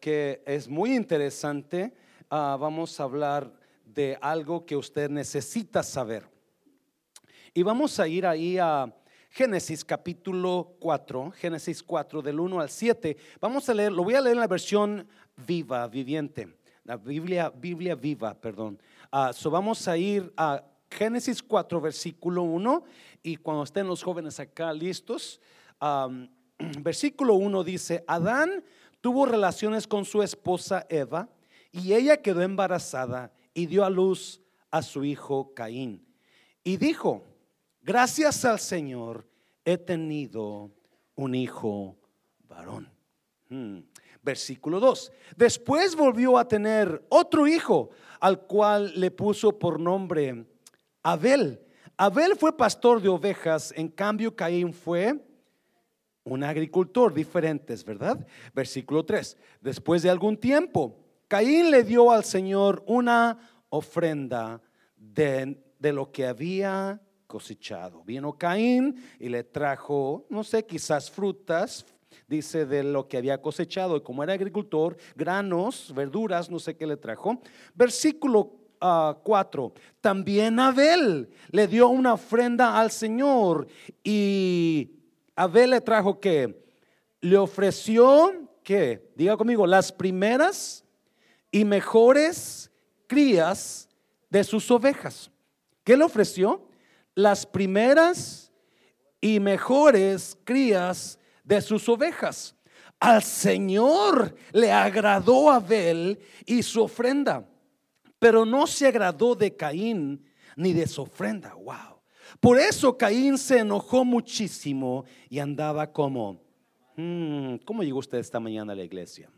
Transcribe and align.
que 0.00 0.42
es 0.46 0.66
muy 0.68 0.96
interesante. 0.96 1.92
Ah, 2.30 2.56
vamos 2.58 2.98
a 2.98 3.04
hablar 3.04 3.52
de 3.84 4.18
algo 4.20 4.64
que 4.64 4.76
usted 4.76 5.10
necesita 5.10 5.82
saber. 5.82 6.26
Y 7.52 7.62
vamos 7.62 8.00
a 8.00 8.08
ir 8.08 8.26
ahí 8.26 8.58
a 8.58 8.92
Génesis 9.30 9.84
capítulo 9.84 10.76
4, 10.80 11.32
Génesis 11.32 11.82
4 11.82 12.22
del 12.22 12.40
1 12.40 12.60
al 12.60 12.70
7. 12.70 13.16
Vamos 13.40 13.68
a 13.68 13.74
leer, 13.74 13.92
lo 13.92 14.02
voy 14.02 14.14
a 14.14 14.20
leer 14.20 14.34
en 14.34 14.40
la 14.40 14.46
versión 14.46 15.06
viva, 15.46 15.86
viviente, 15.86 16.56
la 16.84 16.96
Biblia, 16.96 17.50
Biblia 17.50 17.94
viva, 17.94 18.34
perdón. 18.34 18.80
Uh, 19.12 19.32
so 19.32 19.50
vamos 19.50 19.86
a 19.86 19.96
ir 19.96 20.32
a 20.36 20.64
Génesis 20.90 21.42
4, 21.42 21.80
versículo 21.80 22.42
1, 22.42 22.84
y 23.22 23.36
cuando 23.36 23.62
estén 23.62 23.86
los 23.86 24.02
jóvenes 24.02 24.40
acá 24.40 24.72
listos, 24.72 25.40
versículo 26.80 27.34
1 27.34 27.64
dice, 27.64 28.04
Adán 28.06 28.64
tuvo 29.00 29.26
relaciones 29.26 29.86
con 29.86 30.04
su 30.04 30.22
esposa 30.22 30.86
Eva, 30.88 31.28
y 31.72 31.92
ella 31.92 32.20
quedó 32.20 32.42
embarazada 32.42 33.32
y 33.54 33.66
dio 33.66 33.84
a 33.84 33.90
luz 33.90 34.40
a 34.70 34.82
su 34.82 35.04
hijo 35.04 35.54
Caín. 35.54 36.04
Y 36.64 36.76
dijo, 36.76 37.24
gracias 37.82 38.44
al 38.44 38.58
Señor 38.58 39.26
he 39.64 39.78
tenido 39.78 40.70
un 41.14 41.34
hijo 41.34 41.96
varón. 42.48 42.90
Hmm. 43.48 43.80
Versículo 44.22 44.80
2. 44.80 45.12
Después 45.36 45.96
volvió 45.96 46.36
a 46.36 46.46
tener 46.46 47.04
otro 47.08 47.46
hijo, 47.46 47.90
al 48.20 48.40
cual 48.42 48.92
le 48.96 49.10
puso 49.10 49.58
por 49.58 49.80
nombre 49.80 50.44
Abel. 51.02 51.60
Abel 51.96 52.36
fue 52.36 52.56
pastor 52.56 53.00
de 53.00 53.08
ovejas, 53.08 53.72
en 53.76 53.88
cambio 53.88 54.34
Caín 54.36 54.72
fue 54.72 55.18
un 56.24 56.44
agricultor, 56.44 57.12
diferentes, 57.12 57.84
¿verdad? 57.84 58.26
Versículo 58.54 59.04
3. 59.04 59.36
Después 59.60 60.02
de 60.02 60.10
algún 60.10 60.36
tiempo, 60.36 60.98
Caín 61.28 61.70
le 61.70 61.82
dio 61.84 62.10
al 62.10 62.24
Señor 62.24 62.82
una 62.86 63.38
ofrenda 63.68 64.60
de, 64.96 65.62
de 65.78 65.92
lo 65.92 66.10
que 66.10 66.26
había 66.26 67.00
cosechado. 67.26 68.02
Vino 68.04 68.36
Caín 68.36 68.96
y 69.18 69.28
le 69.28 69.44
trajo, 69.44 70.26
no 70.28 70.44
sé, 70.44 70.66
quizás 70.66 71.10
frutas, 71.10 71.86
dice 72.26 72.66
de 72.66 72.82
lo 72.82 73.08
que 73.08 73.16
había 73.16 73.40
cosechado 73.40 73.96
y 73.96 74.02
como 74.02 74.22
era 74.22 74.32
agricultor, 74.32 74.96
granos, 75.14 75.92
verduras, 75.94 76.50
no 76.50 76.58
sé 76.58 76.76
qué 76.76 76.86
le 76.86 76.96
trajo. 76.96 77.40
Versículo 77.74 78.56
4, 78.80 79.72
ah, 79.74 79.80
también 80.00 80.58
Abel 80.58 81.28
le 81.50 81.66
dio 81.66 81.88
una 81.88 82.14
ofrenda 82.14 82.80
al 82.80 82.90
Señor 82.90 83.66
y 84.02 84.99
Abel 85.40 85.70
le 85.70 85.80
trajo 85.80 86.20
que 86.20 86.66
le 87.22 87.38
ofreció 87.38 88.46
que, 88.62 89.10
diga 89.16 89.38
conmigo, 89.38 89.66
las 89.66 89.90
primeras 89.90 90.84
y 91.50 91.64
mejores 91.64 92.70
crías 93.06 93.88
de 94.28 94.44
sus 94.44 94.70
ovejas. 94.70 95.30
¿Qué 95.82 95.96
le 95.96 96.04
ofreció? 96.04 96.68
Las 97.14 97.46
primeras 97.46 98.52
y 99.18 99.40
mejores 99.40 100.36
crías 100.44 101.18
de 101.42 101.62
sus 101.62 101.88
ovejas. 101.88 102.54
Al 102.98 103.22
Señor 103.22 104.34
le 104.52 104.70
agradó 104.70 105.50
Abel 105.50 106.18
y 106.44 106.62
su 106.62 106.82
ofrenda, 106.82 107.48
pero 108.18 108.44
no 108.44 108.66
se 108.66 108.88
agradó 108.88 109.34
de 109.34 109.56
Caín 109.56 110.22
ni 110.54 110.74
de 110.74 110.86
su 110.86 111.00
ofrenda. 111.00 111.54
Wow. 111.54 111.89
Por 112.40 112.58
eso 112.58 112.96
Caín 112.96 113.36
se 113.38 113.58
enojó 113.58 114.04
muchísimo 114.04 115.04
y 115.28 115.38
andaba 115.38 115.92
como, 115.92 116.40
hmm, 116.96 117.56
¿cómo 117.66 117.82
llegó 117.82 117.98
usted 117.98 118.18
esta 118.18 118.40
mañana 118.40 118.72
a 118.72 118.76
la 118.76 118.84
iglesia? 118.84 119.30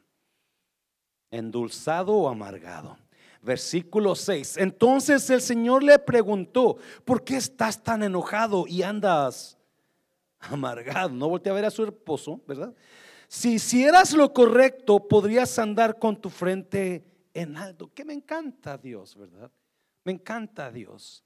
endulzado 1.33 2.13
o 2.13 2.29
amargado. 2.29 2.97
Versículo 3.41 4.15
6. 4.15 4.59
Entonces 4.59 5.29
el 5.31 5.41
Señor 5.41 5.83
le 5.83 5.99
preguntó, 5.99 6.77
¿por 7.05 7.25
qué 7.25 7.37
estás 7.37 7.83
tan 7.83 8.05
enojado 8.05 8.67
y 8.69 8.83
andas 8.83 9.59
amargado? 10.39 11.09
No 11.09 11.29
voltea 11.29 11.53
a 11.53 11.57
ver 11.57 11.65
a 11.65 11.71
su 11.71 11.83
esposo, 11.83 12.41
¿verdad? 12.47 12.73
Si 13.27 13.55
hicieras 13.55 14.13
lo 14.13 14.33
correcto, 14.33 15.09
podrías 15.09 15.59
andar 15.59 15.99
con 15.99 16.21
tu 16.21 16.31
frente 16.31 17.03
en 17.35 17.57
alto. 17.57 17.91
Que 17.93 18.05
me 18.05 18.13
encanta 18.13 18.79
Dios, 18.79 19.17
¿verdad? 19.17 19.51
Me 20.05 20.13
encanta 20.13 20.71
Dios. 20.71 21.25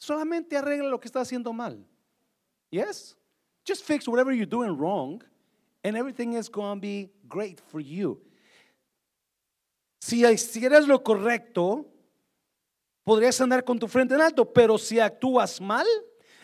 Solamente 0.00 0.56
arregla 0.56 0.88
lo 0.88 0.98
que 0.98 1.08
está 1.08 1.20
haciendo 1.20 1.52
mal. 1.52 1.86
Yes? 2.70 3.18
Just 3.66 3.84
fix 3.84 4.08
whatever 4.08 4.32
you're 4.32 4.46
doing 4.46 4.74
wrong, 4.74 5.22
and 5.84 5.94
everything 5.94 6.32
is 6.32 6.48
going 6.48 6.78
to 6.78 6.80
be 6.80 7.10
great 7.28 7.60
for 7.60 7.80
you. 7.80 8.18
Si 10.00 10.24
hicieras 10.24 10.88
lo 10.88 11.02
correcto, 11.04 11.84
podrías 13.04 13.38
andar 13.42 13.62
con 13.62 13.78
tu 13.78 13.86
frente 13.86 14.14
en 14.14 14.22
alto, 14.22 14.50
pero 14.50 14.78
si 14.78 14.98
actúas 14.98 15.60
mal, 15.60 15.86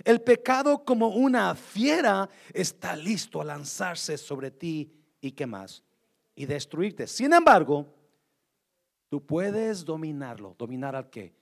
el 0.05 0.21
pecado 0.21 0.85
como 0.85 1.09
una 1.09 1.55
fiera 1.55 2.29
está 2.53 2.95
listo 2.95 3.41
a 3.41 3.45
lanzarse 3.47 4.19
sobre 4.19 4.51
ti 4.51 4.93
y 5.23 5.33
qué 5.33 5.47
más, 5.47 5.83
y 6.35 6.45
destruirte. 6.45 7.07
Sin 7.07 7.33
embargo, 7.33 7.87
tú 9.09 9.25
puedes 9.25 9.83
dominarlo. 9.83 10.55
¿Dominar 10.59 10.95
al 10.95 11.09
qué? 11.09 11.33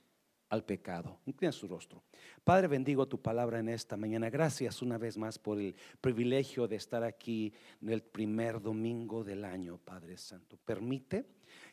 Al 0.50 0.64
pecado. 0.64 1.18
Inclina 1.26 1.50
su 1.50 1.66
rostro. 1.66 2.02
Padre, 2.44 2.68
bendigo 2.68 3.08
tu 3.08 3.20
palabra 3.20 3.58
en 3.58 3.68
esta 3.68 3.96
mañana. 3.96 4.30
Gracias 4.30 4.82
una 4.82 4.98
vez 4.98 5.16
más 5.16 5.38
por 5.38 5.58
el 5.58 5.74
privilegio 6.00 6.68
de 6.68 6.76
estar 6.76 7.02
aquí 7.02 7.52
en 7.80 7.88
el 7.88 8.02
primer 8.02 8.60
domingo 8.60 9.24
del 9.24 9.44
año, 9.44 9.78
Padre 9.78 10.16
Santo. 10.16 10.56
Permite 10.64 11.24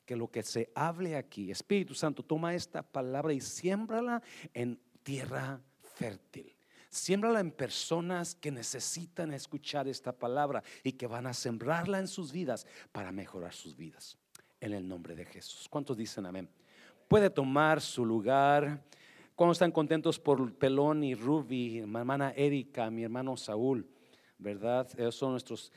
que 0.05 0.15
lo 0.15 0.31
que 0.31 0.43
se 0.43 0.71
hable 0.73 1.15
aquí, 1.15 1.51
Espíritu 1.51 1.93
Santo, 1.93 2.23
toma 2.23 2.55
esta 2.55 2.81
palabra 2.81 3.33
y 3.33 3.41
siémbrala 3.41 4.21
en 4.53 4.79
tierra 5.03 5.61
fértil. 5.81 6.55
Siémbrala 6.89 7.39
en 7.39 7.51
personas 7.51 8.35
que 8.35 8.51
necesitan 8.51 9.33
escuchar 9.33 9.87
esta 9.87 10.11
palabra 10.11 10.61
y 10.83 10.93
que 10.93 11.07
van 11.07 11.25
a 11.25 11.33
sembrarla 11.33 11.99
en 11.99 12.07
sus 12.07 12.31
vidas 12.31 12.67
para 12.91 13.11
mejorar 13.11 13.53
sus 13.53 13.77
vidas. 13.77 14.17
En 14.59 14.73
el 14.73 14.87
nombre 14.87 15.15
de 15.15 15.25
Jesús. 15.25 15.67
¿Cuántos 15.69 15.95
dicen 15.95 16.25
amén? 16.25 16.49
Puede 17.11 17.29
tomar 17.29 17.81
su 17.81 18.05
lugar. 18.05 18.81
¿Cuántos 19.35 19.57
están 19.57 19.73
contentos 19.73 20.17
por 20.17 20.55
Pelón 20.55 21.03
y 21.03 21.13
Ruby, 21.13 21.81
mi 21.85 21.99
hermana 21.99 22.31
Erika, 22.37 22.89
mi 22.89 23.03
hermano 23.03 23.35
Saúl? 23.35 23.85
¿Verdad? 24.37 24.87
Ellos 24.97 25.15
son 25.15 25.31
nuestros 25.31 25.73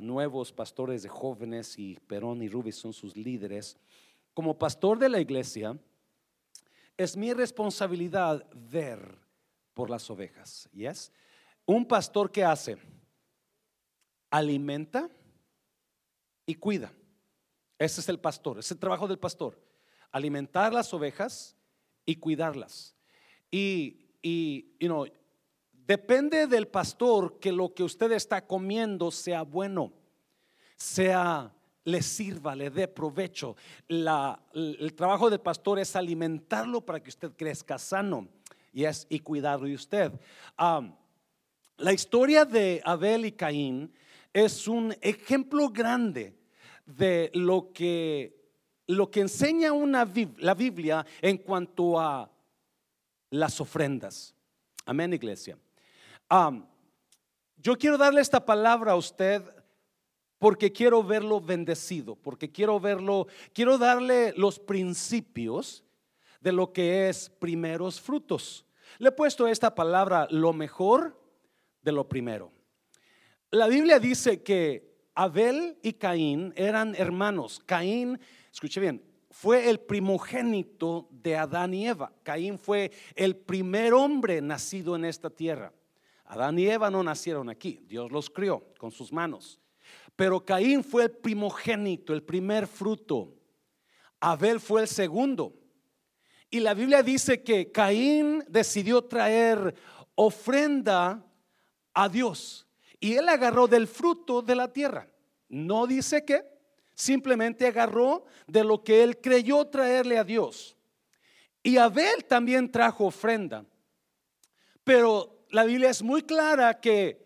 nuevos 0.00 0.52
pastores 0.52 1.04
de 1.04 1.08
jóvenes 1.08 1.78
y 1.78 1.94
Perón 2.08 2.42
y 2.42 2.48
Rubí 2.48 2.72
son 2.72 2.92
sus 2.92 3.16
líderes. 3.16 3.78
Como 4.34 4.58
pastor 4.58 4.98
de 4.98 5.08
la 5.08 5.20
iglesia, 5.20 5.78
es 6.96 7.16
mi 7.16 7.32
responsabilidad 7.32 8.44
ver 8.52 9.20
por 9.72 9.88
las 9.88 10.10
ovejas. 10.10 10.68
¿Yes? 10.72 11.12
Un 11.64 11.86
pastor 11.86 12.32
que 12.32 12.42
hace, 12.42 12.76
alimenta 14.30 15.08
y 16.44 16.56
cuida. 16.56 16.92
Ese 17.78 18.00
es 18.00 18.08
el 18.08 18.18
pastor, 18.18 18.58
ese 18.58 18.66
es 18.66 18.72
el 18.72 18.80
trabajo 18.80 19.06
del 19.06 19.20
pastor. 19.20 19.64
Alimentar 20.16 20.72
las 20.72 20.92
ovejas 20.94 21.56
y 22.04 22.16
cuidarlas. 22.16 22.94
Y, 23.50 24.08
y 24.22 24.74
you 24.80 24.88
know, 24.88 25.06
Depende 25.86 26.48
del 26.48 26.66
pastor 26.66 27.38
que 27.38 27.52
lo 27.52 27.72
que 27.72 27.84
usted 27.84 28.10
está 28.10 28.44
comiendo 28.44 29.12
sea 29.12 29.42
bueno, 29.42 29.92
sea 30.76 31.54
le 31.84 32.02
sirva, 32.02 32.56
le 32.56 32.70
dé 32.70 32.88
provecho. 32.88 33.54
el 33.88 34.94
trabajo 34.96 35.30
del 35.30 35.38
pastor 35.38 35.78
es 35.78 35.94
alimentarlo 35.94 36.80
para 36.80 37.00
que 37.00 37.10
usted 37.10 37.30
crezca 37.36 37.78
sano 37.78 38.26
y, 38.72 38.82
es, 38.82 39.06
y 39.08 39.20
cuidarlo 39.20 39.68
de 39.68 39.74
usted. 39.74 40.12
la 40.58 41.92
historia 41.92 42.44
de 42.44 42.82
Abel 42.84 43.24
y 43.24 43.32
Caín 43.32 43.92
es 44.32 44.66
un 44.66 44.92
ejemplo 45.00 45.68
grande 45.68 46.36
de 46.84 47.30
lo 47.32 47.72
que, 47.72 48.45
lo 48.86 49.10
que 49.10 49.20
enseña 49.20 49.72
la 50.38 50.54
Biblia 50.54 51.04
en 51.20 51.38
cuanto 51.38 51.98
a 51.98 52.30
las 53.30 53.60
ofrendas. 53.60 54.34
Amén, 54.84 55.12
iglesia 55.12 55.58
yo 57.56 57.76
quiero 57.78 57.98
darle 57.98 58.20
esta 58.20 58.44
palabra 58.44 58.92
a 58.92 58.96
usted 58.96 59.42
porque 60.38 60.72
quiero 60.72 61.02
verlo 61.02 61.40
bendecido, 61.40 62.14
porque 62.14 62.50
quiero 62.50 62.78
verlo, 62.78 63.26
quiero 63.52 63.78
darle 63.78 64.34
los 64.36 64.58
principios 64.58 65.82
de 66.40 66.52
lo 66.52 66.72
que 66.72 67.08
es 67.08 67.30
primeros 67.30 68.00
frutos. 68.00 68.66
Le 68.98 69.08
he 69.08 69.12
puesto 69.12 69.48
esta 69.48 69.74
palabra, 69.74 70.28
lo 70.30 70.52
mejor 70.52 71.18
de 71.82 71.92
lo 71.92 72.08
primero. 72.08 72.52
La 73.50 73.66
Biblia 73.66 73.98
dice 73.98 74.42
que 74.42 74.94
Abel 75.14 75.78
y 75.82 75.94
Caín 75.94 76.52
eran 76.56 76.94
hermanos. 76.94 77.62
Caín, 77.64 78.20
escuche 78.56 78.80
bien, 78.80 79.04
fue 79.30 79.68
el 79.68 79.80
primogénito 79.80 81.10
de 81.10 81.36
Adán 81.36 81.74
y 81.74 81.86
Eva. 81.86 82.10
Caín 82.22 82.58
fue 82.58 82.90
el 83.14 83.36
primer 83.36 83.92
hombre 83.92 84.40
nacido 84.40 84.96
en 84.96 85.04
esta 85.04 85.28
tierra. 85.28 85.74
Adán 86.24 86.58
y 86.58 86.66
Eva 86.66 86.90
no 86.90 87.02
nacieron 87.02 87.50
aquí, 87.50 87.84
Dios 87.86 88.10
los 88.10 88.30
crió 88.30 88.66
con 88.78 88.90
sus 88.90 89.12
manos. 89.12 89.60
Pero 90.16 90.42
Caín 90.42 90.82
fue 90.82 91.04
el 91.04 91.10
primogénito, 91.10 92.14
el 92.14 92.22
primer 92.22 92.66
fruto. 92.66 93.34
Abel 94.20 94.58
fue 94.58 94.80
el 94.80 94.88
segundo. 94.88 95.52
Y 96.48 96.60
la 96.60 96.72
Biblia 96.72 97.02
dice 97.02 97.42
que 97.42 97.70
Caín 97.70 98.42
decidió 98.48 99.04
traer 99.04 99.74
ofrenda 100.14 101.22
a 101.92 102.08
Dios. 102.08 102.66
Y 103.00 103.16
él 103.16 103.28
agarró 103.28 103.68
del 103.68 103.86
fruto 103.86 104.40
de 104.40 104.56
la 104.56 104.72
tierra. 104.72 105.10
No 105.50 105.86
dice 105.86 106.24
que, 106.24 106.55
simplemente 106.96 107.66
agarró 107.66 108.24
de 108.48 108.64
lo 108.64 108.82
que 108.82 109.04
él 109.04 109.20
creyó 109.20 109.66
traerle 109.66 110.18
a 110.18 110.24
Dios. 110.24 110.76
Y 111.62 111.76
Abel 111.76 112.24
también 112.24 112.72
trajo 112.72 113.04
ofrenda. 113.06 113.64
Pero 114.82 115.46
la 115.50 115.64
Biblia 115.64 115.90
es 115.90 116.02
muy 116.02 116.22
clara 116.22 116.80
que 116.80 117.24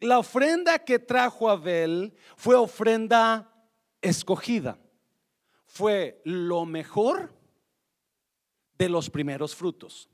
la 0.00 0.20
ofrenda 0.20 0.78
que 0.78 0.98
trajo 0.98 1.50
Abel 1.50 2.14
fue 2.36 2.54
ofrenda 2.54 3.52
escogida. 4.00 4.78
Fue 5.66 6.22
lo 6.24 6.64
mejor 6.64 7.34
de 8.78 8.88
los 8.88 9.10
primeros 9.10 9.56
frutos. 9.56 10.08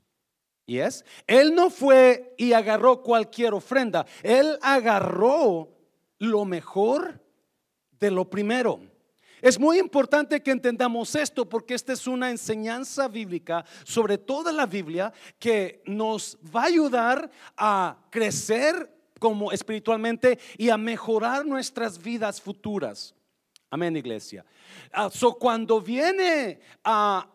¿Y 0.65 0.79
es? 0.79 1.05
Él 1.27 1.53
no 1.53 1.69
fue 1.69 2.33
y 2.37 2.53
agarró 2.53 3.03
cualquier 3.03 3.53
ofrenda. 3.53 4.07
Él 4.23 4.57
agarró 4.63 5.69
lo 6.17 6.43
mejor 6.43 7.24
de 7.99 8.11
lo 8.11 8.29
primero. 8.29 8.79
Es 9.41 9.59
muy 9.59 9.77
importante 9.77 10.41
que 10.41 10.51
entendamos 10.51 11.13
esto 11.13 11.47
porque 11.47 11.75
esta 11.75 11.93
es 11.93 12.07
una 12.07 12.31
enseñanza 12.31 13.07
bíblica 13.07 13.63
sobre 13.83 14.17
toda 14.17 14.51
la 14.51 14.65
Biblia 14.65 15.13
que 15.37 15.83
nos 15.85 16.37
va 16.55 16.63
a 16.63 16.65
ayudar 16.65 17.29
a 17.55 17.97
crecer 18.09 18.91
como 19.19 19.51
espiritualmente 19.51 20.39
y 20.57 20.69
a 20.69 20.77
mejorar 20.77 21.45
nuestras 21.45 22.01
vidas 22.01 22.41
futuras. 22.41 23.13
Amén, 23.69 23.95
iglesia. 23.95 24.45
Ah, 24.91 25.09
so, 25.11 25.33
cuando 25.33 25.81
viene 25.81 26.59
a 26.83 27.27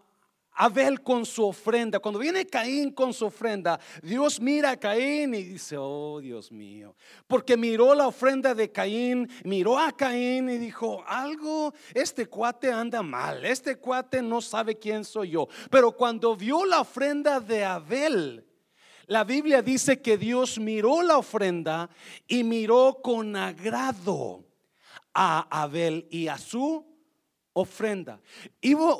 Abel 0.52 1.02
con 1.02 1.25
su 1.25 1.44
ofrenda, 1.44 2.00
cuando 2.00 2.19
viene 2.19 2.47
Caín 2.47 2.91
con 2.91 3.14
su 3.14 3.26
ofrenda, 3.26 3.81
Dios 4.02 4.41
mira 4.41 4.73
a 4.73 4.76
Caín 4.76 5.35
y 5.35 5.43
dice, 5.43 5.76
oh 5.79 6.20
Dios 6.20 6.52
mío, 6.52 6.94
porque 7.26 7.56
miró 7.56 7.94
la 7.94 8.06
ofrenda 8.08 8.55
de 8.55 8.70
Caín, 8.70 9.29
miró 9.44 9.79
a 9.79 9.97
Caín 9.97 10.50
y 10.50 10.58
dijo, 10.58 11.02
algo, 11.06 11.73
este 11.94 12.26
cuate 12.26 12.70
anda 12.70 13.02
mal, 13.02 13.44
este 13.44 13.76
cuate 13.76 14.20
no 14.23 14.41
sabe 14.41 14.79
quién 14.79 15.05
soy 15.05 15.31
yo. 15.31 15.49
Pero 15.70 15.93
cuando 15.93 16.37
vio 16.37 16.64
la 16.64 16.81
ofrenda 16.81 17.41
de 17.41 17.64
Abel, 17.64 18.47
la 19.06 19.25
Biblia 19.25 19.62
dice 19.62 20.00
que 20.00 20.17
Dios 20.19 20.58
miró 20.58 21.02
la 21.02 21.19
ofrenda 21.19 21.91
y 22.29 22.44
miró 22.44 23.00
con 23.02 23.35
agrado 23.35 24.44
a 25.14 25.62
Abel 25.62 26.06
y 26.11 26.29
a 26.29 26.38
su 26.38 26.90
ofrenda. 27.61 28.21
Hubo, 28.62 28.97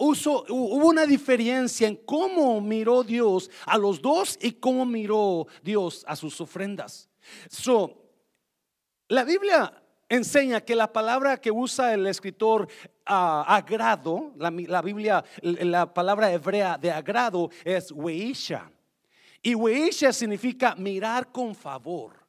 una 0.85 1.07
diferencia 1.07 1.89
en 1.89 1.97
cómo 1.97 2.61
miró 2.61 3.03
Dios 3.03 3.51
a 3.67 3.77
los 3.77 4.01
dos 4.01 4.39
y 4.41 4.53
cómo 4.53 4.87
miró 4.87 5.47
Dios 5.63 6.05
a 6.07 6.17
sus 6.17 6.41
ofrendas. 6.41 7.09
So, 7.49 8.01
la 9.09 9.25
Biblia 9.25 9.73
enseña 10.09 10.61
que 10.61 10.75
la 10.75 10.93
palabra 10.93 11.41
que 11.41 11.51
usa 11.51 11.95
el 11.95 12.07
escritor 12.07 12.69
ah, 13.07 13.45
agrado, 13.47 14.33
la, 14.37 14.83
Biblia, 14.83 15.25
la 15.43 15.93
palabra 15.93 16.33
hebrea 16.33 16.77
de 16.77 16.91
agrado 16.91 17.51
es 17.65 17.91
weisha. 17.93 18.71
Y 19.43 19.55
weisha 19.55 20.13
significa 20.13 20.75
mirar 20.75 21.33
con 21.33 21.55
favor. 21.55 22.21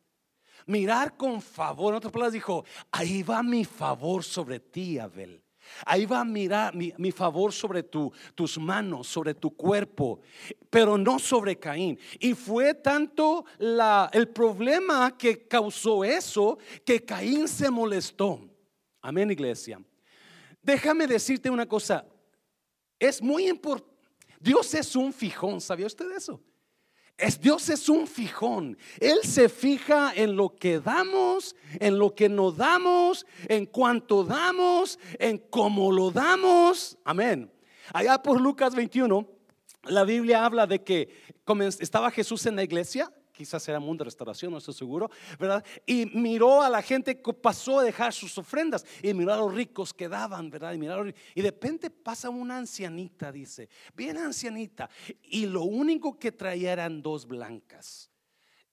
Mirar 0.66 1.18
con 1.18 1.42
favor. 1.42 1.94
En 1.94 1.98
otras 1.98 2.14
palabras 2.14 2.34
dijo, 2.34 2.64
ahí 2.92 3.24
va 3.24 3.44
mi 3.44 3.66
favor 3.66 4.24
sobre 4.24 4.60
ti, 4.60 5.00
Abel. 5.00 5.44
Ahí 5.86 6.06
va 6.06 6.22
a 6.22 6.26
mirar 6.26 6.74
mi, 6.76 7.12
favor 7.12 7.52
sobre 7.54 7.84
tu, 7.84 8.12
tus 8.36 8.58
manos, 8.58 9.08
sobre 9.08 9.34
tu 9.34 9.52
cuerpo, 9.52 10.22
pero 10.70 10.98
no 10.98 11.20
sobre 11.20 11.58
Caín. 11.58 11.98
Y 12.20 12.34
fue 12.34 12.74
tanto 12.74 13.46
la, 13.58 14.10
el 14.14 14.30
problema 14.30 15.18
que 15.18 15.48
causó 15.48 16.04
eso 16.04 16.58
que 16.86 17.04
Caín 17.04 17.48
se 17.48 17.70
molestó. 17.70 18.40
Amén, 19.02 19.32
iglesia. 19.32 19.82
Déjame 20.62 21.08
decirte 21.08 21.50
una 21.50 21.66
cosa. 21.66 22.06
Es 23.00 23.22
muy 23.22 23.48
importante. 23.48 23.92
Dios 24.40 24.74
es 24.74 24.96
un 24.96 25.14
fijón. 25.14 25.62
¿Sabía 25.62 25.88
usted 25.88 26.12
eso? 26.12 26.40
Es, 27.22 27.40
Dios 27.40 27.70
es 27.70 27.88
un 27.88 28.08
fijón. 28.08 28.78
Él 29.00 29.20
se 29.24 29.48
fija 29.48 30.12
en 30.16 30.36
lo 30.36 30.56
que 30.56 30.80
damos, 30.80 31.56
en 31.80 31.98
lo 32.00 32.16
que 32.16 32.28
nos 32.28 32.58
damos, 32.58 33.26
en 33.48 33.68
cuánto 33.68 34.24
damos, 34.24 35.00
en 35.20 35.38
cómo 35.38 35.92
lo 35.92 36.12
damos. 36.12 36.98
Amén. 37.06 37.52
Allá 37.94 38.22
por 38.22 38.42
Lucas 38.42 38.74
21, 38.74 39.28
la 39.84 40.04
Biblia 40.04 40.44
habla 40.46 40.66
de 40.66 40.84
que 40.84 41.10
estaba 41.80 42.12
Jesús 42.12 42.46
en 42.46 42.56
la 42.56 42.64
iglesia 42.64 43.12
quizás 43.42 43.68
era 43.68 43.80
mundo 43.80 44.04
de 44.04 44.06
restauración, 44.06 44.52
no 44.52 44.60
estoy 44.60 44.76
seguro, 44.76 45.10
¿verdad? 45.40 45.66
Y 45.84 46.06
miró 46.06 46.62
a 46.62 46.70
la 46.70 46.84
gente 46.84 47.20
que 47.20 47.34
pasó 47.34 47.80
a 47.80 47.84
dejar 47.84 48.14
sus 48.14 48.38
ofrendas 48.38 48.86
y 49.02 49.12
miró 49.16 49.34
a 49.34 49.38
los 49.38 49.52
ricos 49.52 49.96
que 49.96 50.08
daban, 50.08 50.52
¿verdad? 50.52 50.76
Y, 50.76 51.40
y 51.40 51.42
de 51.42 51.50
repente 51.50 51.90
pasa 51.90 52.30
una 52.30 52.58
ancianita, 52.58 53.32
dice, 53.32 53.68
bien 53.96 54.20
ancianita, 54.20 54.92
y 55.24 55.48
lo 55.48 55.64
único 55.64 56.20
que 56.20 56.32
traía 56.32 56.72
eran 56.72 57.02
dos 57.02 57.26
blancas, 57.26 58.12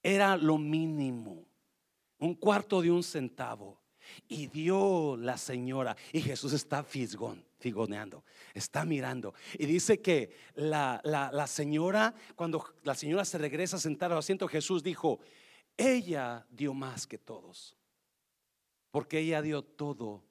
era 0.03 0.37
lo 0.37 0.59
mínimo, 0.59 1.47
un 2.19 2.35
cuarto 2.35 2.81
de 2.81 2.91
un 2.91 3.01
centavo. 3.01 3.79
Y 4.27 4.47
dio 4.47 5.15
la 5.17 5.37
señora, 5.37 5.95
y 6.11 6.21
Jesús 6.21 6.53
está 6.53 6.83
fisgón 6.83 7.48
figoneando, 7.59 8.23
está 8.53 8.85
mirando. 8.85 9.33
Y 9.57 9.65
dice 9.65 10.01
que 10.01 10.31
la, 10.55 11.01
la, 11.03 11.47
señora, 11.47 12.15
cuando 12.35 12.73
la 12.83 12.95
señora 12.95 13.25
se 13.25 13.37
regresa 13.37 13.77
a 13.77 13.79
sentar 13.79 14.11
al 14.11 14.19
asiento, 14.19 14.47
Jesús 14.47 14.81
dijo, 14.81 15.19
ella 15.77 16.45
dio 16.49 16.73
más 16.73 17.05
que 17.05 17.17
todos, 17.17 17.77
porque 18.91 19.19
ella 19.19 19.41
dio 19.41 19.61
todo 19.61 20.23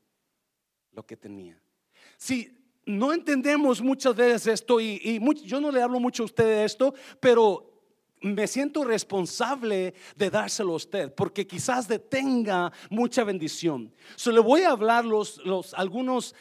lo 0.92 1.06
que 1.06 1.16
tenía. 1.16 1.60
Si 2.16 2.58
no 2.86 3.12
entendemos 3.12 3.82
muchas 3.82 4.16
veces 4.16 4.46
esto, 4.46 4.80
y, 4.80 5.20
yo 5.44 5.60
no 5.60 5.70
le 5.70 5.82
hablo 5.82 6.00
mucho 6.00 6.22
a 6.22 6.26
usted 6.26 6.44
de 6.44 6.64
esto, 6.64 6.94
pero 7.20 7.67
me 8.20 8.46
siento 8.46 8.84
responsable 8.84 9.94
de 10.16 10.30
dárselo 10.30 10.72
a 10.72 10.76
usted 10.76 11.14
porque 11.14 11.46
quizás 11.46 11.86
detenga 11.88 12.72
mucha 12.90 13.24
bendición. 13.24 13.92
So, 14.16 14.32
le 14.32 14.40
voy 14.40 14.62
a 14.62 14.70
hablar 14.70 15.04
los, 15.04 15.38
los 15.44 15.74
algunos 15.74 16.34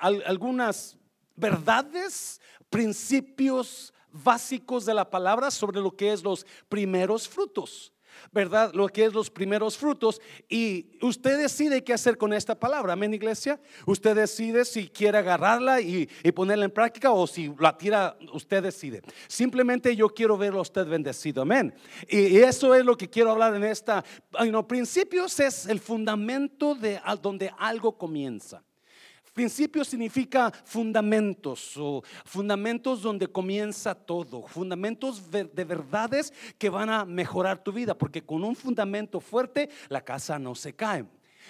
algunas 0.00 0.96
verdades, 1.36 2.40
principios 2.68 3.92
básicos 4.12 4.84
de 4.84 4.94
la 4.94 5.08
palabra 5.08 5.50
sobre 5.50 5.80
lo 5.80 5.94
que 5.94 6.12
es 6.12 6.22
los 6.22 6.46
primeros 6.68 7.28
frutos. 7.28 7.92
¿Verdad? 8.32 8.72
Lo 8.74 8.88
que 8.88 9.04
es 9.04 9.12
los 9.12 9.30
primeros 9.30 9.76
frutos. 9.76 10.20
Y 10.48 10.98
usted 11.02 11.38
decide 11.38 11.84
qué 11.84 11.92
hacer 11.92 12.16
con 12.16 12.32
esta 12.32 12.58
palabra, 12.58 12.92
amén, 12.92 13.14
iglesia. 13.14 13.60
Usted 13.86 14.16
decide 14.16 14.64
si 14.64 14.88
quiere 14.88 15.18
agarrarla 15.18 15.80
y, 15.80 16.08
ponerla 16.34 16.64
en 16.64 16.70
práctica 16.70 17.10
o 17.10 17.26
si 17.26 17.52
la 17.58 17.76
tira, 17.76 18.16
usted 18.32 18.62
decide. 18.62 19.02
Simplemente 19.28 19.94
yo 19.94 20.08
quiero 20.08 20.38
verlo 20.38 20.60
a 20.60 20.62
usted 20.62 20.86
bendecido, 20.86 21.42
amén. 21.42 21.74
Y, 22.08 22.38
eso 22.38 22.74
es 22.74 22.84
lo 22.84 22.96
que 22.96 23.08
quiero 23.08 23.30
hablar 23.30 23.54
en 23.54 23.64
esta. 23.64 24.04
You 24.44 24.66
principios 24.66 25.40
es 25.40 25.66
el 25.66 25.80
fundamento 25.80 26.74
de 26.74 27.00
donde 27.20 27.52
algo 27.58 27.96
comienza. 27.96 28.62
Principio 29.32 29.84
significa 29.84 30.50
fundamentos 30.64 31.76
o 31.76 32.02
fundamentos 32.24 33.02
donde 33.02 33.28
comienza 33.28 33.94
todo, 33.94 34.46
fundamentos 34.46 35.30
de 35.30 35.64
verdades 35.64 36.32
que 36.58 36.68
van 36.68 36.90
a 36.90 37.04
mejorar 37.04 37.62
tu 37.62 37.72
vida, 37.72 37.96
porque 37.96 38.22
con 38.22 38.42
un 38.42 38.56
fundamento 38.56 39.20
fuerte 39.20 39.70
la 39.88 40.00
casa 40.00 40.38
no 40.38 40.54
se 40.54 40.74
cae. 40.74 41.04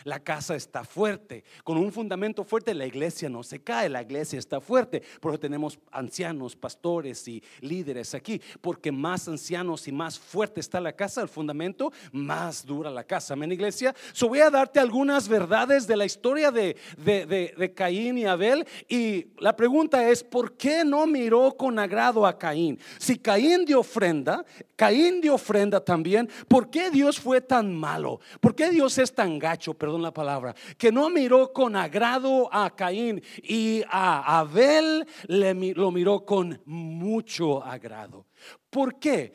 La 0.05 0.21
casa 0.21 0.57
está 0.57 0.85
fuerte. 0.85 1.45
Con 1.65 1.77
un 1.77 1.93
fundamento 1.93 2.45
fuerte 2.45 2.75
la 2.75 2.87
iglesia 2.87 3.29
no 3.29 3.43
se 3.43 3.61
cae, 3.61 3.89
la 3.89 4.03
iglesia 4.03 4.39
está 4.39 4.61
fuerte. 4.61 5.03
Por 5.21 5.33
eso 5.33 5.41
tenemos 5.41 5.79
ancianos, 5.91 6.57
pastores 6.57 7.27
y 7.29 7.43
líderes 7.61 8.15
aquí. 8.15 8.41
Porque 8.61 8.93
más 8.93 9.29
ancianos 9.29 9.87
y 9.89 9.93
más 9.93 10.19
fuerte 10.19 10.61
está 10.61 10.81
la 10.81 10.93
casa, 10.93 11.23
el 11.23 11.29
fundamento, 11.29 11.93
más 12.13 12.65
dura 12.65 12.91
la 12.91 13.05
casa. 13.05 13.35
Amén, 13.35 13.53
iglesia. 13.53 13.95
So 14.13 14.29
voy 14.29 14.41
a 14.41 14.51
darte 14.51 14.81
algunas 14.81 15.29
verdades 15.29 15.87
de 15.87 15.97
la 15.97 16.05
historia 16.05 16.51
de, 16.51 16.77
de 16.97 17.73
Caín 17.75 18.19
y 18.19 18.27
Abel. 18.27 18.67
Y 18.89 19.27
la 19.39 19.55
pregunta 19.57 20.09
es, 20.09 20.23
¿por 20.23 20.57
qué 20.57 20.85
no 20.85 21.07
miró 21.07 21.57
con 21.57 21.79
agrado 21.79 22.27
a 22.27 22.39
Caín? 22.39 22.79
Si 22.99 23.19
Caín 23.19 23.65
dio 23.65 23.81
ofrenda, 23.81 24.45
Caín 24.77 25.21
dio 25.21 25.35
ofrenda 25.35 25.81
también, 25.85 26.29
¿por 26.49 26.71
qué 26.71 26.91
Dios 26.91 27.21
fue 27.21 27.41
tan 27.41 27.75
malo? 27.75 28.21
¿Por 28.41 28.55
qué 28.55 28.71
Dios 28.71 28.97
es 28.99 29.15
tan 29.15 29.39
gacho? 29.39 29.75
Pero 29.75 29.90
perdón 29.91 30.03
la 30.03 30.15
palabra, 30.15 30.55
que 30.79 30.93
no 30.93 31.11
miró 31.11 31.53
con 31.53 31.75
agrado 31.75 32.49
a 32.53 32.77
Caín 32.77 33.21
y 33.43 33.83
a 33.91 34.39
Abel 34.39 35.05
le, 35.27 35.53
lo 35.75 35.91
miró 35.91 36.25
con 36.25 36.63
mucho 36.65 37.61
agrado. 37.61 38.27
¿Por 38.71 39.01
qué? 39.01 39.33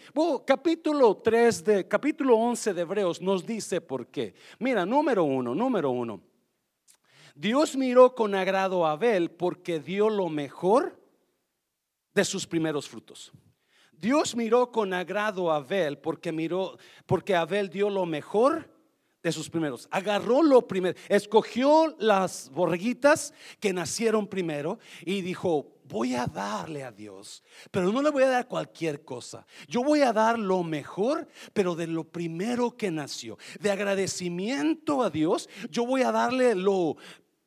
Capítulo 0.48 1.18
3 1.18 1.64
de 1.66 1.88
capítulo 1.90 2.38
11 2.38 2.74
de 2.74 2.82
Hebreos 2.84 3.22
nos 3.22 3.46
dice 3.46 3.82
por 3.82 4.08
qué. 4.08 4.34
Mira, 4.60 4.86
número 4.86 5.26
uno, 5.26 5.54
número 5.54 5.92
uno. 5.92 6.22
Dios 7.36 7.76
miró 7.76 8.16
con 8.16 8.34
agrado 8.34 8.86
a 8.86 8.92
Abel 8.92 9.32
porque 9.32 9.82
dio 9.82 10.10
lo 10.10 10.30
mejor 10.30 10.98
de 12.14 12.24
sus 12.24 12.48
primeros 12.48 12.88
frutos. 12.88 13.34
Dios 13.92 14.38
miró 14.38 14.72
con 14.72 14.94
agrado 14.94 15.52
a 15.52 15.58
Abel 15.58 15.98
porque 15.98 16.32
miró, 16.32 16.78
porque 17.06 17.36
Abel 17.36 17.70
dio 17.70 17.90
lo 17.90 18.06
mejor 18.06 18.74
de 19.26 19.32
sus 19.32 19.50
primeros. 19.50 19.88
Agarró 19.90 20.44
lo 20.44 20.68
primero, 20.68 20.96
escogió 21.10 21.96
las 21.98 22.52
borreguitas 22.54 23.34
que 23.60 23.74
nacieron 23.74 24.28
primero 24.28 24.78
y 25.04 25.22
dijo, 25.22 25.80
voy 25.90 26.14
a 26.14 26.28
darle 26.28 26.84
a 26.84 26.92
Dios, 26.92 27.44
pero 27.72 27.92
no 27.92 28.04
le 28.04 28.12
voy 28.12 28.22
a 28.22 28.30
dar 28.30 28.48
cualquier 28.48 29.04
cosa. 29.04 29.48
Yo 29.68 29.84
voy 29.84 30.02
a 30.02 30.14
dar 30.14 30.38
lo 30.38 30.62
mejor, 30.62 31.28
pero 31.54 31.74
de 31.74 31.88
lo 31.88 32.04
primero 32.04 32.78
que 32.78 32.92
nació. 32.92 33.40
De 33.60 33.72
agradecimiento 33.72 35.02
a 35.02 35.10
Dios, 35.10 35.50
yo 35.72 35.88
voy 35.88 36.04
a 36.04 36.12
darle 36.12 36.54
lo 36.54 36.96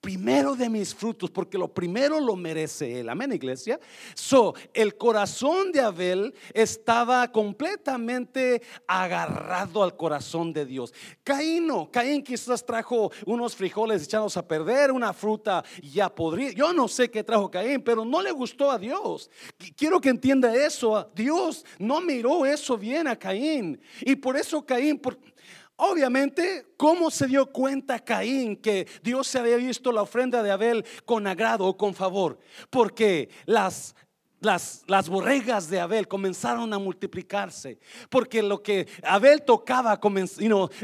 primero 0.01 0.55
de 0.55 0.69
mis 0.69 0.95
frutos, 0.95 1.31
porque 1.31 1.59
lo 1.59 1.69
primero 1.69 2.21
lo 2.21 2.37
merece 2.37 3.01
él. 3.01 3.09
Amén, 3.09 3.33
iglesia. 3.33 3.81
So, 4.15 4.55
el 4.73 4.97
corazón 4.97 5.73
de 5.73 5.81
Abel 5.81 6.35
estaba 6.55 7.31
completamente 7.31 8.63
agarrado 8.87 9.83
al 9.83 9.97
corazón 9.97 10.53
de 10.53 10.65
Dios. 10.65 10.95
Caín 11.25 11.67
no, 11.67 11.91
Caín 11.91 12.23
quizás 12.23 12.65
trajo 12.65 13.11
unos 13.27 13.55
frijoles 13.55 14.05
echados 14.05 14.37
a 14.37 14.47
perder, 14.47 14.93
una 14.93 15.13
fruta 15.13 15.65
ya 15.83 16.09
podrida. 16.15 16.53
Yo 16.53 16.73
no 16.73 16.89
sé 16.89 17.11
qué 17.11 17.25
trajo 17.25 17.51
Caín, 17.51 17.83
pero 17.83 18.05
no 18.05 18.23
le 18.23 18.31
gustó 18.31 18.71
a 18.71 18.79
Dios. 18.79 19.31
Quiero 19.77 20.01
que 20.01 20.09
entienda 20.09 20.55
eso. 20.55 21.11
Dios 21.15 21.65
no 21.79 22.01
miró 22.01 22.47
eso 22.47 22.77
bien 22.79 23.09
a 23.09 23.17
Caín. 23.17 23.81
Y 24.01 24.17
por 24.17 24.37
eso 24.37 24.65
Caín, 24.65 24.99
por, 24.99 25.19
Obviamente, 25.81 26.67
¿cómo 26.77 27.09
se 27.09 27.29
dio 27.29 27.53
cuenta 27.53 28.01
Caín 28.01 28.57
que 28.57 28.89
Dios 29.01 29.29
se 29.29 29.39
había 29.39 29.57
visto 29.57 29.93
la 29.93 30.03
ofrenda 30.03 30.43
de 30.43 30.51
Abel 30.51 30.85
con 31.05 31.25
agrado 31.29 31.67
o 31.67 31.77
con 31.77 31.95
favor? 31.95 32.41
Porque 32.69 33.29
las 33.47 33.95
las, 34.41 34.85
las, 34.87 35.09
borregas 35.09 35.69
de 35.69 35.81
Abel 35.81 36.07
comenzaron 36.07 36.73
a 36.73 36.79
multiplicarse, 36.79 37.79
porque 38.09 38.43
lo 38.43 38.63
que 38.63 38.87
Abel 39.03 39.43
tocaba 39.43 39.99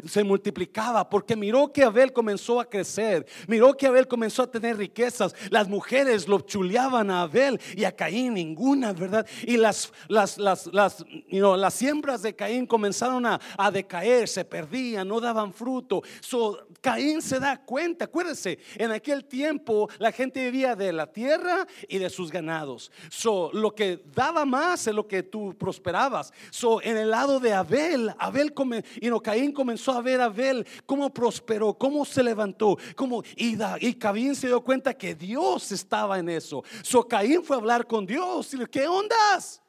se 0.07 0.25
multiplicaba, 0.25 1.09
porque 1.09 1.37
miró 1.37 1.73
que 1.73 1.85
Abel 1.85 2.13
comenzó 2.13 2.61
a 2.61 2.69
crecer, 2.69 3.27
miró 3.47 3.77
que 3.77 3.87
Abel 3.87 4.09
comenzó 4.09 4.43
a 4.43 4.51
tener 4.51 4.77
riquezas, 4.77 5.35
las 5.51 5.69
mujeres 5.69 6.27
lo 6.27 6.41
chuleaban 6.41 7.11
a 7.11 7.23
Abel 7.23 7.61
y 7.77 7.85
a 7.85 7.95
Caín 7.95 8.35
ninguna, 8.35 8.93
¿verdad? 8.93 9.27
Y 9.43 9.57
las, 9.57 9.93
las, 10.09 10.39
las, 10.39 10.67
las, 10.73 11.05
las 11.31 11.75
siembras 11.75 12.23
de 12.23 12.35
Caín 12.35 12.67
comenzaron 12.67 13.25
a, 13.27 13.41
a, 13.57 13.71
decaer, 13.71 14.29
se 14.29 14.45
perdían, 14.45 15.07
no 15.07 15.21
daban 15.21 15.53
fruto. 15.53 16.03
So, 16.21 16.67
Caín 16.81 17.23
se 17.23 17.39
da 17.39 17.57
cuenta, 17.65 18.07
acuérdense, 18.07 18.59
en 18.77 18.91
aquel 18.91 19.25
tiempo 19.25 19.89
la 19.99 20.13
gente 20.13 20.45
vivía 20.45 20.75
de 20.75 20.93
la 20.93 21.07
tierra 21.07 21.67
y 21.89 21.99
de 21.99 22.11
sus 22.11 22.31
ganados. 22.31 22.91
So, 23.11 23.44
lo 23.53 23.75
que 23.75 24.03
daba 24.15 24.45
más 24.45 24.87
es 24.87 24.95
lo 24.95 25.07
que 25.07 25.23
tú 25.23 25.55
prosperabas. 25.59 26.33
So, 26.51 26.81
en 26.83 26.97
el 26.97 27.11
lado 27.11 27.41
de 27.41 27.53
Abel, 27.53 28.15
Abel 28.19 28.55
y 29.01 29.09
no, 29.09 29.21
Caín 29.21 29.53
comenzó 29.53 29.93
a 29.93 30.01
ver 30.01 30.21
a 30.21 30.27
Abel 30.27 30.67
cómo 30.87 31.13
prosperó, 31.13 31.75
cómo 31.75 32.05
se 32.05 32.23
levantó, 32.23 32.77
cómo 32.97 33.23
y, 33.37 33.57
y 33.81 33.95
Caín 33.95 34.35
se 34.35 34.47
dio 34.47 34.61
cuenta 34.63 34.95
que 34.95 35.15
Dios 35.15 35.73
estaba 35.73 36.19
en 36.19 36.29
eso. 36.29 36.63
So, 36.83 37.07
Caín 37.07 37.43
fue 37.43 37.57
a 37.57 37.61
hablar 37.61 37.87
con 37.87 38.07
Dios 38.07 38.53
y 38.55 38.67
¿qué 38.67 38.87
ondas? 38.87 39.63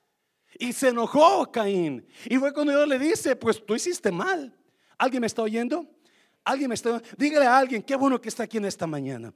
Y 0.57 0.73
se 0.73 0.89
enojó 0.89 1.51
Caín. 1.51 2.07
Y 2.25 2.37
fue 2.37 2.53
cuando 2.53 2.71
Dios 2.71 2.87
le 2.87 2.97
dice, 2.99 3.35
pues 3.35 3.63
tú 3.65 3.75
hiciste 3.75 4.11
mal. 4.11 4.57
¿Alguien 4.97 5.21
me 5.21 5.27
está 5.27 5.41
oyendo? 5.41 5.85
¿Alguien 6.43 6.69
me 6.69 6.75
está 6.75 7.01
Dígale 7.17 7.45
a 7.45 7.57
alguien, 7.57 7.81
qué 7.81 7.95
bueno 7.95 8.21
que 8.21 8.29
está 8.29 8.43
aquí 8.43 8.57
en 8.57 8.65
esta 8.65 8.87
mañana. 8.87 9.33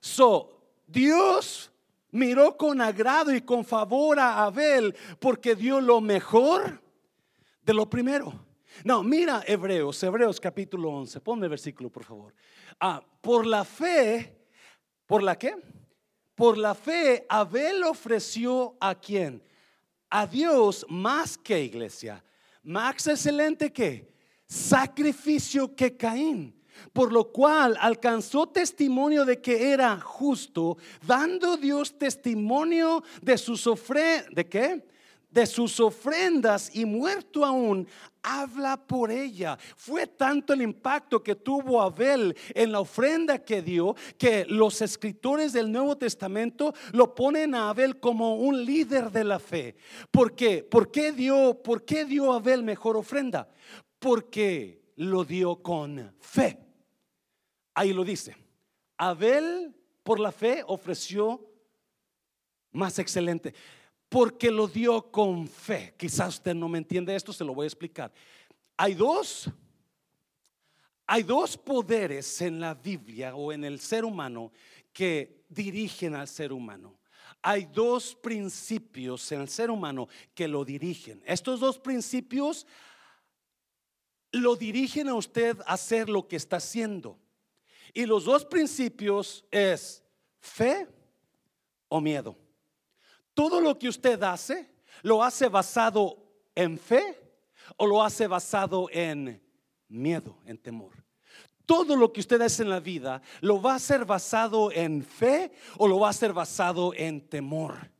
So, 0.00 0.60
Dios 0.86 1.71
miró 2.12 2.56
con 2.56 2.80
agrado 2.80 3.34
y 3.34 3.40
con 3.40 3.64
favor 3.64 4.20
a 4.20 4.44
Abel 4.44 4.94
porque 5.18 5.56
dio 5.56 5.80
lo 5.80 6.00
mejor 6.00 6.80
de 7.62 7.74
lo 7.74 7.90
primero. 7.90 8.46
No, 8.84 9.02
mira 9.02 9.42
Hebreos, 9.46 10.02
Hebreos 10.02 10.40
capítulo 10.40 10.90
11. 10.90 11.20
Ponme 11.20 11.46
el 11.46 11.50
versículo, 11.50 11.90
por 11.90 12.04
favor. 12.04 12.34
Ah, 12.80 13.02
por 13.20 13.46
la 13.46 13.64
fe, 13.64 14.36
¿por 15.06 15.22
la 15.22 15.36
qué? 15.36 15.56
Por 16.34 16.56
la 16.56 16.74
fe, 16.74 17.26
Abel 17.28 17.82
ofreció 17.84 18.76
a 18.80 18.94
quién? 18.94 19.42
A 20.08 20.26
Dios 20.26 20.86
más 20.88 21.36
que 21.36 21.62
iglesia. 21.62 22.24
Más 22.62 23.06
excelente 23.06 23.72
que 23.72 24.12
sacrificio 24.46 25.74
que 25.74 25.96
Caín 25.96 26.61
por 26.92 27.12
lo 27.12 27.32
cual 27.32 27.76
alcanzó 27.80 28.46
testimonio 28.46 29.24
de 29.24 29.40
que 29.40 29.72
era 29.72 30.00
justo, 30.00 30.76
dando 31.06 31.56
Dios 31.56 31.98
testimonio 31.98 33.02
de 33.20 33.38
sus 33.38 33.66
ofrendas, 33.66 34.34
¿de 34.34 34.48
qué? 34.48 34.86
De 35.30 35.46
sus 35.46 35.80
ofrendas 35.80 36.74
y 36.74 36.84
muerto 36.84 37.44
aún, 37.44 37.88
habla 38.22 38.76
por 38.76 39.10
ella. 39.10 39.58
Fue 39.76 40.06
tanto 40.06 40.52
el 40.52 40.62
impacto 40.62 41.22
que 41.22 41.34
tuvo 41.34 41.80
Abel 41.80 42.36
en 42.54 42.72
la 42.72 42.80
ofrenda 42.80 43.38
que 43.38 43.62
dio 43.62 43.96
que 44.18 44.44
los 44.46 44.82
escritores 44.82 45.52
del 45.52 45.72
Nuevo 45.72 45.96
Testamento 45.96 46.74
lo 46.92 47.14
ponen 47.14 47.54
a 47.54 47.70
Abel 47.70 47.98
como 47.98 48.36
un 48.36 48.64
líder 48.64 49.10
de 49.10 49.24
la 49.24 49.38
fe. 49.38 49.74
¿Por 50.10 50.34
qué? 50.34 50.62
¿Por 50.62 50.90
qué 50.90 51.12
dio, 51.12 51.60
por 51.62 51.84
qué 51.84 52.04
dio 52.04 52.32
Abel 52.32 52.62
mejor 52.62 52.96
ofrenda? 52.96 53.48
Porque 53.98 54.81
lo 54.96 55.24
dio 55.24 55.62
con 55.62 56.14
fe. 56.20 56.58
Ahí 57.74 57.92
lo 57.92 58.04
dice. 58.04 58.36
Abel 58.96 59.74
por 60.02 60.20
la 60.20 60.32
fe 60.32 60.62
ofreció 60.66 61.48
más 62.72 62.98
excelente, 62.98 63.54
porque 64.08 64.50
lo 64.50 64.66
dio 64.66 65.10
con 65.10 65.46
fe. 65.46 65.94
Quizás 65.96 66.34
usted 66.34 66.54
no 66.54 66.68
me 66.68 66.78
entiende 66.78 67.14
esto, 67.14 67.32
se 67.32 67.44
lo 67.44 67.54
voy 67.54 67.64
a 67.64 67.68
explicar. 67.68 68.12
Hay 68.76 68.94
dos 68.94 69.50
hay 71.06 71.24
dos 71.24 71.58
poderes 71.58 72.40
en 72.40 72.58
la 72.58 72.72
Biblia 72.72 73.34
o 73.34 73.52
en 73.52 73.64
el 73.64 73.80
ser 73.80 74.02
humano 74.02 74.50
que 74.94 75.44
dirigen 75.48 76.14
al 76.14 76.26
ser 76.26 76.54
humano. 76.54 76.98
Hay 77.42 77.66
dos 77.66 78.14
principios 78.14 79.30
en 79.32 79.42
el 79.42 79.48
ser 79.48 79.70
humano 79.70 80.08
que 80.34 80.48
lo 80.48 80.64
dirigen. 80.64 81.22
Estos 81.26 81.60
dos 81.60 81.78
principios 81.78 82.66
lo 84.32 84.56
dirigen 84.56 85.08
a 85.08 85.14
usted 85.14 85.58
a 85.60 85.74
hacer 85.74 86.08
lo 86.08 86.26
que 86.26 86.36
está 86.36 86.56
haciendo. 86.56 87.18
Y 87.94 88.06
los 88.06 88.24
dos 88.24 88.44
principios 88.44 89.44
es 89.50 90.02
fe 90.40 90.88
o 91.88 92.00
miedo. 92.00 92.36
Todo 93.34 93.60
lo 93.60 93.78
que 93.78 93.88
usted 93.88 94.22
hace, 94.22 94.70
lo 95.02 95.22
hace 95.22 95.48
basado 95.48 96.16
en 96.54 96.78
fe 96.78 97.18
o 97.76 97.86
lo 97.86 98.02
hace 98.02 98.26
basado 98.26 98.88
en 98.90 99.42
miedo, 99.88 100.38
en 100.46 100.58
temor. 100.58 100.92
Todo 101.66 101.96
lo 101.96 102.12
que 102.12 102.20
usted 102.20 102.40
hace 102.40 102.62
en 102.62 102.70
la 102.70 102.80
vida, 102.80 103.22
lo 103.40 103.60
va 103.60 103.74
a 103.74 103.76
hacer 103.76 104.04
basado 104.04 104.72
en 104.72 105.04
fe 105.04 105.52
o 105.78 105.86
lo 105.86 106.00
va 106.00 106.08
a 106.08 106.10
hacer 106.10 106.32
basado 106.32 106.92
en 106.94 107.28
temor. 107.28 107.90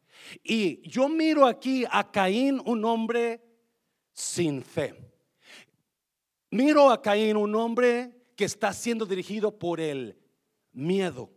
Y 0.42 0.86
yo 0.88 1.08
miro 1.08 1.46
aquí 1.46 1.84
a 1.90 2.10
Caín, 2.10 2.60
un 2.64 2.84
hombre 2.84 3.42
sin 4.12 4.62
fe. 4.62 5.11
Miro 6.52 6.90
a 6.90 7.00
Caín, 7.00 7.38
un 7.38 7.54
hombre 7.54 8.12
que 8.36 8.44
está 8.44 8.74
siendo 8.74 9.06
dirigido 9.06 9.58
por 9.58 9.80
el 9.80 10.18
miedo. 10.74 11.30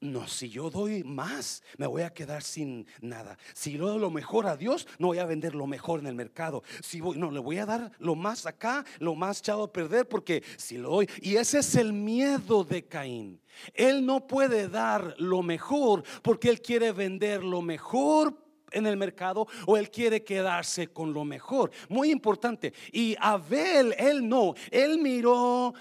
No, 0.00 0.28
si 0.28 0.48
yo 0.48 0.70
doy 0.70 1.02
más, 1.02 1.64
me 1.78 1.88
voy 1.88 2.02
a 2.02 2.14
quedar 2.14 2.44
sin 2.44 2.86
nada. 3.00 3.36
Si 3.54 3.72
yo 3.72 3.88
doy 3.88 3.98
lo 3.98 4.10
mejor 4.10 4.46
a 4.46 4.56
Dios, 4.56 4.86
no 5.00 5.08
voy 5.08 5.18
a 5.18 5.24
vender 5.24 5.56
lo 5.56 5.66
mejor 5.66 5.98
en 5.98 6.06
el 6.06 6.14
mercado. 6.14 6.62
Si 6.80 7.00
voy, 7.00 7.18
no, 7.18 7.32
le 7.32 7.40
voy 7.40 7.58
a 7.58 7.66
dar 7.66 7.90
lo 7.98 8.14
más 8.14 8.46
acá, 8.46 8.84
lo 9.00 9.16
más 9.16 9.40
echado 9.40 9.64
a 9.64 9.72
perder, 9.72 10.08
porque 10.08 10.44
si 10.58 10.78
lo 10.78 10.90
doy. 10.90 11.10
Y 11.20 11.34
ese 11.34 11.58
es 11.58 11.74
el 11.74 11.92
miedo 11.92 12.62
de 12.62 12.86
Caín. 12.86 13.40
Él 13.72 14.06
no 14.06 14.28
puede 14.28 14.68
dar 14.68 15.16
lo 15.18 15.42
mejor 15.42 16.04
porque 16.22 16.50
él 16.50 16.62
quiere 16.62 16.92
vender 16.92 17.42
lo 17.42 17.62
mejor 17.62 18.43
en 18.74 18.86
el 18.86 18.96
mercado 18.96 19.46
o 19.66 19.76
él 19.76 19.90
quiere 19.90 20.22
quedarse 20.22 20.88
con 20.88 21.12
lo 21.12 21.24
mejor. 21.24 21.70
Muy 21.88 22.10
importante. 22.10 22.72
Y 22.92 23.16
Abel, 23.20 23.94
él 23.98 24.28
no, 24.28 24.54
él 24.70 24.98
miró 24.98 25.72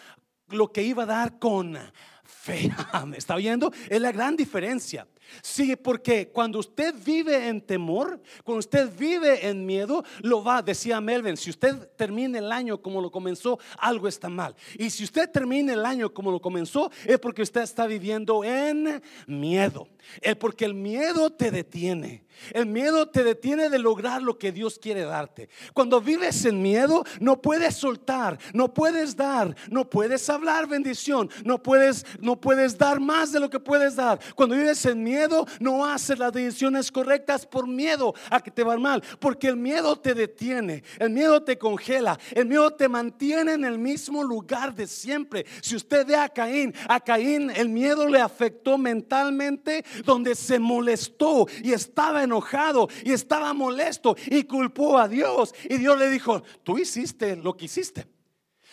lo 0.50 0.72
que 0.72 0.84
iba 0.84 1.04
a 1.04 1.08
dar 1.08 1.40
con 1.40 1.78
fe. 2.24 2.72
¿Me 3.06 3.18
está 3.18 3.36
viendo? 3.36 3.72
Es 3.90 4.00
la 4.00 4.12
gran 4.12 4.36
diferencia. 4.36 5.08
Sí, 5.42 5.76
porque 5.76 6.30
cuando 6.30 6.60
usted 6.60 6.94
vive 7.04 7.48
en 7.48 7.62
temor, 7.62 8.22
cuando 8.44 8.60
usted 8.60 8.90
vive 8.98 9.48
en 9.48 9.66
miedo, 9.66 10.04
lo 10.22 10.44
va, 10.44 10.62
decía 10.62 11.02
Melvin, 11.02 11.38
si 11.38 11.50
usted 11.50 11.90
termina 11.96 12.40
el 12.40 12.52
año 12.52 12.82
como 12.82 13.02
lo 13.02 13.12
comenzó, 13.12 13.60
algo 13.78 14.08
está 14.08 14.30
mal. 14.30 14.56
Y 14.78 14.90
si 14.90 15.04
usted 15.04 15.30
termina 15.30 15.74
el 15.74 15.86
año 15.86 16.14
como 16.14 16.32
lo 16.32 16.42
comenzó, 16.42 16.92
es 17.06 17.20
porque 17.20 17.42
usted 17.42 17.62
está 17.62 17.88
viviendo 17.88 18.44
en 18.44 19.02
miedo. 19.28 19.88
Es 20.22 20.36
porque 20.36 20.66
el 20.66 20.74
miedo 20.74 21.30
te 21.32 21.52
detiene. 21.52 22.26
El 22.52 22.66
miedo 22.66 23.08
te 23.08 23.24
detiene 23.24 23.70
de 23.70 23.80
lograr 23.80 24.22
lo 24.22 24.38
que 24.38 24.52
Dios 24.52 24.80
quiere 24.80 25.04
darte. 25.04 25.50
Cuando 25.74 26.02
vives 26.02 26.44
en 26.46 26.62
miedo, 26.62 27.06
no 27.20 27.42
puedes 27.42 27.76
soltar, 27.76 28.40
no 28.54 28.74
puedes 28.74 29.16
dar, 29.16 29.56
no 29.70 29.90
puedes 29.90 30.28
hablar 30.30 30.68
bendición, 30.68 31.30
no 31.46 31.62
puedes 31.62 32.06
no 32.20 32.40
puedes 32.40 32.78
dar 32.78 33.00
más 33.00 33.32
de 33.32 33.40
lo 33.40 33.50
que 33.50 33.60
puedes 33.60 33.96
dar. 33.96 34.20
Cuando 34.36 34.56
vives 34.56 34.86
en 34.86 35.04
miedo, 35.04 35.23
no 35.60 35.86
haces 35.86 36.20
las 36.20 36.34
decisiones 36.34 36.92
correctas 36.92 37.46
por 37.46 37.68
miedo 37.68 38.14
a 38.30 38.42
que 38.42 38.52
te 38.52 38.64
va 38.64 38.78
mal, 38.78 39.04
porque 39.20 39.48
el 39.48 39.58
miedo 39.58 39.96
te 39.98 40.14
detiene, 40.14 40.84
el 41.00 41.10
miedo 41.10 41.44
te 41.44 41.58
congela, 41.58 42.20
el 42.32 42.46
miedo 42.46 42.72
te 42.72 42.90
mantiene 42.90 43.54
en 43.54 43.66
el 43.66 43.78
mismo 43.78 44.24
lugar 44.24 44.74
de 44.74 44.88
siempre. 44.88 45.46
Si 45.62 45.76
usted 45.76 46.06
ve 46.06 46.16
a 46.16 46.30
Caín, 46.30 46.74
a 46.88 47.00
Caín 47.00 47.52
el 47.52 47.70
miedo 47.70 48.08
le 48.08 48.20
afectó 48.20 48.78
mentalmente, 48.78 49.86
donde 50.04 50.36
se 50.36 50.60
molestó 50.60 51.48
y 51.62 51.74
estaba 51.74 52.24
enojado 52.24 52.90
y 53.04 53.12
estaba 53.12 53.54
molesto 53.54 54.16
y 54.28 54.44
culpó 54.44 54.98
a 54.98 55.08
Dios. 55.08 55.54
Y 55.70 55.78
Dios 55.78 55.98
le 55.98 56.10
dijo, 56.10 56.44
tú 56.64 56.78
hiciste 56.78 57.36
lo 57.36 57.56
que 57.56 57.66
hiciste. 57.66 58.08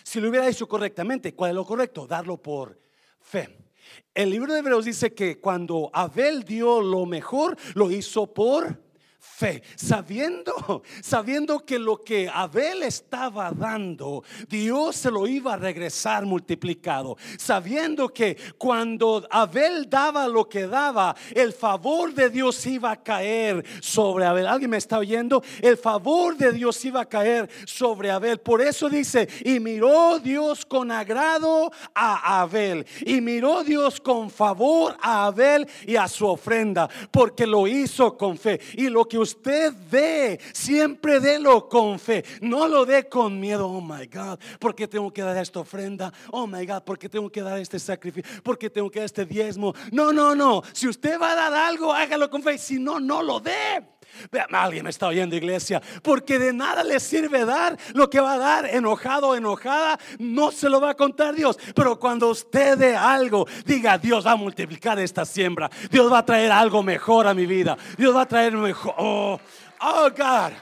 Si 0.02 0.20
lo 0.20 0.30
hubiera 0.30 0.48
hecho 0.48 0.66
correctamente, 0.66 1.34
¿cuál 1.34 1.50
es 1.50 1.56
lo 1.56 1.64
correcto? 1.64 2.06
Darlo 2.06 2.36
por 2.40 2.78
fe. 3.20 3.69
El 4.12 4.30
libro 4.30 4.52
de 4.52 4.58
Hebreos 4.58 4.84
dice 4.84 5.14
que 5.14 5.38
cuando 5.38 5.88
Abel 5.92 6.42
dio 6.44 6.80
lo 6.80 7.06
mejor, 7.06 7.56
lo 7.74 7.92
hizo 7.92 8.34
por 8.34 8.82
fe, 9.20 9.62
sabiendo, 9.76 10.82
sabiendo 11.02 11.64
que 11.64 11.78
lo 11.78 11.98
que 11.98 12.28
Abel 12.32 12.82
estaba 12.82 13.50
dando, 13.52 14.24
Dios 14.48 14.96
se 14.96 15.10
lo 15.10 15.26
iba 15.26 15.54
a 15.54 15.56
regresar 15.56 16.24
multiplicado, 16.24 17.16
sabiendo 17.38 18.08
que 18.08 18.36
cuando 18.56 19.26
Abel 19.30 19.88
daba 19.88 20.26
lo 20.26 20.48
que 20.48 20.66
daba, 20.66 21.14
el 21.34 21.52
favor 21.52 22.14
de 22.14 22.30
Dios 22.30 22.64
iba 22.66 22.92
a 22.92 23.02
caer 23.02 23.64
sobre 23.80 24.24
Abel. 24.24 24.46
¿Alguien 24.46 24.70
me 24.70 24.78
está 24.78 24.98
oyendo? 24.98 25.42
El 25.60 25.76
favor 25.76 26.36
de 26.36 26.52
Dios 26.52 26.82
iba 26.84 27.02
a 27.02 27.08
caer 27.08 27.48
sobre 27.66 28.10
Abel. 28.10 28.38
Por 28.40 28.62
eso 28.62 28.88
dice, 28.88 29.28
y 29.44 29.60
miró 29.60 30.18
Dios 30.18 30.64
con 30.64 30.90
agrado 30.90 31.70
a 31.94 32.40
Abel, 32.40 32.86
y 33.04 33.20
miró 33.20 33.62
Dios 33.64 34.00
con 34.00 34.30
favor 34.30 34.96
a 35.00 35.26
Abel 35.26 35.68
y 35.86 35.96
a 35.96 36.08
su 36.08 36.26
ofrenda, 36.26 36.88
porque 37.10 37.46
lo 37.46 37.66
hizo 37.66 38.16
con 38.16 38.38
fe. 38.38 38.60
Y 38.74 38.88
lo 38.88 39.09
que 39.10 39.18
usted 39.18 39.72
dé, 39.90 40.40
siempre 40.54 41.18
délo 41.18 41.68
con 41.68 41.98
fe. 41.98 42.24
No 42.40 42.68
lo 42.68 42.86
dé 42.86 43.08
con 43.08 43.38
miedo. 43.38 43.68
Oh 43.68 43.80
my 43.80 44.06
God, 44.06 44.38
porque 44.60 44.86
tengo 44.86 45.12
que 45.12 45.20
dar 45.20 45.36
esta 45.36 45.60
ofrenda. 45.60 46.12
Oh 46.30 46.46
my 46.46 46.64
God, 46.64 46.82
porque 46.84 47.08
tengo 47.08 47.28
que 47.28 47.42
dar 47.42 47.58
este 47.58 47.78
sacrificio. 47.78 48.40
Porque 48.42 48.70
tengo 48.70 48.88
que 48.88 49.00
dar 49.00 49.06
este 49.06 49.26
diezmo. 49.26 49.74
No, 49.90 50.12
no, 50.12 50.34
no. 50.34 50.62
Si 50.72 50.88
usted 50.88 51.20
va 51.20 51.32
a 51.32 51.34
dar 51.34 51.52
algo, 51.52 51.92
hágalo 51.92 52.30
con 52.30 52.42
fe. 52.42 52.56
Si 52.56 52.78
no, 52.78 53.00
no 53.00 53.22
lo 53.22 53.40
dé. 53.40 53.82
Alguien 54.50 54.84
me 54.84 54.90
está 54.90 55.06
oyendo, 55.06 55.36
iglesia. 55.36 55.80
Porque 56.02 56.38
de 56.38 56.52
nada 56.52 56.84
le 56.84 57.00
sirve 57.00 57.44
dar 57.44 57.78
lo 57.94 58.08
que 58.08 58.20
va 58.20 58.34
a 58.34 58.38
dar 58.38 58.66
enojado 58.66 59.28
o 59.28 59.34
enojada. 59.34 59.98
No 60.18 60.50
se 60.50 60.68
lo 60.68 60.80
va 60.80 60.90
a 60.90 60.96
contar 60.96 61.34
Dios. 61.34 61.58
Pero 61.74 61.98
cuando 61.98 62.28
usted 62.28 62.78
dé 62.78 62.96
algo, 62.96 63.46
diga: 63.64 63.98
Dios 63.98 64.26
va 64.26 64.32
a 64.32 64.36
multiplicar 64.36 64.98
esta 64.98 65.24
siembra. 65.24 65.70
Dios 65.90 66.12
va 66.12 66.18
a 66.18 66.26
traer 66.26 66.52
algo 66.52 66.82
mejor 66.82 67.26
a 67.26 67.34
mi 67.34 67.46
vida. 67.46 67.76
Dios 67.96 68.14
va 68.14 68.22
a 68.22 68.28
traer 68.28 68.56
mejor. 68.56 68.94
Oh, 68.98 69.40
oh 69.80 70.10
God. 70.10 70.52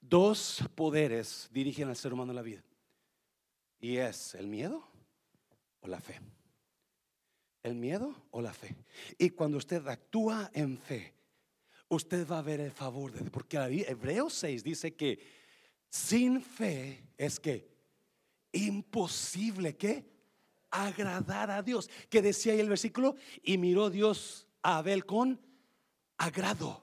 Dos 0.00 0.62
poderes 0.74 1.48
dirigen 1.50 1.88
al 1.88 1.96
ser 1.96 2.12
humano 2.12 2.32
en 2.32 2.36
la 2.36 2.42
vida. 2.42 2.62
Y 3.80 3.96
es 3.96 4.34
el 4.34 4.46
miedo 4.46 4.86
o 5.80 5.88
la 5.88 6.00
fe. 6.00 6.20
El 7.62 7.74
miedo 7.74 8.14
o 8.30 8.42
la 8.42 8.52
fe. 8.52 8.76
Y 9.18 9.30
cuando 9.30 9.56
usted 9.56 9.86
actúa 9.88 10.50
en 10.52 10.76
fe, 10.78 11.14
usted 11.94 12.26
va 12.26 12.38
a 12.38 12.42
ver 12.42 12.60
el 12.60 12.72
favor 12.72 13.12
de. 13.12 13.30
Porque 13.30 13.58
Hebreos 13.58 14.32
6 14.34 14.64
dice 14.64 14.94
que 14.94 15.18
sin 15.90 16.40
fe 16.40 17.04
es 17.18 17.38
que 17.38 17.68
imposible 18.52 19.76
que 19.76 20.04
agradar 20.70 21.50
a 21.50 21.62
Dios. 21.62 21.90
Que 22.08 22.22
decía 22.22 22.54
ahí 22.54 22.60
el 22.60 22.68
versículo, 22.68 23.16
y 23.42 23.58
miró 23.58 23.90
Dios 23.90 24.46
a 24.62 24.78
Abel 24.78 25.04
con 25.04 25.40
agrado 26.16 26.82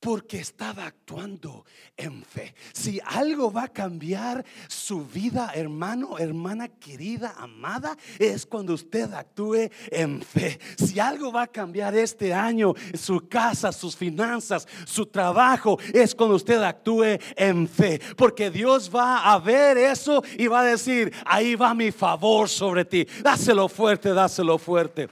porque 0.00 0.40
estaba 0.40 0.86
actuando 0.86 1.66
en 1.94 2.24
fe. 2.24 2.54
Si 2.72 2.98
algo 3.04 3.52
va 3.52 3.64
a 3.64 3.68
cambiar 3.68 4.44
su 4.66 5.04
vida, 5.04 5.52
hermano, 5.54 6.18
hermana 6.18 6.68
querida, 6.68 7.34
amada, 7.36 7.96
es 8.18 8.46
cuando 8.46 8.72
usted 8.72 9.12
actúe 9.12 9.68
en 9.90 10.22
fe. 10.22 10.58
Si 10.78 10.98
algo 10.98 11.30
va 11.30 11.42
a 11.42 11.46
cambiar 11.46 11.94
este 11.94 12.32
año, 12.32 12.74
su 12.94 13.28
casa, 13.28 13.70
sus 13.72 13.94
finanzas, 13.94 14.66
su 14.86 15.04
trabajo, 15.04 15.78
es 15.92 16.14
cuando 16.14 16.36
usted 16.36 16.62
actúe 16.62 17.18
en 17.36 17.68
fe. 17.68 18.00
Porque 18.16 18.50
Dios 18.50 18.90
va 18.92 19.30
a 19.30 19.38
ver 19.38 19.76
eso 19.76 20.24
y 20.38 20.46
va 20.46 20.60
a 20.60 20.64
decir, 20.64 21.12
ahí 21.26 21.54
va 21.54 21.74
mi 21.74 21.92
favor 21.92 22.48
sobre 22.48 22.86
ti. 22.86 23.06
Dáselo 23.22 23.68
fuerte, 23.68 24.14
dáselo 24.14 24.56
fuerte. 24.56 25.10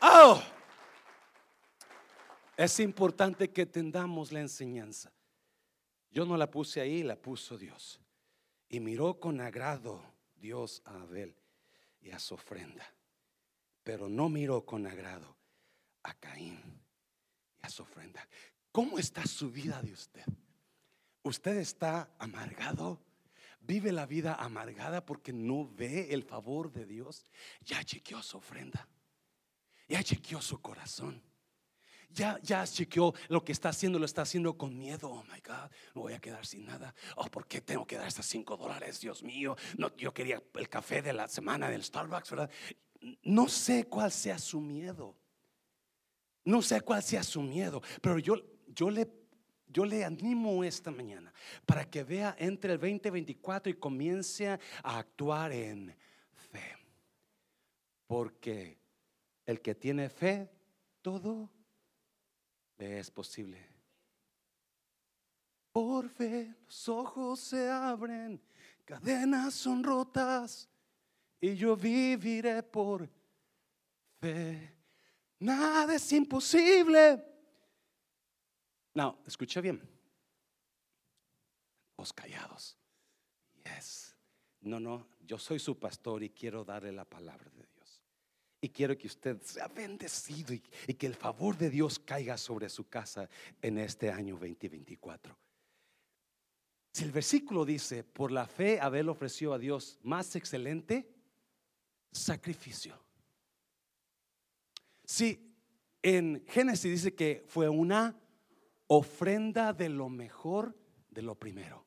Oh. 0.00 0.40
Es 2.60 2.78
importante 2.78 3.50
que 3.50 3.64
tendamos 3.64 4.32
la 4.32 4.40
enseñanza. 4.40 5.10
Yo 6.10 6.26
no 6.26 6.36
la 6.36 6.50
puse 6.50 6.82
ahí, 6.82 7.02
la 7.02 7.16
puso 7.16 7.56
Dios. 7.56 7.98
Y 8.68 8.80
miró 8.80 9.18
con 9.18 9.40
agrado 9.40 10.02
Dios 10.36 10.82
a 10.84 11.00
Abel 11.00 11.34
y 12.02 12.10
a 12.10 12.18
su 12.18 12.34
ofrenda. 12.34 12.84
Pero 13.82 14.10
no 14.10 14.28
miró 14.28 14.66
con 14.66 14.86
agrado 14.86 15.38
a 16.02 16.12
Caín 16.12 16.60
y 17.62 17.64
a 17.64 17.70
su 17.70 17.82
ofrenda. 17.82 18.28
¿Cómo 18.72 18.98
está 18.98 19.24
su 19.26 19.50
vida 19.50 19.80
de 19.80 19.94
usted? 19.94 20.26
¿Usted 21.22 21.56
está 21.56 22.10
amargado? 22.18 23.00
¿Vive 23.62 23.90
la 23.90 24.04
vida 24.04 24.34
amargada 24.34 25.06
porque 25.06 25.32
no 25.32 25.66
ve 25.66 26.12
el 26.12 26.24
favor 26.24 26.70
de 26.70 26.84
Dios? 26.84 27.24
Ya 27.62 27.82
chequeó 27.82 28.22
su 28.22 28.36
ofrenda. 28.36 28.86
Ya 29.88 30.02
chequeó 30.02 30.42
su 30.42 30.60
corazón 30.60 31.29
ya, 32.12 32.38
ya 32.42 32.66
chequeó 32.66 33.14
lo 33.28 33.44
que 33.44 33.52
está 33.52 33.70
haciendo, 33.70 33.98
lo 33.98 34.04
está 34.04 34.22
haciendo 34.22 34.56
con 34.56 34.76
miedo. 34.76 35.10
Oh 35.10 35.22
my 35.24 35.40
God, 35.40 35.70
me 35.94 36.02
voy 36.02 36.12
a 36.12 36.20
quedar 36.20 36.44
sin 36.46 36.66
nada. 36.66 36.94
Oh, 37.16 37.26
¿por 37.26 37.46
qué 37.46 37.60
tengo 37.60 37.86
que 37.86 37.96
dar 37.96 38.08
estos 38.08 38.26
cinco 38.26 38.56
dólares? 38.56 39.00
Dios 39.00 39.22
mío, 39.22 39.56
no, 39.76 39.94
yo 39.96 40.12
quería 40.12 40.42
el 40.54 40.68
café 40.68 41.02
de 41.02 41.12
la 41.12 41.28
semana 41.28 41.68
del 41.68 41.84
Starbucks, 41.84 42.30
¿verdad? 42.30 42.50
No 43.22 43.48
sé 43.48 43.84
cuál 43.84 44.12
sea 44.12 44.38
su 44.38 44.60
miedo. 44.60 45.16
No 46.44 46.62
sé 46.62 46.80
cuál 46.80 47.02
sea 47.02 47.22
su 47.22 47.42
miedo, 47.42 47.82
pero 48.00 48.18
yo, 48.18 48.36
yo 48.68 48.90
le 48.90 49.20
yo 49.72 49.84
le 49.84 50.04
animo 50.04 50.64
esta 50.64 50.90
mañana 50.90 51.32
para 51.64 51.88
que 51.88 52.02
vea 52.02 52.34
entre 52.38 52.72
el 52.72 52.80
2024 52.80 53.70
y 53.70 53.74
comience 53.74 54.48
a 54.48 54.58
actuar 54.82 55.52
en 55.52 55.94
fe. 56.34 56.76
Porque 58.08 58.78
el 59.46 59.60
que 59.60 59.76
tiene 59.76 60.08
fe, 60.08 60.50
todo 61.02 61.50
es 62.80 63.10
posible. 63.10 63.58
Por 65.72 66.08
fe 66.08 66.54
los 66.66 66.88
ojos 66.88 67.40
se 67.40 67.68
abren, 67.68 68.40
cadenas 68.84 69.54
son 69.54 69.84
rotas 69.84 70.68
y 71.40 71.54
yo 71.54 71.76
viviré 71.76 72.62
por 72.62 73.08
fe. 74.20 74.74
Nada 75.38 75.94
es 75.94 76.12
imposible. 76.12 77.24
No, 78.94 79.18
escucha 79.26 79.60
bien. 79.60 79.80
Los 81.96 82.12
callados. 82.12 82.76
Yes. 83.64 84.16
No, 84.60 84.80
no, 84.80 85.06
yo 85.20 85.38
soy 85.38 85.58
su 85.58 85.78
pastor 85.78 86.22
y 86.22 86.30
quiero 86.30 86.64
darle 86.64 86.92
la 86.92 87.04
palabra 87.04 87.48
de 87.50 87.56
Dios. 87.56 87.69
Y 88.60 88.68
quiero 88.68 88.96
que 88.96 89.06
usted 89.06 89.40
sea 89.42 89.68
bendecido 89.68 90.52
y, 90.52 90.94
que 90.94 91.06
el 91.06 91.14
favor 91.14 91.56
de 91.56 91.70
Dios 91.70 91.98
caiga 91.98 92.36
sobre 92.36 92.68
su 92.68 92.88
casa 92.88 93.28
en 93.62 93.78
este 93.78 94.10
año 94.10 94.34
2024. 94.34 95.36
Si 96.92 97.04
el 97.04 97.12
versículo 97.12 97.64
dice, 97.64 98.04
por 98.04 98.30
la 98.32 98.46
fe 98.46 98.80
Abel 98.80 99.08
ofreció 99.08 99.54
a 99.54 99.58
Dios 99.58 99.98
más 100.02 100.36
excelente 100.36 101.08
sacrificio. 102.12 103.00
Si 105.04 105.56
en 106.02 106.44
Génesis 106.48 106.90
dice 106.90 107.14
que 107.14 107.44
fue 107.46 107.68
una 107.68 108.20
ofrenda 108.88 109.72
de 109.72 109.88
lo 109.88 110.08
mejor 110.08 110.76
de 111.10 111.22
lo 111.22 111.34
primero. 111.34 111.86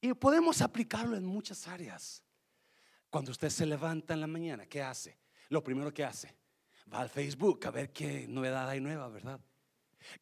Y 0.00 0.12
podemos 0.14 0.60
aplicarlo 0.60 1.16
en 1.16 1.24
muchas 1.24 1.66
áreas. 1.66 2.22
Cuando 3.08 3.30
usted 3.30 3.48
se 3.48 3.66
levanta 3.66 4.14
en 4.14 4.20
la 4.20 4.26
mañana, 4.26 4.66
¿qué 4.66 4.82
hace? 4.82 5.16
Lo 5.48 5.62
primero 5.62 5.92
que 5.92 6.04
hace, 6.04 6.34
va 6.92 7.00
al 7.00 7.08
Facebook 7.08 7.66
a 7.66 7.70
ver 7.70 7.92
qué 7.92 8.26
novedad 8.28 8.68
hay 8.68 8.80
nueva, 8.80 9.08
¿verdad? 9.08 9.40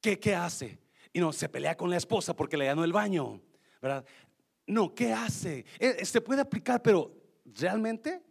¿Qué, 0.00 0.18
qué 0.18 0.34
hace? 0.34 0.78
Y 1.12 1.20
no, 1.20 1.32
se 1.32 1.48
pelea 1.48 1.76
con 1.76 1.90
la 1.90 1.96
esposa 1.96 2.34
porque 2.34 2.56
le 2.56 2.66
ganó 2.66 2.84
el 2.84 2.92
baño, 2.92 3.40
¿verdad? 3.80 4.04
No, 4.66 4.94
¿qué 4.94 5.12
hace? 5.12 5.58
Eh, 5.78 5.96
eh, 5.98 6.04
se 6.04 6.20
puede 6.20 6.40
aplicar, 6.40 6.82
pero 6.82 7.14
realmente 7.44 8.22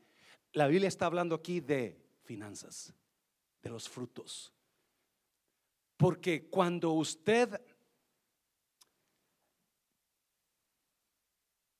la 0.54 0.68
Biblia 0.68 0.88
está 0.88 1.06
hablando 1.06 1.36
aquí 1.36 1.60
de 1.60 1.98
finanzas, 2.24 2.94
de 3.62 3.70
los 3.70 3.88
frutos. 3.88 4.52
Porque 5.98 6.50
cuando 6.50 6.92
usted 6.92 7.62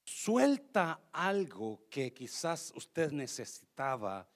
suelta 0.06 1.10
algo 1.12 1.86
que 1.90 2.14
quizás 2.14 2.72
usted 2.76 3.12
necesitaba, 3.12 4.30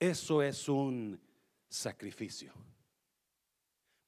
eso 0.00 0.42
es 0.42 0.68
un 0.68 1.20
sacrificio. 1.68 2.52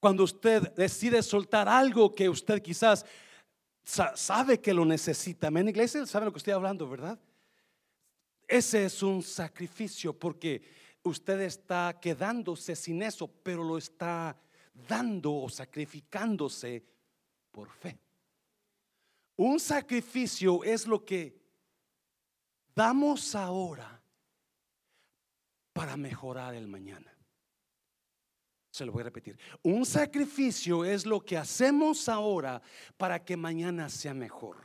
Cuando 0.01 0.25
usted 0.25 0.73
decide 0.73 1.23
soltar 1.23 1.69
algo 1.69 2.13
que 2.13 2.29
usted 2.29 2.61
quizás 2.61 3.05
sabe 3.85 4.61
que 4.61 4.75
lo 4.75 4.85
necesita. 4.85 5.49
¿En 5.49 5.69
iglesia 5.69 6.05
sabe 6.07 6.27
lo 6.27 6.33
que 6.33 6.39
estoy 6.39 6.55
hablando, 6.55 6.89
verdad? 6.89 7.21
Ese 8.49 8.87
es 8.87 9.03
un 9.03 9.23
sacrificio 9.23 10.19
porque 10.19 10.63
usted 11.03 11.41
está 11.43 11.99
quedándose 12.01 12.75
sin 12.75 13.03
eso, 13.03 13.29
pero 13.29 13.63
lo 13.63 13.79
está 13.79 14.37
dando 14.89 15.35
o 15.35 15.49
sacrificándose 15.49 16.85
por 17.51 17.71
fe. 17.71 17.99
Un 19.37 19.61
sacrificio 19.61 20.65
es 20.65 20.87
lo 20.87 21.05
que 21.05 21.39
damos 22.75 23.35
ahora 23.35 24.02
para 25.73 25.97
mejorar 25.97 26.55
el 26.55 26.69
mañana. 26.69 27.13
Se 28.71 28.87
lo 28.87 28.93
voy 28.93 29.03
a 29.03 29.05
repetir. 29.05 29.39
Un 29.63 29.85
sacrificio 29.85 30.85
es 30.85 31.05
lo 31.05 31.21
que 31.21 31.37
hacemos 31.37 32.09
ahora 32.09 32.63
para 32.97 33.23
que 33.23 33.37
mañana 33.37 33.91
sea 33.91 34.15
mejor. 34.15 34.57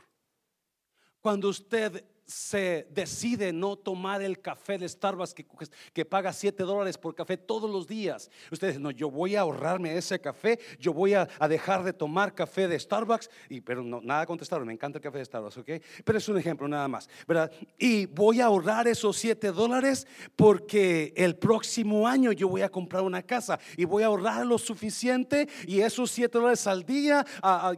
Cuando 1.20 1.48
usted 1.48 2.04
se 2.28 2.86
decide 2.90 3.54
no 3.54 3.76
tomar 3.76 4.20
el 4.20 4.40
café 4.40 4.76
de 4.76 4.86
Starbucks 4.86 5.32
que, 5.32 5.46
que 5.94 6.04
paga 6.04 6.30
7 6.30 6.62
dólares 6.62 6.98
por 6.98 7.14
café 7.14 7.38
todos 7.38 7.70
los 7.70 7.88
días. 7.88 8.30
Usted 8.52 8.68
dice, 8.68 8.80
no, 8.80 8.90
yo 8.90 9.10
voy 9.10 9.34
a 9.34 9.40
ahorrarme 9.40 9.96
ese 9.96 10.20
café, 10.20 10.60
yo 10.78 10.92
voy 10.92 11.14
a, 11.14 11.26
dejar 11.48 11.82
de 11.82 11.94
tomar 11.94 12.34
café 12.34 12.68
de 12.68 12.78
Starbucks, 12.78 13.30
y, 13.48 13.62
pero 13.62 13.82
no, 13.82 14.02
nada 14.02 14.26
contestaron, 14.26 14.66
me 14.66 14.74
encanta 14.74 14.98
el 14.98 15.02
café 15.02 15.18
de 15.18 15.24
Starbucks, 15.24 15.56
¿ok? 15.56 15.70
Pero 16.04 16.18
es 16.18 16.28
un 16.28 16.36
ejemplo 16.36 16.68
nada 16.68 16.86
más, 16.86 17.08
¿verdad? 17.26 17.50
Y 17.78 18.04
voy 18.04 18.42
a 18.42 18.46
ahorrar 18.46 18.86
esos 18.86 19.16
7 19.16 19.50
dólares 19.50 20.06
porque 20.36 21.14
el 21.16 21.36
próximo 21.36 22.06
año 22.06 22.32
yo 22.32 22.46
voy 22.48 22.60
a 22.60 22.68
comprar 22.68 23.04
una 23.04 23.22
casa 23.22 23.58
y 23.78 23.86
voy 23.86 24.02
a 24.02 24.06
ahorrar 24.06 24.44
lo 24.44 24.58
suficiente 24.58 25.48
y 25.66 25.80
esos 25.80 26.10
7 26.10 26.36
dólares 26.36 26.66
al 26.66 26.84
día, 26.84 27.24
a, 27.40 27.72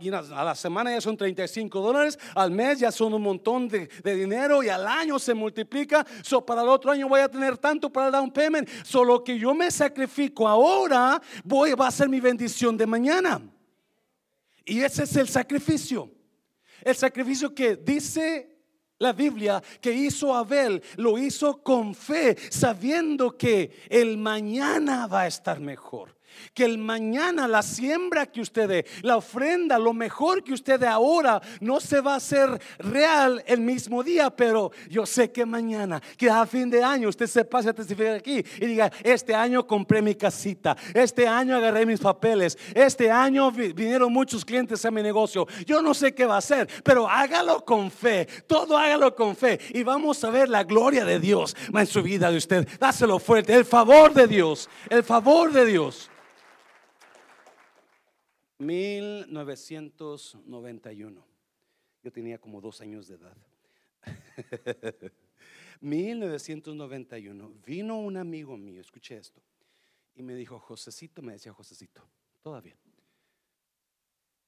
la 0.44 0.54
semana 0.56 0.90
ya 0.90 1.00
son 1.00 1.16
35 1.16 1.80
dólares, 1.80 2.18
al 2.34 2.50
mes 2.50 2.80
ya 2.80 2.90
son 2.90 3.14
un 3.14 3.22
montón 3.22 3.68
de 3.68 3.88
dinero 4.02 4.39
y 4.62 4.68
al 4.68 4.86
año 4.86 5.18
se 5.18 5.34
multiplica. 5.34 6.06
So 6.22 6.44
para 6.44 6.62
el 6.62 6.68
otro 6.68 6.90
año 6.90 7.08
voy 7.08 7.20
a 7.20 7.28
tener 7.28 7.58
tanto 7.58 7.90
para 7.90 8.10
dar 8.10 8.22
un 8.22 8.30
payment. 8.30 8.68
Solo 8.84 9.22
que 9.22 9.38
yo 9.38 9.54
me 9.54 9.70
sacrifico 9.70 10.48
ahora, 10.48 11.20
voy, 11.44 11.72
va 11.74 11.88
a 11.88 11.90
ser 11.90 12.08
mi 12.08 12.20
bendición 12.20 12.76
de 12.76 12.86
mañana. 12.86 13.40
Y 14.64 14.80
ese 14.80 15.04
es 15.04 15.16
el 15.16 15.28
sacrificio. 15.28 16.10
El 16.82 16.96
sacrificio 16.96 17.54
que 17.54 17.76
dice 17.76 18.58
la 18.98 19.12
Biblia 19.12 19.62
que 19.80 19.92
hizo 19.92 20.34
Abel, 20.34 20.82
lo 20.96 21.18
hizo 21.18 21.62
con 21.62 21.94
fe, 21.94 22.36
sabiendo 22.50 23.36
que 23.36 23.70
el 23.88 24.18
mañana 24.18 25.06
va 25.06 25.22
a 25.22 25.26
estar 25.26 25.60
mejor 25.60 26.19
que 26.54 26.64
el 26.64 26.78
mañana 26.78 27.46
la 27.48 27.62
siembra 27.62 28.26
que 28.26 28.40
usted 28.40 28.68
dé, 28.68 28.86
la 29.02 29.16
ofrenda, 29.16 29.78
lo 29.78 29.92
mejor 29.92 30.42
que 30.42 30.52
usted 30.52 30.80
dé 30.80 30.86
ahora, 30.86 31.40
no 31.60 31.80
se 31.80 32.00
va 32.00 32.14
a 32.14 32.16
hacer 32.16 32.60
real 32.78 33.42
el 33.46 33.60
mismo 33.60 34.02
día, 34.02 34.30
pero 34.30 34.70
yo 34.88 35.06
sé 35.06 35.30
que 35.30 35.46
mañana, 35.46 36.00
que 36.16 36.28
a 36.30 36.46
fin 36.46 36.70
de 36.70 36.82
año 36.82 37.08
usted 37.08 37.26
se 37.26 37.44
pase 37.44 37.70
a 37.70 37.72
testificar 37.74 38.14
aquí 38.14 38.44
y 38.60 38.66
diga, 38.66 38.90
este 39.02 39.34
año 39.34 39.66
compré 39.66 40.02
mi 40.02 40.14
casita, 40.14 40.76
este 40.94 41.26
año 41.26 41.56
agarré 41.56 41.86
mis 41.86 42.00
papeles, 42.00 42.56
este 42.74 43.10
año 43.10 43.50
vinieron 43.50 44.12
muchos 44.12 44.44
clientes 44.44 44.84
a 44.84 44.90
mi 44.90 45.02
negocio. 45.02 45.46
Yo 45.66 45.82
no 45.82 45.94
sé 45.94 46.14
qué 46.14 46.26
va 46.26 46.36
a 46.36 46.38
hacer, 46.38 46.68
pero 46.82 47.08
hágalo 47.08 47.64
con 47.64 47.90
fe, 47.90 48.26
todo 48.46 48.76
hágalo 48.76 49.14
con 49.14 49.36
fe 49.36 49.58
y 49.70 49.82
vamos 49.82 50.22
a 50.24 50.30
ver 50.30 50.48
la 50.48 50.64
gloria 50.64 51.04
de 51.04 51.20
Dios 51.20 51.56
en 51.72 51.86
su 51.86 52.02
vida 52.02 52.30
de 52.30 52.36
usted. 52.36 52.68
Dáselo 52.78 53.18
fuerte, 53.18 53.54
el 53.54 53.64
favor 53.64 54.12
de 54.12 54.26
Dios, 54.26 54.68
el 54.88 55.02
favor 55.02 55.52
de 55.52 55.66
Dios. 55.66 56.10
1991. 58.60 61.26
Yo 62.02 62.12
tenía 62.12 62.38
como 62.38 62.60
dos 62.60 62.82
años 62.82 63.08
de 63.08 63.16
edad. 63.16 63.36
1991. 65.80 67.54
Vino 67.64 67.98
un 67.98 68.18
amigo 68.18 68.56
mío, 68.56 68.80
escuché 68.80 69.16
esto, 69.16 69.42
y 70.14 70.22
me 70.22 70.34
dijo, 70.34 70.58
Josecito, 70.58 71.22
me 71.22 71.32
decía 71.32 71.52
Josecito, 71.52 72.06
todavía, 72.42 72.76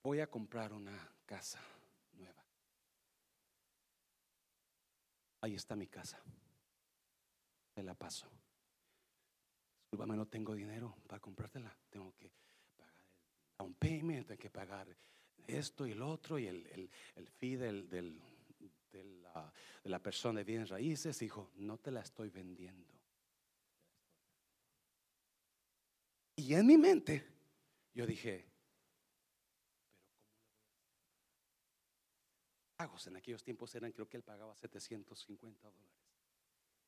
voy 0.02 0.20
a 0.20 0.26
comprar 0.26 0.74
una 0.74 1.10
casa 1.24 1.60
nueva. 2.12 2.44
Ahí 5.40 5.54
está 5.54 5.74
mi 5.74 5.86
casa. 5.86 6.20
Te 7.74 7.82
la 7.82 7.94
paso. 7.94 8.28
Disculpame, 9.84 10.16
no 10.16 10.26
tengo 10.26 10.54
dinero 10.54 10.94
para 11.06 11.20
comprártela. 11.20 11.74
Tengo 11.90 12.14
que 12.16 12.30
un 13.62 13.74
payment, 13.74 14.30
hay 14.30 14.38
que 14.38 14.50
pagar 14.50 14.86
esto 15.46 15.86
y 15.86 15.92
el 15.92 16.02
otro 16.02 16.38
y 16.38 16.46
el, 16.46 16.66
el, 16.66 16.90
el 17.16 17.28
fee 17.28 17.56
del, 17.56 17.88
del, 17.88 18.20
de, 18.90 19.04
la, 19.04 19.52
de 19.82 19.90
la 19.90 19.98
persona 19.98 20.40
de 20.40 20.44
bienes 20.44 20.68
raíces. 20.68 21.18
Dijo, 21.18 21.50
no 21.56 21.78
te 21.78 21.90
la 21.90 22.00
estoy 22.00 22.30
vendiendo. 22.30 22.92
Y 26.36 26.54
en 26.54 26.66
mi 26.66 26.78
mente 26.78 27.26
yo 27.94 28.06
dije, 28.06 28.46
pero 32.22 32.48
¿cómo 32.48 32.62
pagos? 32.76 33.06
En 33.06 33.16
aquellos 33.16 33.42
tiempos 33.44 33.74
eran, 33.74 33.92
creo 33.92 34.08
que 34.08 34.16
él 34.16 34.22
pagaba 34.22 34.56
750 34.56 35.68
dólares. 35.68 36.02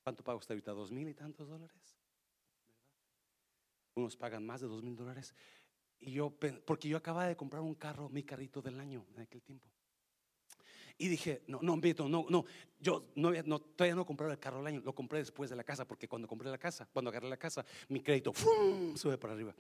¿Cuánto 0.02 0.24
paga 0.24 0.36
usted 0.38 0.54
ahorita? 0.54 0.72
¿Dos 0.72 0.90
mil 0.90 1.08
y 1.08 1.14
tantos 1.14 1.48
dólares? 1.48 1.96
Unos 3.94 4.16
pagan 4.16 4.44
más 4.44 4.60
de 4.60 4.66
dos 4.66 4.82
mil 4.82 4.96
dólares. 4.96 5.34
Y 6.00 6.12
yo, 6.12 6.34
porque 6.64 6.88
yo 6.88 6.96
acababa 6.96 7.26
de 7.26 7.36
comprar 7.36 7.62
un 7.62 7.74
carro, 7.74 8.08
mi 8.08 8.22
carrito 8.22 8.60
del 8.60 8.78
año 8.78 9.06
en 9.14 9.22
aquel 9.22 9.42
tiempo. 9.42 9.68
Y 10.96 11.08
dije, 11.08 11.42
no, 11.48 11.58
no, 11.60 11.76
Vito, 11.78 12.08
no, 12.08 12.26
no, 12.28 12.44
yo 12.78 13.10
no, 13.16 13.32
no, 13.44 13.60
todavía 13.60 13.96
no 13.96 14.06
compré 14.06 14.30
el 14.30 14.38
carro 14.38 14.58
del 14.58 14.68
año, 14.68 14.80
lo 14.84 14.94
compré 14.94 15.18
después 15.18 15.50
de 15.50 15.56
la 15.56 15.64
casa, 15.64 15.86
porque 15.86 16.06
cuando 16.06 16.28
compré 16.28 16.48
la 16.50 16.58
casa, 16.58 16.88
cuando 16.92 17.10
agarré 17.10 17.28
la 17.28 17.36
casa, 17.36 17.64
mi 17.88 18.00
crédito 18.00 18.32
sube 18.94 19.18
para 19.18 19.32
arriba. 19.32 19.54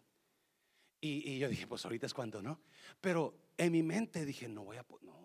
Y, 1.00 1.32
y, 1.32 1.38
yo 1.38 1.48
dije, 1.48 1.66
pues 1.66 1.84
ahorita 1.84 2.06
es 2.06 2.14
cuando, 2.14 2.40
¿no? 2.40 2.60
Pero 3.00 3.34
en 3.58 3.72
mi 3.72 3.82
mente 3.82 4.24
dije, 4.24 4.48
no 4.48 4.64
voy 4.64 4.76
a, 4.76 4.86
no, 5.02 5.23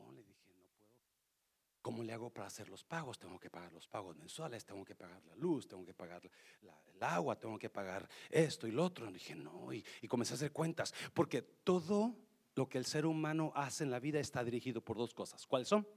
¿Cómo 1.89 2.03
le 2.03 2.13
hago 2.13 2.29
para 2.29 2.45
hacer 2.45 2.69
los 2.69 2.83
pagos? 2.83 3.17
Tengo 3.17 3.39
que 3.39 3.49
pagar 3.49 3.73
los 3.73 3.87
pagos 3.87 4.15
mensuales, 4.15 4.63
tengo 4.63 4.85
que 4.85 4.93
pagar 4.93 5.25
la 5.25 5.35
luz, 5.37 5.67
tengo 5.67 5.83
que 5.83 5.95
pagar 5.95 6.21
el 6.61 7.01
agua, 7.01 7.35
tengo 7.35 7.57
que 7.57 7.71
pagar 7.71 8.07
esto 8.29 8.67
y 8.67 8.71
lo 8.71 8.85
otro. 8.85 9.09
Y 9.09 9.13
dije, 9.13 9.33
no, 9.33 9.73
y, 9.73 9.83
y 10.03 10.07
comencé 10.07 10.33
a 10.33 10.35
hacer 10.35 10.51
cuentas, 10.51 10.93
porque 11.15 11.41
todo 11.41 12.15
lo 12.53 12.69
que 12.69 12.77
el 12.77 12.85
ser 12.85 13.07
humano 13.07 13.51
hace 13.55 13.85
en 13.85 13.89
la 13.89 13.99
vida 13.99 14.19
está 14.19 14.43
dirigido 14.43 14.81
por 14.81 14.97
dos 14.97 15.15
cosas. 15.15 15.47
¿Cuáles 15.47 15.67
son? 15.67 15.87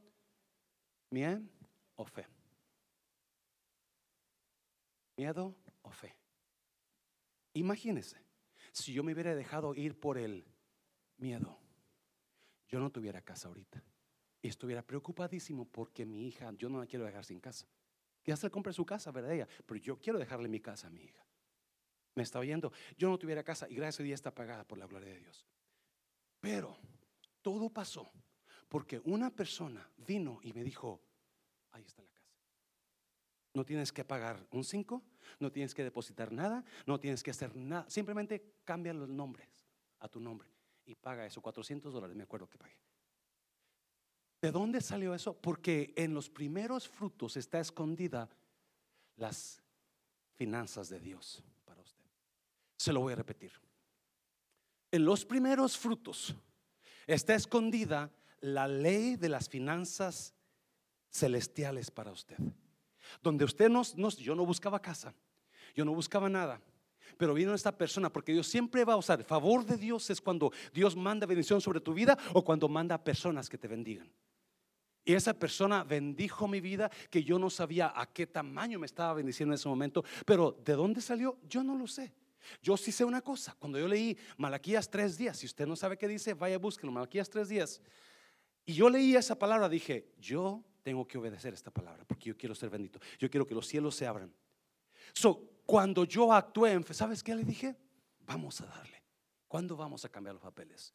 Miedo 1.11 1.43
o 1.97 2.07
fe. 2.07 2.27
Miedo 5.19 5.55
o 5.83 5.91
fe. 5.91 6.17
Imagínese, 7.53 8.17
si 8.73 8.95
yo 8.95 9.05
me 9.05 9.13
hubiera 9.13 9.35
dejado 9.35 9.75
ir 9.75 10.01
por 10.01 10.17
el 10.17 10.47
miedo, 11.19 11.59
yo 12.71 12.81
no 12.81 12.89
tuviera 12.89 13.21
casa 13.21 13.49
ahorita 13.49 13.85
estuviera 14.49 14.83
preocupadísimo 14.83 15.65
porque 15.67 16.05
mi 16.05 16.27
hija, 16.27 16.53
yo 16.59 16.69
no 16.69 16.79
la 16.79 16.87
quiero 16.87 17.05
dejar 17.05 17.25
sin 17.25 17.41
casa. 17.41 17.67
Se 18.25 18.47
le 18.47 18.51
compre 18.51 18.73
su 18.73 18.87
casa, 18.87 19.11
¿verdad? 19.11 19.33
Ella, 19.33 19.49
pero 19.67 19.81
yo 19.81 19.99
quiero 19.99 20.19
dejarle 20.19 20.49
mi 20.49 20.61
casa 20.61 20.87
a 20.87 20.91
mi 20.91 21.03
hija. 21.03 21.25
Me 22.15 22.23
está 22.23 22.39
oyendo. 22.39 22.73
Yo 22.97 23.09
no 23.09 23.19
tuviera 23.19 23.43
casa 23.43 23.69
y 23.69 23.75
gracias 23.75 24.01
a 24.01 24.03
Dios 24.05 24.15
está 24.15 24.35
pagada 24.35 24.65
por 24.65 24.79
la 24.79 24.87
gloria 24.87 25.13
de 25.13 25.19
Dios. 25.19 25.47
Pero 26.41 26.77
todo 27.41 27.71
pasó 27.71 28.11
porque 28.69 29.01
una 29.05 29.31
persona 29.31 29.89
vino 29.97 30.41
y 30.43 30.53
me 30.53 30.63
dijo, 30.63 31.01
ahí 31.73 31.85
está 31.85 32.03
la 32.03 32.11
casa. 32.13 32.23
No 33.55 33.65
tienes 33.65 33.93
que 33.93 34.05
pagar 34.05 34.47
un 34.51 34.65
5, 34.65 35.03
no 35.41 35.53
tienes 35.53 35.75
que 35.75 35.85
depositar 35.85 36.33
nada, 36.33 36.65
no 36.87 36.99
tienes 36.99 37.23
que 37.23 37.31
hacer 37.31 37.55
nada. 37.57 37.89
Simplemente 37.89 38.57
cambia 38.65 38.93
los 38.93 39.09
nombres 39.09 39.67
a 39.99 40.09
tu 40.09 40.21
nombre 40.21 40.49
y 40.85 40.95
paga 40.95 41.27
eso, 41.27 41.41
400 41.41 41.93
dólares, 41.93 42.17
me 42.17 42.25
acuerdo 42.25 42.49
que 42.49 42.59
pagué. 42.59 42.82
¿De 44.43 44.51
dónde 44.51 44.81
salió 44.81 45.15
eso? 45.15 45.35
Porque 45.35 45.95
en 45.97 46.15
los 46.15 46.29
primeros 46.29 46.89
frutos 46.89 47.37
está 47.37 47.61
escondida 47.61 48.29
las 49.17 49.63
finanzas 50.35 50.89
de 50.89 50.99
Dios 50.99 51.45
para 51.65 51.81
usted. 51.81 52.05
Se 52.77 52.93
lo 52.93 53.01
voy 53.01 53.13
a 53.13 53.17
repetir. 53.17 53.53
En 54.91 55.05
los 55.05 55.25
primeros 55.25 55.79
frutos 55.79 56.35
está 57.07 57.37
escondida 57.37 58.11
la 58.41 58.67
ley 58.67 59.15
de 59.15 59.29
las 59.29 59.49
finanzas 59.49 60.35
celestiales 61.09 61.93
para 61.93 62.11
usted. 62.11 62.37
Donde 63.23 63.45
usted 63.45 63.71
no, 63.71 63.83
yo 63.85 64.35
no 64.35 64.45
buscaba 64.45 64.83
casa, 64.83 65.15
yo 65.73 65.85
no 65.85 65.95
buscaba 65.95 66.29
nada. 66.29 66.61
Pero 67.17 67.35
vino 67.35 67.55
esta 67.55 67.79
persona 67.79 68.13
porque 68.13 68.33
Dios 68.33 68.49
siempre 68.49 68.85
va 68.85 68.95
a 68.95 68.97
usar. 68.97 69.21
El 69.21 69.25
favor 69.25 69.65
de 69.65 69.77
Dios 69.77 70.11
es 70.11 70.21
cuando 70.21 70.51
Dios 70.75 70.97
manda 70.97 71.27
bendición 71.27 71.61
sobre 71.61 71.81
tu 71.81 71.95
vida 71.95 72.19
o 72.33 72.45
cuando 72.45 72.69
manda 72.69 73.05
personas 73.05 73.49
que 73.49 73.57
te 73.59 73.69
bendigan. 73.69 74.11
Y 75.05 75.15
esa 75.15 75.35
persona 75.35 75.85
bendijo 75.85 76.47
mi 76.47 76.61
vida 76.61 76.91
que 77.11 77.25
yo 77.25 77.39
no 77.39 77.51
sabía 77.51 77.93
a 77.95 78.07
qué 78.07 78.27
tamaño 78.27 78.79
me 78.79 78.87
estaba 78.87 79.15
bendiciendo 79.15 79.53
en 79.53 79.57
ese 79.57 79.69
momento, 79.69 80.05
pero 80.25 80.53
de 80.65 80.75
dónde 80.75 81.01
salió, 81.01 81.39
yo 81.49 81.65
no 81.65 81.77
lo 81.77 81.87
sé. 81.87 82.13
Yo 82.61 82.77
sí 82.77 82.93
sé 82.93 83.05
una 83.05 83.23
cosa, 83.23 83.55
cuando 83.59 83.79
yo 83.79 83.87
leí 83.87 84.17
Malaquías 84.37 84.91
tres 84.91 85.17
días, 85.17 85.39
si 85.39 85.47
usted 85.47 85.67
no 85.67 85.77
sabe 85.77 85.97
qué 85.97 86.09
dice, 86.09 86.35
vaya 86.35 86.59
búsquelo, 86.59 86.93
Malaquías 86.93 87.31
tres 87.31 87.49
días. 87.49 87.81
Y 88.65 88.75
yo 88.75 88.89
leí 88.89 89.17
esa 89.17 89.39
palabra, 89.39 89.69
dije, 89.69 90.13
yo 90.19 90.65
tengo 90.83 91.07
que 91.07 91.19
obedecer 91.19 91.55
esta 91.55 91.71
palabra 91.71 92.05
porque 92.05 92.29
yo 92.29 92.37
quiero 92.37 92.55
ser 92.55 92.71
bendito. 92.71 93.01
Yo 93.19 93.31
quiero 93.31 93.47
que 93.47 93.55
los 93.55 93.67
cielos 93.67 93.95
se 93.97 94.07
abran. 94.07 94.33
So, 95.13 95.53
cuando 95.67 96.05
yo 96.05 96.33
actué, 96.33 96.81
¿sabes 96.91 97.23
qué 97.23 97.35
le 97.35 97.45
dije? 97.45 97.77
Vamos 98.21 98.61
a 98.61 98.67
darle. 98.67 99.03
¿Cuándo 99.49 99.77
vamos 99.77 100.05
a 100.05 100.09
cambiar 100.09 100.35
los 100.35 100.43
papeles? 100.43 100.95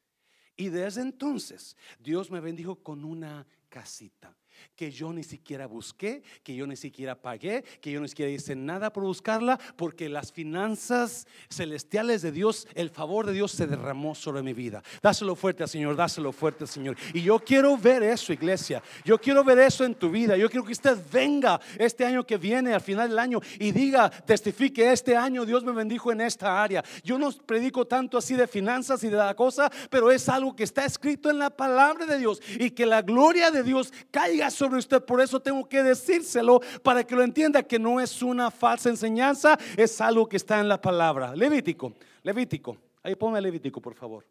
Y 0.58 0.70
desde 0.70 1.02
entonces 1.02 1.78
Dios 2.00 2.32
me 2.32 2.42
bendijo 2.42 2.76
con 2.78 3.06
una 3.06 3.46
casita 3.70 4.36
que 4.76 4.92
yo 4.92 5.12
ni 5.14 5.24
siquiera 5.24 5.68
busqué, 5.68 6.24
que 6.44 6.56
yo 6.56 6.68
ni 6.68 6.76
siquiera 6.76 7.20
pagué, 7.20 7.64
que 7.82 7.92
yo 7.92 8.00
ni 8.00 8.08
siquiera 8.08 8.32
hice 8.32 8.56
nada 8.56 8.92
por 8.92 9.04
buscarla, 9.04 9.60
porque 9.76 10.10
las 10.10 10.32
finanzas 10.32 11.28
celestiales 11.50 12.22
de 12.22 12.32
Dios, 12.32 12.68
el 12.76 12.90
favor 12.90 13.26
de 13.26 13.34
Dios 13.34 13.52
se 13.52 13.68
derramó 13.68 14.16
sobre 14.16 14.44
mi 14.44 14.54
vida. 14.54 14.84
Dáselo 15.02 15.36
fuerte 15.36 15.64
al 15.64 15.70
Señor, 15.70 15.96
dáselo 15.96 16.32
fuerte 16.32 16.64
al 16.64 16.70
Señor. 16.70 16.98
Y 17.14 17.22
yo 17.22 17.40
quiero 17.40 17.78
ver 17.78 18.04
eso, 18.04 18.34
iglesia. 18.34 18.82
Yo 19.04 19.18
quiero 19.20 19.44
ver 19.44 19.60
eso 19.60 19.84
en 19.84 19.96
tu 19.96 20.10
vida. 20.10 20.38
Yo 20.38 20.50
quiero 20.50 20.66
que 20.66 20.72
usted 20.72 20.98
venga 21.12 21.60
este 21.78 22.06
año 22.06 22.26
que 22.26 22.38
viene, 22.38 22.74
al 22.74 22.82
final 22.82 23.10
del 23.10 23.20
año, 23.20 23.40
y 23.60 23.72
diga, 23.72 24.10
testifique, 24.10 24.92
este 24.92 25.16
año 25.16 25.46
Dios 25.46 25.64
me 25.64 25.72
bendijo 25.72 26.12
en 26.12 26.22
esta 26.22 26.62
área. 26.62 26.84
Yo 27.04 27.18
no 27.18 27.32
predico 27.32 27.86
tanto 27.86 28.18
así 28.18 28.36
de 28.36 28.48
finanzas 28.48 29.04
y 29.04 29.10
de 29.10 29.18
la 29.18 29.36
cosa, 29.36 29.72
pero 29.90 30.12
es 30.12 30.28
algo 30.30 30.56
que 30.56 30.64
está 30.64 30.86
escrito 30.86 31.30
en 31.30 31.40
la 31.40 31.50
palabra 31.50 32.06
de 32.06 32.18
Dios 32.18 32.42
y 32.60 32.72
que 32.72 32.86
la 32.86 33.02
gloria 33.02 33.52
de 33.52 33.64
Dios 33.64 33.94
caiga 34.12 34.47
sobre 34.50 34.80
usted. 34.80 35.04
Por 35.04 35.22
eso 35.22 35.40
tengo 35.40 35.68
que 35.68 35.84
decírselo 35.84 36.62
para 36.84 37.04
que 37.04 37.16
lo 37.16 37.24
entienda 37.24 37.64
que 37.64 37.80
no 37.80 38.00
es 38.00 38.22
una 38.22 38.52
falsa 38.52 38.90
enseñanza, 38.90 39.58
es 39.76 40.00
algo 40.02 40.28
que 40.28 40.38
está 40.38 40.60
en 40.60 40.68
la 40.68 40.82
palabra. 40.82 41.36
Levítico, 41.36 41.94
Levítico. 42.24 42.78
Ahí 43.04 43.16
ponme 43.16 43.40
Levítico, 43.40 43.82
por 43.82 43.96
favor. 43.96 44.26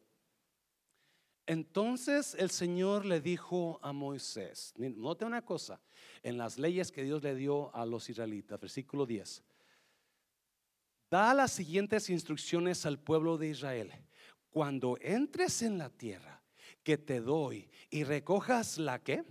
Entonces 1.46 2.34
el 2.38 2.50
Señor 2.50 3.04
le 3.04 3.20
dijo 3.20 3.78
a 3.80 3.92
Moisés, 3.92 4.74
note 4.76 5.24
una 5.24 5.42
cosa, 5.42 5.80
en 6.24 6.36
las 6.36 6.58
leyes 6.58 6.90
que 6.90 7.04
Dios 7.04 7.22
le 7.22 7.36
dio 7.36 7.74
a 7.74 7.86
los 7.86 8.10
israelitas, 8.10 8.60
versículo 8.60 9.06
10, 9.06 9.44
da 11.08 11.32
las 11.34 11.52
siguientes 11.52 12.10
instrucciones 12.10 12.84
al 12.84 12.98
pueblo 12.98 13.38
de 13.38 13.48
Israel. 13.48 13.92
Cuando 14.50 14.98
entres 15.00 15.62
en 15.62 15.78
la 15.78 15.88
tierra 15.88 16.42
que 16.82 16.98
te 16.98 17.20
doy 17.20 17.68
y 17.90 18.02
recojas 18.02 18.78
la 18.78 18.98
que, 18.98 19.24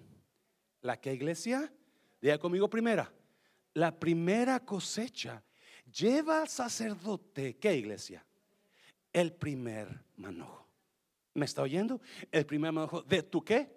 ¿La 0.86 1.02
qué 1.02 1.15
iglesia? 1.15 1.74
Diga 2.21 2.38
conmigo 2.38 2.69
primera. 2.69 3.12
La 3.74 4.00
primera 4.00 4.60
cosecha 4.60 5.43
lleva 5.91 6.43
al 6.43 6.48
sacerdote, 6.48 7.58
¿qué 7.58 7.76
iglesia? 7.76 8.24
El 9.12 9.34
primer 9.34 10.06
manojo. 10.17 10.67
¿Me 11.34 11.45
está 11.45 11.63
oyendo? 11.63 12.00
El 12.32 12.45
primer 12.45 12.71
manojo 12.71 13.02
de 13.02 13.24
tu 13.24 13.43
qué? 13.43 13.67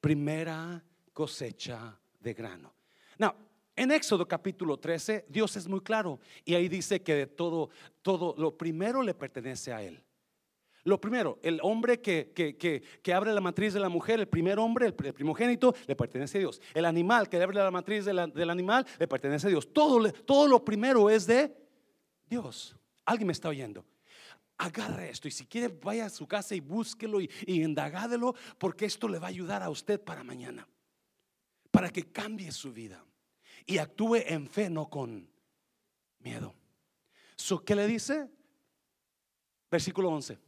Primera 0.00 0.80
cosecha 1.12 1.98
de 2.20 2.32
grano. 2.32 2.72
Now, 3.18 3.34
en 3.74 3.90
Éxodo 3.90 4.28
capítulo 4.28 4.78
13, 4.78 5.26
Dios 5.28 5.56
es 5.56 5.66
muy 5.66 5.80
claro 5.80 6.20
y 6.44 6.54
ahí 6.54 6.68
dice 6.68 7.02
que 7.02 7.14
de 7.14 7.26
todo, 7.26 7.70
todo 8.02 8.36
lo 8.38 8.56
primero 8.56 9.02
le 9.02 9.14
pertenece 9.14 9.72
a 9.72 9.82
Él. 9.82 10.00
Lo 10.86 11.00
primero, 11.00 11.40
el 11.42 11.58
hombre 11.64 12.00
que, 12.00 12.30
que, 12.32 13.12
abre 13.12 13.34
la 13.34 13.40
matriz 13.40 13.74
de 13.74 13.80
la 13.80 13.88
mujer, 13.88 14.20
el 14.20 14.28
primer 14.28 14.60
hombre, 14.60 14.86
el, 14.86 14.94
primogénito, 14.94 15.74
le 15.84 15.96
pertenece 15.96 16.38
a 16.38 16.42
Dios. 16.42 16.62
El 16.72 16.84
animal 16.84 17.28
que 17.28 17.42
abre 17.42 17.56
la 17.56 17.72
matriz 17.72 18.04
del 18.04 18.50
animal, 18.50 18.86
le 18.96 19.08
pertenece 19.08 19.48
a 19.48 19.50
Dios. 19.50 19.72
Todo, 19.72 20.12
todo 20.12 20.46
lo 20.46 20.64
primero 20.64 21.10
es 21.10 21.26
de 21.26 21.52
Dios. 22.30 22.76
¿Alguien 23.04 23.26
me 23.26 23.32
está 23.32 23.48
oyendo? 23.48 23.84
Agarre 24.58 25.10
esto 25.10 25.26
y 25.26 25.32
si 25.32 25.44
quiere 25.44 25.66
vaya 25.66 26.06
a 26.06 26.08
su 26.08 26.28
casa 26.28 26.54
y 26.54 26.60
búsquelo 26.60 27.20
y, 27.20 27.28
y 27.46 27.64
indagádelo 27.64 28.36
porque 28.56 28.84
esto 28.84 29.08
le 29.08 29.18
va 29.18 29.26
a 29.26 29.30
ayudar 29.30 29.64
a 29.64 29.70
usted 29.70 30.00
para 30.00 30.22
mañana. 30.22 30.68
Para 31.72 31.90
que 31.90 32.12
cambie 32.12 32.52
su 32.52 32.72
vida 32.72 33.04
y 33.66 33.78
actúe 33.78 34.18
en 34.24 34.46
fe, 34.46 34.70
no 34.70 34.88
con 34.88 35.28
miedo. 36.20 36.54
¿Qué 37.64 37.74
le 37.74 37.88
dice? 37.88 38.30
Versículo 39.68 40.10
11. 40.10 40.45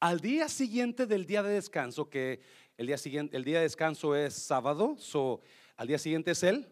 Al 0.00 0.20
día 0.20 0.48
siguiente 0.48 1.06
del 1.06 1.26
día 1.26 1.42
de 1.42 1.52
descanso, 1.52 2.08
que 2.08 2.40
el 2.78 2.86
día 2.86 2.96
siguiente, 2.96 3.36
el 3.36 3.44
día 3.44 3.58
de 3.58 3.64
descanso 3.64 4.16
es 4.16 4.32
sábado, 4.34 4.96
so, 4.98 5.42
al 5.76 5.86
día 5.86 5.98
siguiente 5.98 6.30
es 6.30 6.42
el 6.42 6.66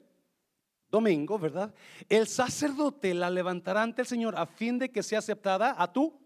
domingo, 0.90 1.38
¿verdad? 1.38 1.74
El 2.08 2.26
sacerdote 2.26 3.12
la 3.12 3.28
levantará 3.28 3.82
ante 3.82 4.00
el 4.00 4.08
Señor 4.08 4.34
a 4.34 4.46
fin 4.46 4.78
de 4.78 4.90
que 4.90 5.02
sea 5.02 5.18
aceptada 5.18 5.74
a 5.78 5.92
tu, 5.92 6.18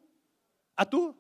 a 0.77 0.89
tu 0.89 1.17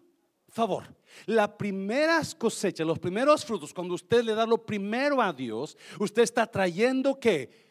favor. 0.49 0.85
La 1.27 1.59
primera 1.59 2.21
cosecha, 2.38 2.85
los 2.85 3.01
primeros 3.01 3.45
frutos, 3.45 3.75
cuando 3.75 3.95
usted 3.95 4.23
le 4.23 4.35
da 4.35 4.47
lo 4.47 4.64
primero 4.64 5.21
a 5.21 5.33
Dios, 5.33 5.77
usted 5.99 6.23
está 6.23 6.47
trayendo 6.47 7.18
que 7.18 7.62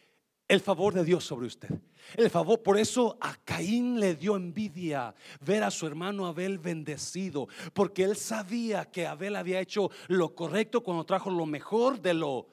el 0.52 0.60
favor 0.60 0.92
de 0.92 1.02
Dios 1.02 1.24
sobre 1.24 1.46
usted. 1.46 1.70
El 2.14 2.28
favor, 2.28 2.62
por 2.62 2.78
eso 2.78 3.16
a 3.22 3.34
Caín 3.36 3.98
le 3.98 4.16
dio 4.16 4.36
envidia 4.36 5.14
ver 5.40 5.62
a 5.62 5.70
su 5.70 5.86
hermano 5.86 6.26
Abel 6.26 6.58
bendecido, 6.58 7.48
porque 7.72 8.04
él 8.04 8.16
sabía 8.16 8.84
que 8.84 9.06
Abel 9.06 9.36
había 9.36 9.60
hecho 9.60 9.90
lo 10.08 10.34
correcto 10.34 10.82
cuando 10.82 11.06
trajo 11.06 11.30
lo 11.30 11.46
mejor 11.46 12.02
de 12.02 12.12
lo 12.12 12.48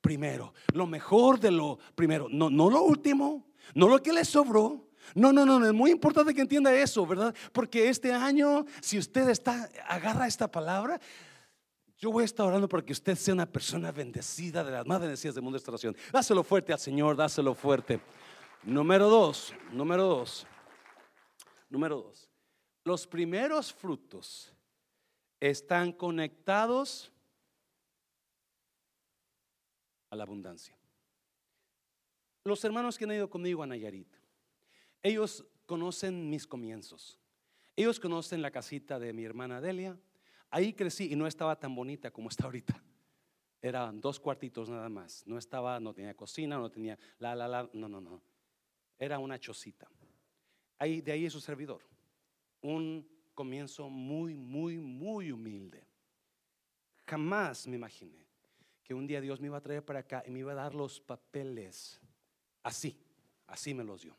primero, 0.00 0.54
lo 0.74 0.86
mejor 0.86 1.40
de 1.40 1.50
lo 1.50 1.80
primero, 1.96 2.28
no, 2.30 2.50
no 2.50 2.70
lo 2.70 2.84
último, 2.84 3.48
no 3.74 3.88
lo 3.88 4.00
que 4.00 4.12
le 4.12 4.24
sobró. 4.24 4.86
No, 5.16 5.32
no, 5.32 5.44
no, 5.44 5.66
es 5.66 5.72
muy 5.72 5.90
importante 5.90 6.32
que 6.32 6.42
entienda 6.42 6.72
eso, 6.72 7.04
¿verdad? 7.04 7.34
Porque 7.50 7.88
este 7.88 8.12
año, 8.12 8.64
si 8.80 8.96
usted 8.96 9.28
está, 9.28 9.68
agarra 9.88 10.28
esta 10.28 10.48
palabra, 10.48 11.00
yo 12.00 12.10
voy 12.10 12.22
a 12.22 12.24
estar 12.24 12.46
orando 12.46 12.66
para 12.66 12.82
que 12.82 12.92
usted 12.92 13.14
sea 13.14 13.34
una 13.34 13.44
persona 13.44 13.92
bendecida, 13.92 14.64
de 14.64 14.70
las 14.70 14.86
más 14.86 15.00
bendecidas 15.00 15.34
del 15.34 15.44
mundo 15.44 15.56
de 15.56 15.58
esta 15.58 15.70
oración. 15.70 15.94
Dáselo 16.10 16.42
fuerte 16.42 16.72
al 16.72 16.78
Señor, 16.78 17.14
dáselo 17.14 17.54
fuerte. 17.54 18.00
Número 18.62 19.08
dos, 19.10 19.52
número 19.70 20.04
dos, 20.04 20.46
número 21.68 21.96
dos. 22.02 22.30
Los 22.84 23.06
primeros 23.06 23.74
frutos 23.74 24.50
están 25.38 25.92
conectados 25.92 27.12
a 30.08 30.16
la 30.16 30.22
abundancia. 30.22 30.78
Los 32.44 32.64
hermanos 32.64 32.96
que 32.96 33.04
han 33.04 33.12
ido 33.12 33.28
conmigo 33.28 33.62
a 33.62 33.66
Nayarit, 33.66 34.08
ellos 35.02 35.44
conocen 35.66 36.30
mis 36.30 36.46
comienzos. 36.46 37.18
Ellos 37.76 38.00
conocen 38.00 38.40
la 38.40 38.50
casita 38.50 38.98
de 38.98 39.12
mi 39.12 39.24
hermana 39.24 39.60
Delia, 39.60 39.98
Ahí 40.50 40.72
crecí 40.72 41.12
y 41.12 41.16
no 41.16 41.26
estaba 41.26 41.58
tan 41.58 41.74
bonita 41.74 42.10
como 42.10 42.28
está 42.28 42.44
ahorita. 42.44 42.82
Eran 43.62 44.00
dos 44.00 44.18
cuartitos 44.18 44.68
nada 44.68 44.88
más. 44.88 45.26
No 45.26 45.38
estaba, 45.38 45.78
no 45.78 45.92
tenía 45.94 46.14
cocina, 46.14 46.58
no 46.58 46.70
tenía 46.70 46.98
la, 47.18 47.34
la, 47.34 47.46
la. 47.46 47.70
No, 47.72 47.88
no, 47.88 48.00
no. 48.00 48.22
Era 48.98 49.18
una 49.18 49.38
chocita. 49.38 49.88
Ahí, 50.78 51.00
de 51.00 51.12
ahí 51.12 51.26
es 51.26 51.32
su 51.32 51.40
servidor. 51.40 51.82
Un 52.62 53.06
comienzo 53.34 53.88
muy, 53.88 54.34
muy, 54.34 54.78
muy 54.78 55.30
humilde. 55.30 55.86
Jamás 57.06 57.66
me 57.66 57.76
imaginé 57.76 58.26
que 58.82 58.94
un 58.94 59.06
día 59.06 59.20
Dios 59.20 59.40
me 59.40 59.46
iba 59.46 59.58
a 59.58 59.62
traer 59.62 59.84
para 59.84 60.00
acá 60.00 60.22
y 60.26 60.30
me 60.30 60.40
iba 60.40 60.52
a 60.52 60.56
dar 60.56 60.74
los 60.74 61.00
papeles 61.00 62.00
así, 62.62 62.98
así 63.46 63.74
me 63.74 63.84
los 63.84 64.02
dio. 64.02 64.16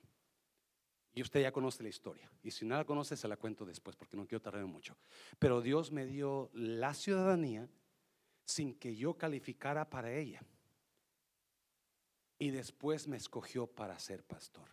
Y 1.13 1.21
usted 1.21 1.41
ya 1.41 1.52
conoce 1.52 1.84
la 1.84 1.89
historia. 1.89 2.32
Y 2.41 2.52
si 2.52 2.65
no 2.65 2.76
la 2.78 2.86
conoce, 2.86 3.17
se 3.17 3.28
la 3.28 3.38
cuento 3.38 3.65
después 3.65 3.95
porque 3.95 4.15
no 4.15 4.26
quiero 4.26 4.41
tardar 4.41 4.65
mucho. 4.65 4.95
Pero 5.39 5.62
Dios 5.62 5.91
me 5.91 6.06
dio 6.06 6.50
la 6.54 6.93
ciudadanía 6.93 7.69
sin 8.45 8.76
que 8.76 8.95
yo 8.95 9.17
calificara 9.17 9.89
para 9.89 10.13
ella. 10.13 10.41
Y 12.39 12.50
después 12.50 13.08
me 13.08 13.17
escogió 13.17 13.67
para 13.67 14.00
ser 14.00 14.24
pastor. 14.24 14.69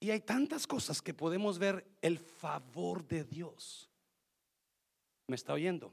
Y 0.00 0.10
hay 0.10 0.20
tantas 0.20 0.66
cosas 0.66 1.02
que 1.02 1.14
podemos 1.14 1.58
ver 1.58 1.86
el 2.00 2.18
favor 2.18 3.06
de 3.06 3.24
Dios. 3.24 3.90
¿Me 5.26 5.36
está 5.36 5.54
oyendo? 5.54 5.92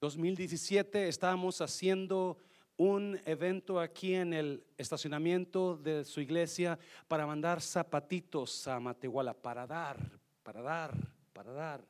2017 0.00 1.08
estábamos 1.08 1.60
haciendo 1.60 2.38
un 2.78 3.20
evento 3.24 3.80
aquí 3.80 4.14
en 4.14 4.32
el 4.32 4.64
estacionamiento 4.76 5.76
de 5.76 6.04
su 6.04 6.20
iglesia 6.20 6.78
para 7.08 7.26
mandar 7.26 7.60
zapatitos 7.60 8.68
a 8.68 8.78
Matehuala, 8.78 9.34
para 9.34 9.66
dar, 9.66 9.98
para 10.44 10.62
dar, 10.62 10.96
para 11.32 11.52
dar. 11.52 11.84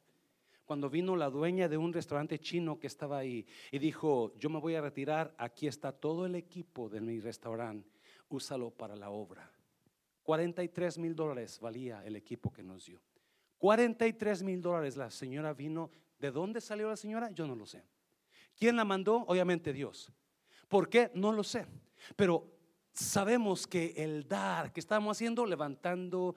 Cuando 0.64 0.88
vino 0.88 1.14
la 1.14 1.28
dueña 1.28 1.68
de 1.68 1.76
un 1.76 1.92
restaurante 1.92 2.38
chino 2.38 2.78
que 2.78 2.86
estaba 2.86 3.18
ahí 3.18 3.46
y 3.70 3.78
dijo, 3.78 4.32
yo 4.38 4.48
me 4.48 4.60
voy 4.60 4.76
a 4.76 4.80
retirar, 4.80 5.34
aquí 5.36 5.66
está 5.66 5.92
todo 5.92 6.24
el 6.24 6.34
equipo 6.34 6.88
de 6.88 7.02
mi 7.02 7.20
restaurante, 7.20 7.88
úsalo 8.30 8.70
para 8.70 8.96
la 8.96 9.10
obra. 9.10 9.50
43 10.22 10.98
mil 10.98 11.14
dólares 11.14 11.60
valía 11.60 12.02
el 12.04 12.16
equipo 12.16 12.50
que 12.50 12.62
nos 12.62 12.86
dio. 12.86 13.00
43 13.58 14.42
mil 14.42 14.62
dólares 14.62 14.96
la 14.96 15.10
señora 15.10 15.52
vino. 15.52 15.90
¿De 16.18 16.30
dónde 16.30 16.60
salió 16.60 16.88
la 16.88 16.96
señora? 16.96 17.30
Yo 17.30 17.46
no 17.46 17.54
lo 17.54 17.66
sé. 17.66 17.84
¿Quién 18.56 18.76
la 18.76 18.84
mandó? 18.84 19.24
Obviamente 19.26 19.72
Dios. 19.72 20.12
¿Por 20.68 20.88
qué? 20.88 21.10
No 21.14 21.32
lo 21.32 21.42
sé. 21.42 21.66
Pero 22.16 22.46
sabemos 22.92 23.66
que 23.66 23.94
el 23.96 24.26
dar 24.26 24.72
que 24.72 24.80
estamos 24.80 25.16
haciendo, 25.16 25.46
levantando 25.46 26.34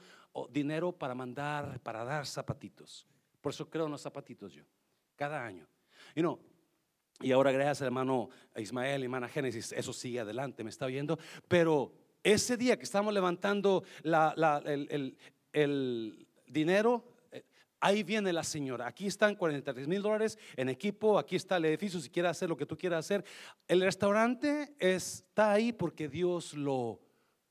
dinero 0.49 0.91
para 0.91 1.13
mandar, 1.13 1.79
para 1.81 2.03
dar 2.03 2.25
zapatitos. 2.25 3.07
Por 3.41 3.51
eso 3.51 3.69
creo 3.69 3.85
en 3.85 3.91
los 3.91 4.01
zapatitos 4.01 4.53
yo, 4.53 4.63
cada 5.15 5.43
año. 5.43 5.67
Y 6.15 6.21
no, 6.21 6.39
y 7.19 7.31
ahora 7.31 7.51
gracias 7.51 7.81
al 7.81 7.87
hermano 7.87 8.29
Ismael 8.55 9.03
hermana 9.03 9.27
Génesis, 9.27 9.71
eso 9.71 9.93
sigue 9.93 10.19
adelante, 10.19 10.63
me 10.63 10.69
está 10.69 10.85
oyendo. 10.85 11.17
Pero 11.47 11.93
ese 12.23 12.57
día 12.57 12.77
que 12.77 12.83
estamos 12.83 13.13
levantando 13.13 13.83
el, 14.03 15.17
el 15.53 16.27
dinero, 16.47 17.03
Ahí 17.81 18.03
viene 18.03 18.31
la 18.31 18.43
señora. 18.43 18.85
Aquí 18.85 19.07
están 19.07 19.35
43 19.35 19.87
mil 19.87 20.03
dólares 20.03 20.37
en 20.55 20.69
equipo. 20.69 21.17
Aquí 21.17 21.35
está 21.35 21.57
el 21.57 21.65
edificio. 21.65 21.99
Si 21.99 22.11
quieres 22.11 22.31
hacer 22.31 22.47
lo 22.47 22.55
que 22.55 22.67
tú 22.67 22.77
quieras 22.77 23.05
hacer. 23.05 23.25
El 23.67 23.81
restaurante 23.81 24.75
está 24.79 25.51
ahí 25.51 25.73
porque 25.73 26.07
Dios 26.07 26.53
lo 26.53 27.01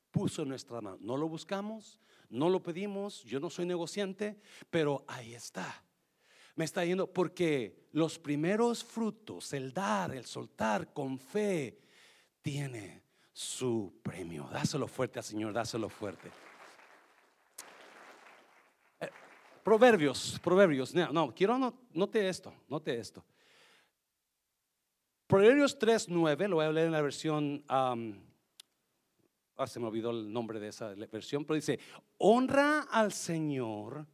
puso 0.09 0.43
en 0.43 0.49
nuestra 0.49 0.79
mano. 0.79 0.97
No 1.01 1.17
lo 1.17 1.27
buscamos, 1.27 1.99
no 2.29 2.49
lo 2.49 2.63
pedimos. 2.63 3.25
Yo 3.25 3.41
no 3.41 3.49
soy 3.49 3.65
negociante, 3.65 4.39
pero 4.69 5.03
ahí 5.05 5.33
está. 5.33 5.83
Me 6.55 6.63
está 6.63 6.85
yendo 6.85 7.11
porque 7.11 7.89
los 7.91 8.17
primeros 8.17 8.85
frutos, 8.85 9.51
el 9.51 9.73
dar, 9.73 10.15
el 10.15 10.25
soltar 10.25 10.93
con 10.93 11.19
fe, 11.19 11.77
tiene 12.41 13.03
su 13.33 13.99
premio. 14.01 14.47
Dáselo 14.51 14.87
fuerte 14.87 15.19
al 15.19 15.25
Señor, 15.25 15.53
dáselo 15.53 15.89
fuerte. 15.89 16.31
Proverbios, 19.63 20.39
proverbios. 20.43 20.93
No, 20.93 21.33
quiero 21.33 21.73
esto, 22.13 22.53
note 22.67 22.97
esto. 22.97 23.23
Proverbios 25.27 25.79
3.9, 25.79 26.49
lo 26.49 26.57
voy 26.57 26.65
a 26.65 26.71
leer 26.71 26.87
en 26.87 26.91
la 26.91 27.01
versión, 27.01 27.63
ah, 27.69 27.95
se 29.65 29.79
me 29.79 29.87
olvidó 29.87 30.11
el 30.11 30.33
nombre 30.33 30.59
de 30.59 30.67
esa 30.69 30.89
versión, 30.89 31.45
pero 31.45 31.55
dice, 31.55 31.79
honra 32.17 32.81
al 32.91 33.13
Señor, 33.13 34.05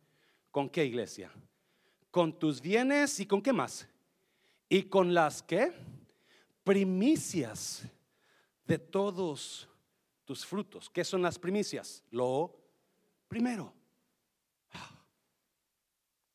¿con 0.51 0.69
qué 0.69 0.85
iglesia? 0.85 1.31
Con 2.11 2.37
tus 2.37 2.61
bienes 2.61 3.19
y 3.19 3.25
con 3.25 3.41
qué 3.41 3.53
más? 3.53 3.87
Y 4.69 4.83
con 4.83 5.13
las 5.13 5.41
que? 5.41 5.71
Primicias 6.63 7.87
de 8.65 8.77
todos 8.77 9.67
tus 10.25 10.45
frutos. 10.45 10.89
¿Qué 10.89 11.03
son 11.03 11.21
las 11.21 11.39
primicias? 11.39 12.03
Lo 12.11 12.53
primero. 13.27 13.76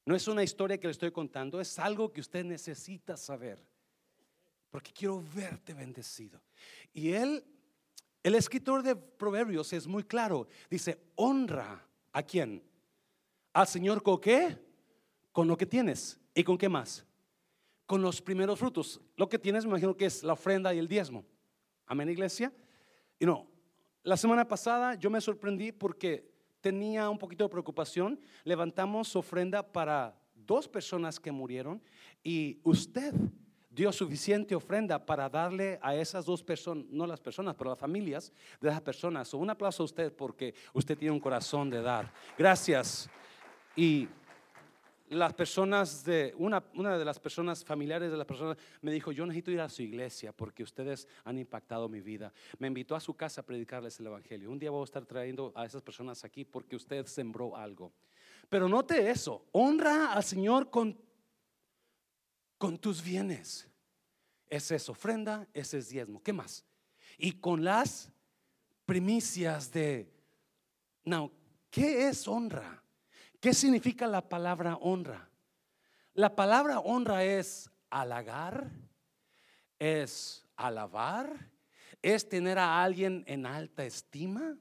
No 0.05 0.17
es 0.17 0.27
una 0.27 0.43
historia 0.43 0.79
que 0.79 0.89
le 0.89 0.93
estoy 0.93 1.13
contando, 1.13 1.61
es 1.61 1.79
algo 1.79 2.13
que 2.13 2.21
usted 2.21 2.45
necesita 2.45 3.17
saber. 3.17 3.65
Porque 4.71 4.93
quiero 4.93 5.23
verte 5.35 5.75
bendecido. 5.75 6.41
Y 6.93 7.13
él, 7.13 7.45
el 8.23 8.35
escritor 8.35 8.83
de 8.83 8.97
Proverbios 8.97 9.73
es 9.73 9.87
muy 9.87 10.03
claro. 10.03 10.49
Dice, 10.71 10.99
honra 11.15 11.87
a 12.13 12.23
quién? 12.23 12.63
Al 13.53 13.69
Señor 13.69 14.03
con 14.03 14.21
qué? 14.21 14.59
Con 15.31 15.47
lo 15.47 15.57
que 15.57 15.67
tienes. 15.67 16.19
¿Y 16.35 16.43
con 16.43 16.57
qué 16.57 16.69
más? 16.69 17.05
Con 17.87 18.01
los 18.01 18.21
primeros 18.23 18.59
frutos. 18.59 19.01
Lo 19.17 19.29
que 19.29 19.39
tienes, 19.39 19.65
me 19.65 19.71
imagino 19.71 19.97
que 19.97 20.07
es 20.07 20.23
la 20.23 20.33
ofrenda 20.33 20.75
y 20.75 20.79
el 20.79 20.89
diezmo. 20.89 21.25
Amén, 21.87 22.09
iglesia. 22.09 22.53
Y 23.19 23.27
no, 23.27 23.47
la 24.03 24.17
semana 24.17 24.49
pasada 24.49 24.95
yo 24.95 25.11
me 25.11 25.21
sorprendí 25.21 25.71
porque 25.71 26.32
tenía 26.63 27.11
un 27.11 27.19
poquito 27.19 27.45
de 27.45 27.51
preocupación, 27.51 28.19
levantamos 28.45 29.15
ofrenda 29.17 29.63
para 29.63 30.17
dos 30.35 30.67
personas 30.67 31.21
que 31.21 31.31
murieron 31.31 31.83
y 32.25 32.61
usted 32.63 33.13
dio 33.69 33.93
suficiente 33.93 34.55
ofrenda 34.55 35.05
para 35.05 35.29
darle 35.29 35.79
a 35.83 35.95
esas 35.95 36.25
dos 36.25 36.43
personas, 36.43 36.87
no 36.91 37.07
las 37.07 37.21
personas, 37.21 37.55
pero 37.57 37.71
las 37.71 37.79
familias 37.79 38.33
de 38.61 38.69
esas 38.69 38.83
personas. 38.83 39.33
un 39.35 39.51
aplauso 39.51 39.83
a 39.83 39.87
usted 39.87 40.13
porque 40.13 40.55
usted 40.73 40.97
tiene 40.97 41.13
un 41.13 41.21
corazón 41.21 41.69
de 41.69 41.83
dar. 41.83 42.13
Gracias. 42.39 43.11
Y 43.75 44.09
las 45.13 45.35
personas 45.35 46.05
de, 46.05 46.35
una, 46.39 46.65
una 46.75 46.97
de 46.97 47.05
las 47.05 47.21
personas 47.21 47.65
familiares 47.65 48.11
de 48.11 48.17
las 48.17 48.27
personas 48.27 48.57
me 48.81 48.91
dijo, 48.91 49.13
yo 49.13 49.27
necesito 49.27 49.51
ir 49.51 49.61
a 49.61 49.69
su 49.69 49.83
iglesia 49.83 50.33
porque 50.33 50.63
ustedes 50.63 51.07
han 51.25 51.39
impactado 51.39 51.89
mi 51.89 52.01
vida. 52.01 52.33
Me 52.59 52.69
invitó 52.69 52.97
a 52.97 53.01
su 53.01 53.15
casa 53.15 53.43
a 53.43 53.45
predicarles 53.45 54.01
el 54.01 54.07
Evangelio. 54.07 54.51
Un 54.51 54.59
día 54.59 54.71
voy 54.71 54.81
a 54.81 54.85
estar 54.85 55.05
trayendo 55.05 55.53
a 55.55 55.67
esas 55.67 55.83
personas 55.83 56.25
aquí 56.25 56.45
porque 56.45 56.77
usted 56.77 57.07
sembró 57.07 57.57
algo. 57.57 57.93
Pero 58.49 58.69
note 58.69 59.11
eso, 59.11 59.47
honra 59.53 60.13
al 60.13 60.25
Señor 60.25 60.71
con, 60.71 60.99
con 62.59 62.79
tus 62.79 63.03
bienes. 63.03 63.69
Ese 64.49 64.77
es 64.77 64.89
ofrenda, 64.89 65.47
ese 65.55 65.79
es 65.79 65.89
diezmo. 65.89 66.23
¿Qué 66.23 66.33
más? 66.33 66.65
Y 67.19 67.33
con 67.33 67.65
las 67.65 68.11
primicias 68.85 69.73
de... 69.73 70.11
No, 71.05 71.33
¿qué 71.71 72.09
es 72.09 72.27
honra? 72.29 72.82
¿Qué 73.43 73.53
significa 73.55 74.07
la 74.07 74.29
palabra 74.29 74.77
honra? 74.77 75.29
La 76.15 76.37
palabra 76.37 76.79
honra 76.79 77.25
es 77.25 77.69
halagar, 77.91 78.71
es 79.81 80.47
alabar, 80.55 81.51
es 82.01 82.29
tener 82.29 82.57
a 82.57 82.81
alguien 82.81 83.25
en 83.27 83.45
alta 83.45 83.85
estima. 83.85 84.57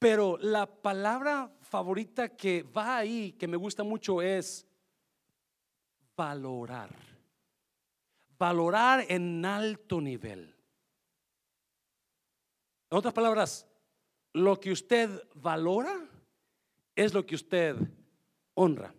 Pero 0.00 0.38
la 0.38 0.66
palabra 0.66 1.52
favorita 1.60 2.30
que 2.30 2.64
va 2.64 2.96
ahí, 2.96 3.30
que 3.34 3.46
me 3.46 3.56
gusta 3.56 3.84
mucho, 3.84 4.20
es 4.20 4.66
valorar. 6.16 6.90
Valorar 8.36 9.04
en 9.08 9.44
alto 9.44 10.00
nivel. 10.00 10.52
En 12.90 12.98
otras 12.98 13.14
palabras, 13.14 13.68
lo 14.32 14.58
que 14.58 14.72
usted 14.72 15.22
valora 15.36 16.10
es 16.94 17.14
lo 17.14 17.24
que 17.24 17.34
usted 17.34 17.76
honra. 18.54 18.94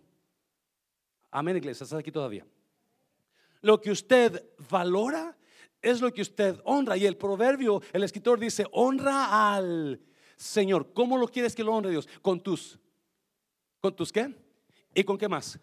Amén, 1.30 1.56
iglesia, 1.56 1.84
estás 1.84 1.98
aquí 1.98 2.12
todavía. 2.12 2.46
Lo 3.60 3.80
que 3.80 3.90
usted 3.90 4.44
valora 4.70 5.36
es 5.82 6.00
lo 6.00 6.12
que 6.12 6.22
usted 6.22 6.60
honra. 6.64 6.96
Y 6.96 7.06
el 7.06 7.16
proverbio, 7.16 7.82
el 7.92 8.02
escritor 8.02 8.38
dice, 8.38 8.66
honra 8.72 9.54
al 9.54 10.00
Señor. 10.36 10.92
¿Cómo 10.92 11.18
lo 11.18 11.28
quieres 11.28 11.54
que 11.54 11.64
lo 11.64 11.74
honre 11.74 11.90
Dios? 11.90 12.08
Con 12.22 12.40
tus, 12.42 12.78
¿con 13.80 13.94
tus 13.94 14.12
qué? 14.12 14.34
¿Y 14.94 15.04
con 15.04 15.18
qué 15.18 15.28
más? 15.28 15.58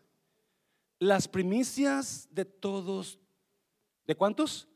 Las 1.00 1.28
primicias 1.28 2.28
de 2.32 2.46
todos, 2.46 3.20
¿de 4.06 4.16
cuántos? 4.16 4.68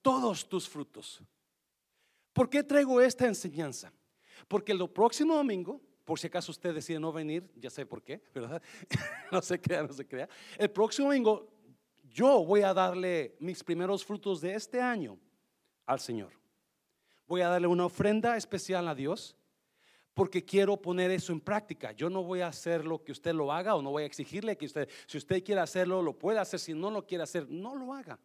Todos 0.00 0.48
tus 0.48 0.68
frutos. 0.68 1.22
¿Por 2.32 2.48
qué 2.48 2.62
traigo 2.62 3.00
esta 3.00 3.26
enseñanza? 3.26 3.92
Porque 4.48 4.72
el 4.72 4.90
próximo 4.90 5.36
domingo 5.36 5.80
por 6.04 6.18
si 6.18 6.26
acaso 6.26 6.50
usted 6.50 6.74
decide 6.74 6.98
no 6.98 7.12
venir, 7.12 7.50
ya 7.56 7.70
sé 7.70 7.86
por 7.86 8.02
qué, 8.02 8.20
¿verdad? 8.34 8.62
no 9.32 9.40
se 9.42 9.60
crea, 9.60 9.82
no 9.82 9.92
se 9.92 10.06
crea. 10.06 10.28
El 10.58 10.70
próximo 10.70 11.08
domingo 11.08 11.48
yo 12.12 12.44
voy 12.44 12.62
a 12.62 12.74
darle 12.74 13.36
mis 13.40 13.64
primeros 13.64 14.04
frutos 14.04 14.40
de 14.40 14.54
este 14.54 14.80
año 14.80 15.18
al 15.86 16.00
Señor. 16.00 16.32
Voy 17.26 17.40
a 17.40 17.48
darle 17.48 17.66
una 17.66 17.86
ofrenda 17.86 18.36
especial 18.36 18.86
a 18.88 18.94
Dios 18.94 19.36
porque 20.14 20.44
quiero 20.44 20.76
poner 20.76 21.10
eso 21.10 21.32
en 21.32 21.40
práctica. 21.40 21.92
Yo 21.92 22.10
no 22.10 22.22
voy 22.22 22.40
a 22.40 22.48
hacer 22.48 22.84
lo 22.84 23.02
que 23.02 23.12
usted 23.12 23.32
lo 23.32 23.50
haga 23.50 23.74
o 23.74 23.82
no 23.82 23.90
voy 23.90 24.02
a 24.02 24.06
exigirle 24.06 24.58
que 24.58 24.66
usted, 24.66 24.88
si 25.06 25.16
usted 25.16 25.42
quiere 25.42 25.60
hacerlo, 25.60 26.02
lo 26.02 26.18
puede 26.18 26.38
hacer. 26.38 26.60
Si 26.60 26.74
no 26.74 26.90
lo 26.90 27.06
quiere 27.06 27.24
hacer, 27.24 27.48
no 27.48 27.74
lo 27.74 27.94
haga. 27.94 28.18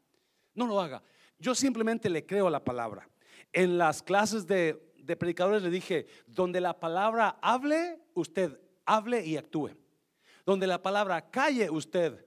No 0.53 0.67
lo 0.67 0.81
haga. 0.81 1.01
Yo 1.39 1.55
simplemente 1.55 2.09
le 2.09 2.25
creo 2.25 2.49
la 2.49 2.63
palabra. 2.63 3.07
En 3.53 3.77
las 3.77 4.03
clases 4.03 4.45
de 4.45 4.86
de 5.07 5.15
predicadores 5.15 5.63
le 5.63 5.69
dije, 5.69 6.05
donde 6.27 6.59
la 6.59 6.77
palabra 6.77 7.39
hable, 7.41 8.01
usted 8.13 8.59
hable 8.85 9.25
y 9.25 9.37
actúe. 9.37 9.71
Donde 10.45 10.67
la 10.67 10.81
palabra 10.81 11.31
calle, 11.31 11.69
usted 11.69 12.25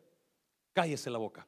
cállese 0.73 1.11
la 1.11 1.19
boca. 1.19 1.47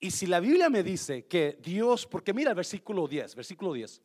Y 0.00 0.10
si 0.10 0.26
la 0.26 0.40
Biblia 0.40 0.70
me 0.70 0.82
dice 0.82 1.26
que 1.26 1.58
Dios, 1.62 2.06
porque 2.06 2.32
mira 2.32 2.50
el 2.50 2.56
versículo 2.56 3.06
10, 3.06 3.34
versículo 3.34 3.74
10. 3.74 4.00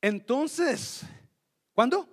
Entonces, 0.00 1.02
¿cuándo? 1.72 2.08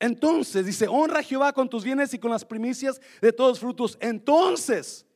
Entonces 0.00 0.66
dice, 0.66 0.88
honra 0.88 1.20
a 1.20 1.22
Jehová 1.22 1.52
con 1.52 1.68
tus 1.68 1.84
bienes 1.84 2.12
y 2.12 2.18
con 2.18 2.32
las 2.32 2.44
primicias 2.44 3.00
de 3.20 3.32
todos 3.32 3.60
frutos. 3.60 3.96
Entonces, 4.00 5.06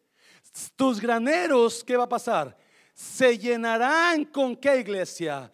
tus 0.76 1.00
graneros, 1.00 1.82
¿qué 1.82 1.96
va 1.96 2.04
a 2.04 2.08
pasar? 2.08 2.56
se 3.00 3.38
llenarán 3.38 4.26
con 4.26 4.54
qué 4.54 4.80
iglesia? 4.80 5.50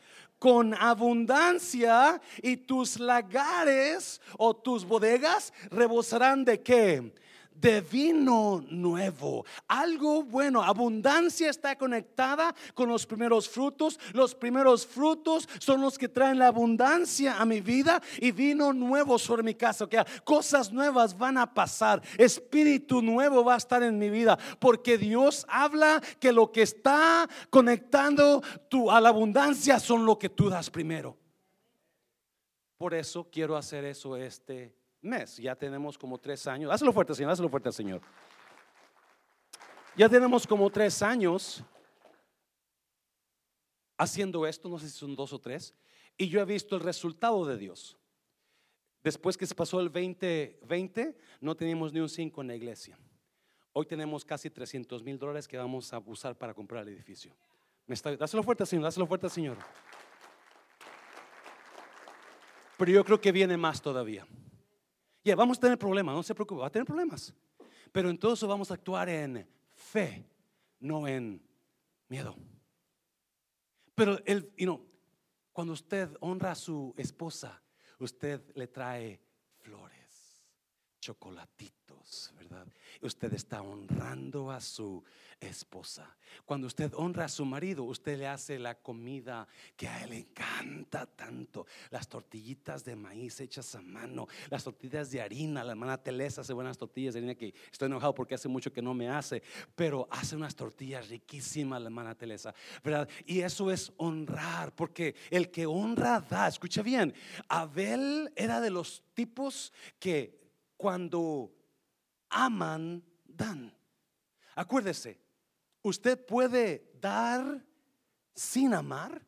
Con 0.47 0.75
abundancia 0.75 2.21
y 2.41 2.57
tus 2.57 3.01
lagares 3.01 4.21
o 4.39 4.55
tus 4.55 4.85
bodegas 4.85 5.53
rebosarán 5.73 6.45
de 6.45 6.63
qué? 6.63 7.13
De 7.61 7.81
vino 7.81 8.65
nuevo. 8.69 9.45
Algo 9.69 10.23
bueno. 10.23 10.63
Abundancia 10.63 11.51
está 11.51 11.77
conectada 11.77 12.55
con 12.75 12.89
los 12.89 13.07
primeros 13.07 13.49
frutos. 13.49 13.99
Los 14.13 14.35
primeros 14.35 14.87
frutos 14.87 15.49
son 15.59 15.81
los 15.81 15.99
que 15.99 16.09
traen 16.09 16.39
la 16.39 16.49
abundancia 16.49 17.41
a 17.41 17.45
mi 17.45 17.61
vida 17.61 18.03
y 18.19 18.31
vino 18.33 18.73
nuevo 18.73 19.19
sobre 19.19 19.43
mi 19.43 19.55
casa. 19.55 19.89
Que 19.89 20.05
cosas 20.25 20.73
nuevas 20.73 21.17
van 21.17 21.39
a 21.39 21.53
pasar. 21.53 22.03
Espíritu 22.19 23.03
nuevo 23.03 23.45
va 23.45 23.55
a 23.55 23.59
estar 23.59 23.83
en 23.83 23.99
mi 23.99 24.11
vida. 24.11 24.39
Porque 24.59 24.99
Dios 24.99 25.47
habla 25.49 26.03
que 26.21 26.33
lo 26.33 26.53
que 26.53 26.63
está 26.63 27.29
conectando 27.51 28.43
a 28.91 29.01
la 29.01 29.09
abundancia 29.09 29.81
son 29.81 30.05
lo 30.05 30.19
que 30.19 30.29
tú 30.29 30.49
das 30.49 30.71
primero. 30.71 31.17
Por 32.77 32.93
eso 32.93 33.29
quiero 33.31 33.57
hacer 33.57 33.85
eso 33.85 34.17
este 34.17 34.75
mes. 35.03 35.37
Ya 35.37 35.55
tenemos 35.55 35.99
como 35.99 36.19
tres 36.19 36.47
años. 36.47 36.71
Hazlo 36.73 36.93
fuerte, 36.93 37.15
Señor. 37.15 37.33
Hazlo 37.33 37.49
fuerte, 37.49 37.73
Señor. 37.73 38.01
Ya 39.97 40.09
tenemos 40.09 40.47
como 40.47 40.71
tres 40.71 41.03
años 41.03 41.63
haciendo 43.97 44.47
esto. 44.47 44.69
No 44.69 44.79
sé 44.79 44.89
si 44.89 44.99
son 44.99 45.17
dos 45.17 45.33
o 45.33 45.39
tres. 45.39 45.75
Y 46.19 46.29
yo 46.29 46.41
he 46.41 46.45
visto 46.45 46.77
el 46.77 46.83
resultado 46.83 47.45
de 47.45 47.57
Dios. 47.57 47.97
Después 49.03 49.37
que 49.37 49.47
se 49.47 49.55
pasó 49.55 49.81
el 49.81 49.87
2020, 49.87 51.17
no 51.41 51.55
teníamos 51.55 51.93
ni 51.93 52.01
un 52.01 52.09
5 52.09 52.41
en 52.41 52.49
la 52.49 52.57
iglesia. 52.57 52.99
Hoy 53.73 53.87
tenemos 53.87 54.25
casi 54.25 54.51
300 54.51 55.03
mil 55.03 55.19
dólares 55.19 55.47
que 55.47 55.57
vamos 55.57 55.93
a 55.93 55.99
usar 55.99 56.37
para 56.37 56.55
comprar 56.55 56.83
el 56.83 56.95
edificio. 56.95 57.37
¿Me 57.87 57.95
está, 57.95 58.17
dáselo 58.17 58.43
fuerte, 58.43 58.67
Señor. 58.67 58.85
Dáselo 58.85 59.07
fuerte, 59.07 59.29
Señor. 59.29 59.59
Pero 62.77 62.91
yo 62.91 63.05
creo 63.05 63.21
que 63.21 63.33
viene 63.33 63.57
más 63.57 63.81
todavía. 63.81 64.27
Ya, 65.27 65.35
vamos 65.35 65.59
a 65.59 65.61
tener 65.62 65.77
problemas, 65.77 66.14
no 66.14 66.22
se 66.22 66.37
preocupe, 66.37 66.61
va 66.61 66.68
a 66.68 66.70
tener 66.70 66.87
problemas. 66.87 67.35
Pero 67.91 68.11
en 68.11 68.16
todo 68.16 68.35
eso 68.35 68.47
vamos 68.47 68.70
a 68.70 68.74
actuar 68.74 69.09
en 69.09 69.45
fe, 69.74 70.24
no 70.79 71.09
en 71.09 71.43
miedo. 72.07 72.37
Pero 73.97 74.20
el, 74.24 74.55
you 74.57 74.87
cuando 75.53 75.72
usted 75.72 76.16
honra 76.20 76.53
a 76.53 76.55
su 76.55 76.95
esposa, 76.97 77.61
usted 77.99 78.41
le 78.55 78.68
trae 78.68 79.20
flores, 79.59 80.45
chocolatitos, 81.01 82.33
Usted 83.01 83.33
está 83.35 83.63
honrando 83.63 84.51
a 84.51 84.61
su 84.61 85.03
esposa. 85.41 86.17
Cuando 86.45 86.67
usted 86.67 86.93
honra 86.95 87.27
a 87.27 87.29
su 87.29 87.45
marido, 87.45 87.85
usted 87.85 88.19
le 88.19 88.27
hace 88.27 88.59
la 88.59 88.75
comida 88.75 89.47
que 89.77 89.89
a 89.89 90.05
él 90.05 90.11
le 90.11 90.19
encanta 90.19 91.07
tanto. 91.07 91.67
Las 91.91 92.09
tortillitas 92.09 92.85
de 92.85 92.97
maíz 92.97 93.41
hechas 93.41 93.75
a 93.75 93.83
mano, 93.83 94.27
las 94.51 94.65
tortillas 94.65 95.11
de 95.11 95.21
harina. 95.21 95.65
La 95.65 95.73
hermana 95.73 96.03
Telesa 96.03 96.41
hace 96.41 96.53
buenas 96.53 96.79
tortillas 96.79 97.15
de 97.15 97.21
harina 97.21 97.35
que 97.35 97.55
estoy 97.71 97.87
enojado 97.87 98.15
porque 98.15 98.35
hace 98.35 98.49
mucho 98.49 98.73
que 98.73 98.83
no 98.83 98.95
me 98.95 99.09
hace, 99.09 99.43
pero 99.75 100.09
hace 100.11 100.37
unas 100.37 100.55
tortillas 100.55 101.09
riquísimas 101.09 101.81
la 101.81 101.89
hermana 101.89 102.15
Telesa, 102.15 102.55
¿verdad? 102.83 103.09
Y 103.25 103.41
eso 103.41 103.71
es 103.71 103.93
honrar, 103.97 104.75
porque 104.75 105.15
el 105.31 105.51
que 105.51 105.67
honra 105.67 106.21
da. 106.21 106.49
Escucha 106.49 106.83
bien, 106.83 107.15
Abel 107.49 108.33
era 108.37 108.61
de 108.61 108.71
los 108.71 109.03
tipos 109.15 109.73
que 109.99 110.39
cuando 110.77 111.53
aman, 112.31 113.03
dan. 113.24 113.72
Acuérdese, 114.55 115.20
usted 115.83 116.24
puede 116.24 116.91
dar 117.01 117.64
sin 118.35 118.74
amar, 118.74 119.22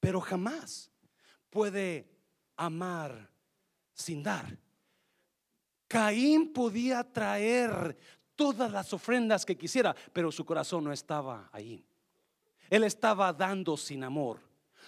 pero 0.00 0.20
jamás 0.20 0.90
puede 1.50 2.08
amar 2.56 3.30
sin 3.92 4.22
dar. 4.22 4.58
Caín 5.86 6.52
podía 6.52 7.02
traer 7.02 7.96
todas 8.36 8.70
las 8.70 8.92
ofrendas 8.92 9.44
que 9.44 9.56
quisiera, 9.56 9.94
pero 10.12 10.30
su 10.30 10.44
corazón 10.44 10.84
no 10.84 10.92
estaba 10.92 11.48
ahí. 11.52 11.84
Él 12.70 12.84
estaba 12.84 13.32
dando 13.32 13.76
sin 13.76 14.04
amor. 14.04 14.40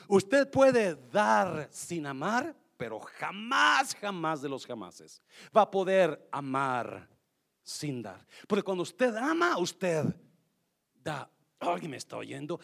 Usted 0.06 0.50
puede 0.50 0.94
dar 1.10 1.68
sin 1.70 2.06
amar, 2.06 2.54
pero 2.76 3.00
jamás, 3.00 3.94
jamás 3.94 4.40
de 4.40 4.48
los 4.48 4.66
jamases 4.66 5.20
va 5.54 5.62
a 5.62 5.70
poder 5.70 6.28
amar 6.30 7.09
sin 7.70 8.02
dar. 8.02 8.26
Porque 8.48 8.62
cuando 8.62 8.82
usted 8.82 9.14
ama, 9.16 9.56
usted 9.58 10.04
da. 11.02 11.30
Alguien 11.60 11.92
me 11.92 11.96
está 11.96 12.16
oyendo. 12.16 12.58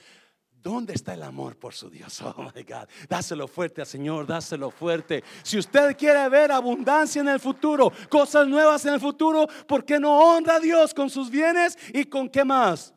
¿Dónde 0.51 0.95
está 0.95 1.15
el 1.15 1.23
amor 1.23 1.57
por 1.57 1.75
su 1.75 1.89
Dios? 1.89 2.21
Oh 2.23 2.43
my 2.43 2.63
God. 2.63 2.89
Dáselo 3.09 3.47
fuerte 3.47 3.83
al 3.83 3.87
Señor, 3.87 4.27
dáselo 4.27 4.71
fuerte. 4.71 5.23
Si 5.45 5.59
usted 5.59 5.97
quiere 5.97 6.29
ver 6.29 6.51
abundancia 6.51 7.21
en 7.21 7.29
el 7.29 7.39
futuro, 7.39 7.93
cosas 8.09 8.49
nuevas 8.49 8.85
en 8.85 8.95
el 8.95 9.01
futuro, 9.01 9.47
¿por 9.69 9.85
qué 9.85 10.01
no 10.01 10.19
honra 10.19 10.57
a 10.57 10.61
Dios 10.61 10.93
con 10.93 11.09
sus 11.09 11.31
bienes 11.31 11.79
y 11.95 12.05
con 12.05 12.29
qué 12.29 12.45
más? 12.45 12.93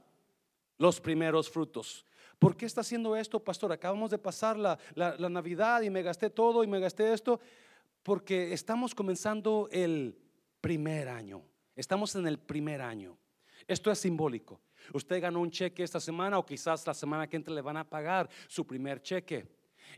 Los 0.77 0.99
primeros 0.99 1.49
frutos. 1.49 2.05
¿Por 2.39 2.55
qué 2.55 2.65
está 2.65 2.81
haciendo 2.81 3.15
esto, 3.15 3.39
pastor? 3.43 3.71
Acabamos 3.71 4.09
de 4.09 4.17
pasar 4.17 4.57
la, 4.57 4.79
la 4.95 5.29
Navidad 5.29 5.81
y 5.81 5.89
me 5.89 6.01
gasté 6.01 6.29
todo 6.29 6.63
y 6.63 6.67
me 6.67 6.79
gasté 6.79 7.13
esto. 7.13 7.39
Porque 8.01 8.53
estamos 8.53 8.95
comenzando 8.95 9.67
el 9.71 10.17
primer 10.61 11.09
año. 11.09 11.43
Estamos 11.79 12.13
en 12.15 12.27
el 12.27 12.37
primer 12.37 12.81
año. 12.81 13.17
Esto 13.65 13.89
es 13.89 13.99
simbólico. 13.99 14.59
Usted 14.93 15.21
ganó 15.21 15.39
un 15.39 15.49
cheque 15.49 15.81
esta 15.81 16.01
semana 16.01 16.37
o 16.37 16.45
quizás 16.45 16.85
la 16.85 16.93
semana 16.93 17.25
que 17.25 17.37
entra 17.37 17.53
le 17.53 17.61
van 17.61 17.77
a 17.77 17.89
pagar 17.89 18.29
su 18.49 18.67
primer 18.67 19.01
cheque. 19.01 19.47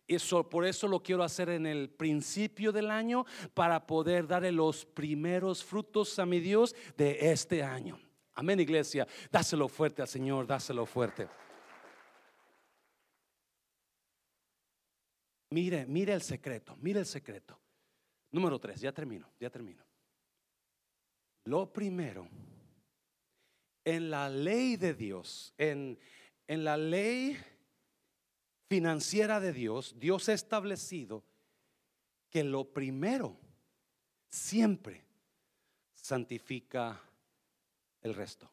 Eso, 0.08 0.48
por 0.48 0.64
eso 0.64 0.88
lo 0.88 1.02
quiero 1.02 1.24
hacer 1.24 1.50
en 1.50 1.66
el 1.66 1.90
principio 1.90 2.72
del 2.72 2.92
año 2.92 3.26
para 3.56 3.88
poder 3.88 4.28
darle 4.28 4.52
los 4.52 4.86
primeros 4.86 5.64
frutos 5.64 6.20
a 6.20 6.26
mi 6.28 6.40
Dios 6.40 6.76
de 6.98 7.32
este 7.32 7.64
año. 7.64 8.00
Amén, 8.36 8.60
iglesia. 8.60 9.08
Dáselo 9.32 9.68
fuerte 9.68 10.04
al 10.04 10.08
Señor, 10.08 10.46
dáselo 10.46 10.86
fuerte. 10.86 11.28
Mire, 15.50 15.88
mire 15.88 16.14
el 16.14 16.22
secreto, 16.22 16.78
mire 16.80 17.00
el 17.00 17.08
secreto. 17.08 17.60
Número 18.30 18.60
tres, 18.60 18.80
ya 18.80 18.92
termino, 18.92 19.28
ya 19.40 19.50
termino. 19.50 19.91
Lo 21.46 21.72
primero 21.72 22.28
en 23.84 24.10
la 24.10 24.30
ley 24.30 24.78
de 24.78 24.94
Dios, 24.94 25.54
en, 25.58 25.98
en 26.48 26.64
la 26.64 26.78
ley 26.78 27.38
financiera 28.70 29.40
de 29.40 29.52
Dios, 29.52 29.96
Dios 30.00 30.30
ha 30.30 30.34
establecido 30.34 31.24
que 32.30 32.44
lo 32.44 32.72
primero 32.72 33.38
siempre 34.30 35.04
santifica 35.94 37.02
el 38.02 38.16
resto. 38.16 38.50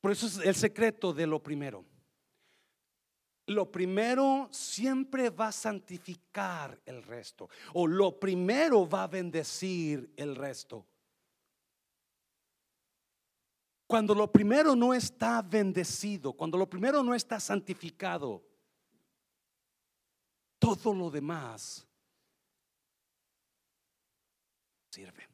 Por 0.00 0.12
eso 0.12 0.26
es 0.26 0.38
el 0.38 0.54
secreto 0.54 1.12
de 1.12 1.26
lo 1.26 1.42
primero. 1.42 1.84
Lo 3.46 3.70
primero 3.70 4.48
siempre 4.50 5.30
va 5.30 5.48
a 5.48 5.52
santificar 5.52 6.80
el 6.84 7.02
resto. 7.02 7.48
O 7.74 7.86
lo 7.86 8.18
primero 8.18 8.88
va 8.88 9.04
a 9.04 9.08
bendecir 9.08 10.12
el 10.16 10.34
resto. 10.34 10.84
Cuando 13.86 14.14
lo 14.14 14.30
primero 14.30 14.74
no 14.74 14.92
está 14.92 15.42
bendecido, 15.42 16.32
cuando 16.32 16.58
lo 16.58 16.68
primero 16.68 17.02
no 17.02 17.14
está 17.14 17.38
santificado, 17.38 18.44
todo 20.58 20.92
lo 20.92 21.10
demás 21.10 21.86
sirve. 24.90 25.28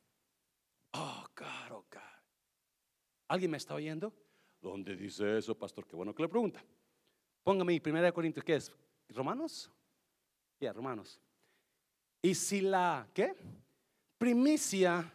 Oh, 0.93 1.25
God, 1.35 1.71
oh, 1.71 1.85
God. 1.91 2.01
¿Alguien 3.29 3.51
me 3.51 3.57
está 3.57 3.75
oyendo? 3.75 4.13
¿Dónde 4.61 4.95
dice 4.97 5.39
eso, 5.39 5.57
pastor? 5.57 5.87
Qué 5.87 5.97
bueno 5.97 6.15
que 6.15 6.23
le 6.23 6.29
pregunta. 6.29 6.63
Póngame 7.43 7.81
primera 7.81 8.13
Corintios, 8.13 8.45
¿qué 8.45 8.57
es? 8.57 8.73
¿Romanos? 9.09 9.71
Ya, 10.61 10.73
Romanos. 10.73 11.19
Y 12.21 12.35
si 12.35 12.61
la, 12.61 13.09
¿qué? 13.15 13.35
Primicia 14.19 15.11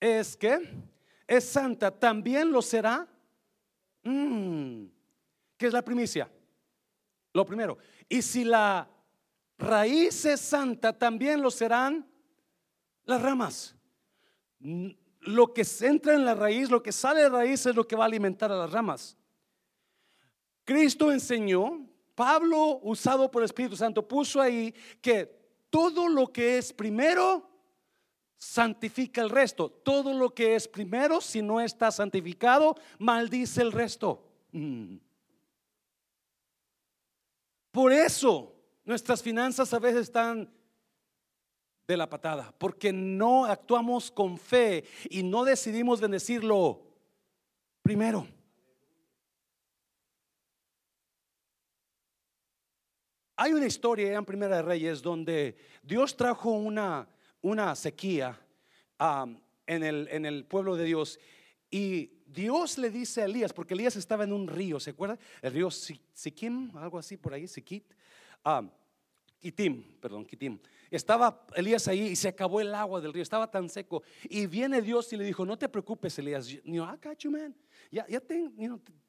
es 0.00 0.36
que 0.36 0.72
es 1.26 1.44
santa, 1.44 1.90
también 1.90 2.52
lo 2.52 2.62
será. 2.62 3.06
Mm. 4.02 4.84
¿Qué 5.56 5.66
es 5.66 5.72
la 5.72 5.82
primicia? 5.82 6.30
Lo 7.32 7.44
primero. 7.44 7.78
Y 8.08 8.22
si 8.22 8.44
la 8.44 8.88
raíz 9.58 10.24
es 10.24 10.40
santa, 10.40 10.92
también 10.96 11.42
lo 11.42 11.50
serán 11.50 12.06
las 13.04 13.22
ramas. 13.22 13.74
Mm, 14.60 14.90
lo 15.20 15.52
que 15.52 15.66
entra 15.80 16.14
en 16.14 16.24
la 16.24 16.34
raíz, 16.34 16.70
lo 16.70 16.82
que 16.82 16.92
sale 16.92 17.22
de 17.22 17.28
raíz 17.28 17.66
es 17.66 17.74
lo 17.74 17.86
que 17.86 17.96
va 17.96 18.04
a 18.04 18.06
alimentar 18.06 18.52
a 18.52 18.56
las 18.56 18.70
ramas. 18.70 19.16
Cristo 20.64 21.10
enseñó, 21.10 21.86
Pablo, 22.14 22.80
usado 22.82 23.30
por 23.30 23.42
el 23.42 23.46
Espíritu 23.46 23.76
Santo, 23.76 24.06
puso 24.06 24.40
ahí 24.40 24.74
que 25.00 25.36
todo 25.70 26.08
lo 26.08 26.32
que 26.32 26.58
es 26.58 26.72
primero 26.72 27.55
santifica 28.36 29.22
el 29.22 29.30
resto. 29.30 29.70
Todo 29.70 30.12
lo 30.12 30.34
que 30.34 30.54
es 30.54 30.68
primero, 30.68 31.20
si 31.20 31.42
no 31.42 31.60
está 31.60 31.90
santificado, 31.90 32.76
maldice 32.98 33.62
el 33.62 33.72
resto. 33.72 34.22
Mm. 34.52 34.96
Por 37.70 37.92
eso 37.92 38.54
nuestras 38.84 39.22
finanzas 39.22 39.72
a 39.74 39.78
veces 39.78 40.02
están 40.02 40.50
de 41.86 41.96
la 41.96 42.08
patada, 42.08 42.52
porque 42.58 42.92
no 42.92 43.44
actuamos 43.44 44.10
con 44.10 44.38
fe 44.38 44.84
y 45.08 45.22
no 45.22 45.44
decidimos 45.44 46.00
bendecirlo 46.00 46.82
primero. 47.82 48.26
Hay 53.36 53.52
una 53.52 53.66
historia 53.66 54.14
en 54.14 54.24
Primera 54.24 54.56
de 54.56 54.62
Reyes 54.62 55.02
donde 55.02 55.56
Dios 55.82 56.16
trajo 56.16 56.50
una, 56.50 57.06
una 57.46 57.76
sequía 57.76 58.36
en, 58.98 59.82
el, 59.84 60.08
en 60.10 60.26
el 60.26 60.44
pueblo 60.44 60.74
de 60.74 60.84
Dios 60.84 61.20
y 61.70 62.10
Dios 62.26 62.76
le 62.76 62.90
dice 62.90 63.22
a 63.22 63.26
Elías, 63.26 63.52
porque 63.52 63.74
Elías 63.74 63.94
estaba 63.94 64.24
en 64.24 64.32
un 64.32 64.48
río, 64.48 64.80
¿se 64.80 64.90
acuerda? 64.90 65.16
El 65.40 65.52
río 65.52 65.70
Siquim, 65.70 66.76
algo 66.76 66.98
así 66.98 67.16
por 67.16 67.34
ahí, 67.34 67.46
Siquit. 67.46 67.84
Kitim, 69.38 70.00
perdón, 70.00 70.24
Kitim. 70.26 70.58
Estaba 70.90 71.46
Elías 71.54 71.86
ahí 71.86 72.08
y 72.08 72.16
se 72.16 72.28
acabó 72.28 72.60
el 72.60 72.74
agua 72.74 73.00
del 73.00 73.12
río, 73.12 73.22
estaba 73.22 73.48
tan 73.48 73.68
seco. 73.68 74.02
Y 74.24 74.46
viene 74.46 74.82
Dios 74.82 75.12
y 75.12 75.16
le 75.16 75.24
dijo, 75.24 75.46
no 75.46 75.56
te 75.56 75.68
preocupes, 75.68 76.18
Elías. 76.18 76.48
You 76.48 76.62
know, 76.62 76.84
I 76.84 76.96
got 77.00 77.18
you, 77.18 77.30
man. 77.30 77.54
Ya, 77.92 78.06
ya 78.08 78.20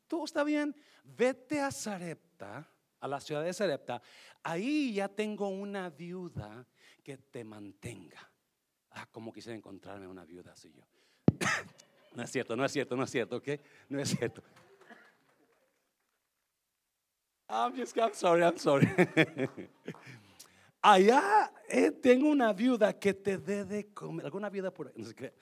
todo 0.08 0.26
está 0.26 0.44
bien. 0.44 0.76
Vete 1.04 1.60
a 1.60 1.72
Sarepta 1.72 2.70
a 3.00 3.08
la 3.08 3.20
ciudad 3.20 3.44
de 3.44 3.54
Sarepta, 3.54 4.02
ahí 4.44 4.94
ya 4.94 5.08
tengo 5.08 5.48
una 5.50 5.90
viuda 5.90 6.66
que 7.08 7.16
te 7.16 7.42
mantenga. 7.46 8.20
Ah, 8.92 9.08
como 9.10 9.32
quisiera 9.32 9.56
encontrarme 9.56 10.06
una 10.10 10.26
viuda 10.26 10.52
así 10.52 10.74
yo. 10.74 10.84
no 12.16 12.22
es 12.22 12.30
cierto, 12.30 12.54
no 12.58 12.66
es 12.66 12.72
cierto, 12.74 12.98
no 12.98 13.04
es 13.06 13.10
cierto, 13.10 13.38
¿ok? 13.38 13.48
No 13.88 14.02
es 14.02 14.10
cierto. 14.10 14.44
I'm 17.48 17.78
just, 17.78 17.96
I'm 17.96 18.14
sorry, 18.14 18.42
I'm 18.42 18.58
sorry. 18.58 18.90
Allá 20.82 21.54
eh, 21.70 21.92
tengo 21.92 22.28
una 22.28 22.52
viuda 22.52 23.00
que 23.00 23.14
te 23.14 23.38
dé 23.38 23.64
de 23.64 23.94
comer, 23.94 24.26
alguna 24.26 24.50
viuda 24.50 24.74
por 24.74 24.88
ahí, 24.88 24.94
no 24.98 25.06
sé 25.06 25.16
qué, 25.16 25.34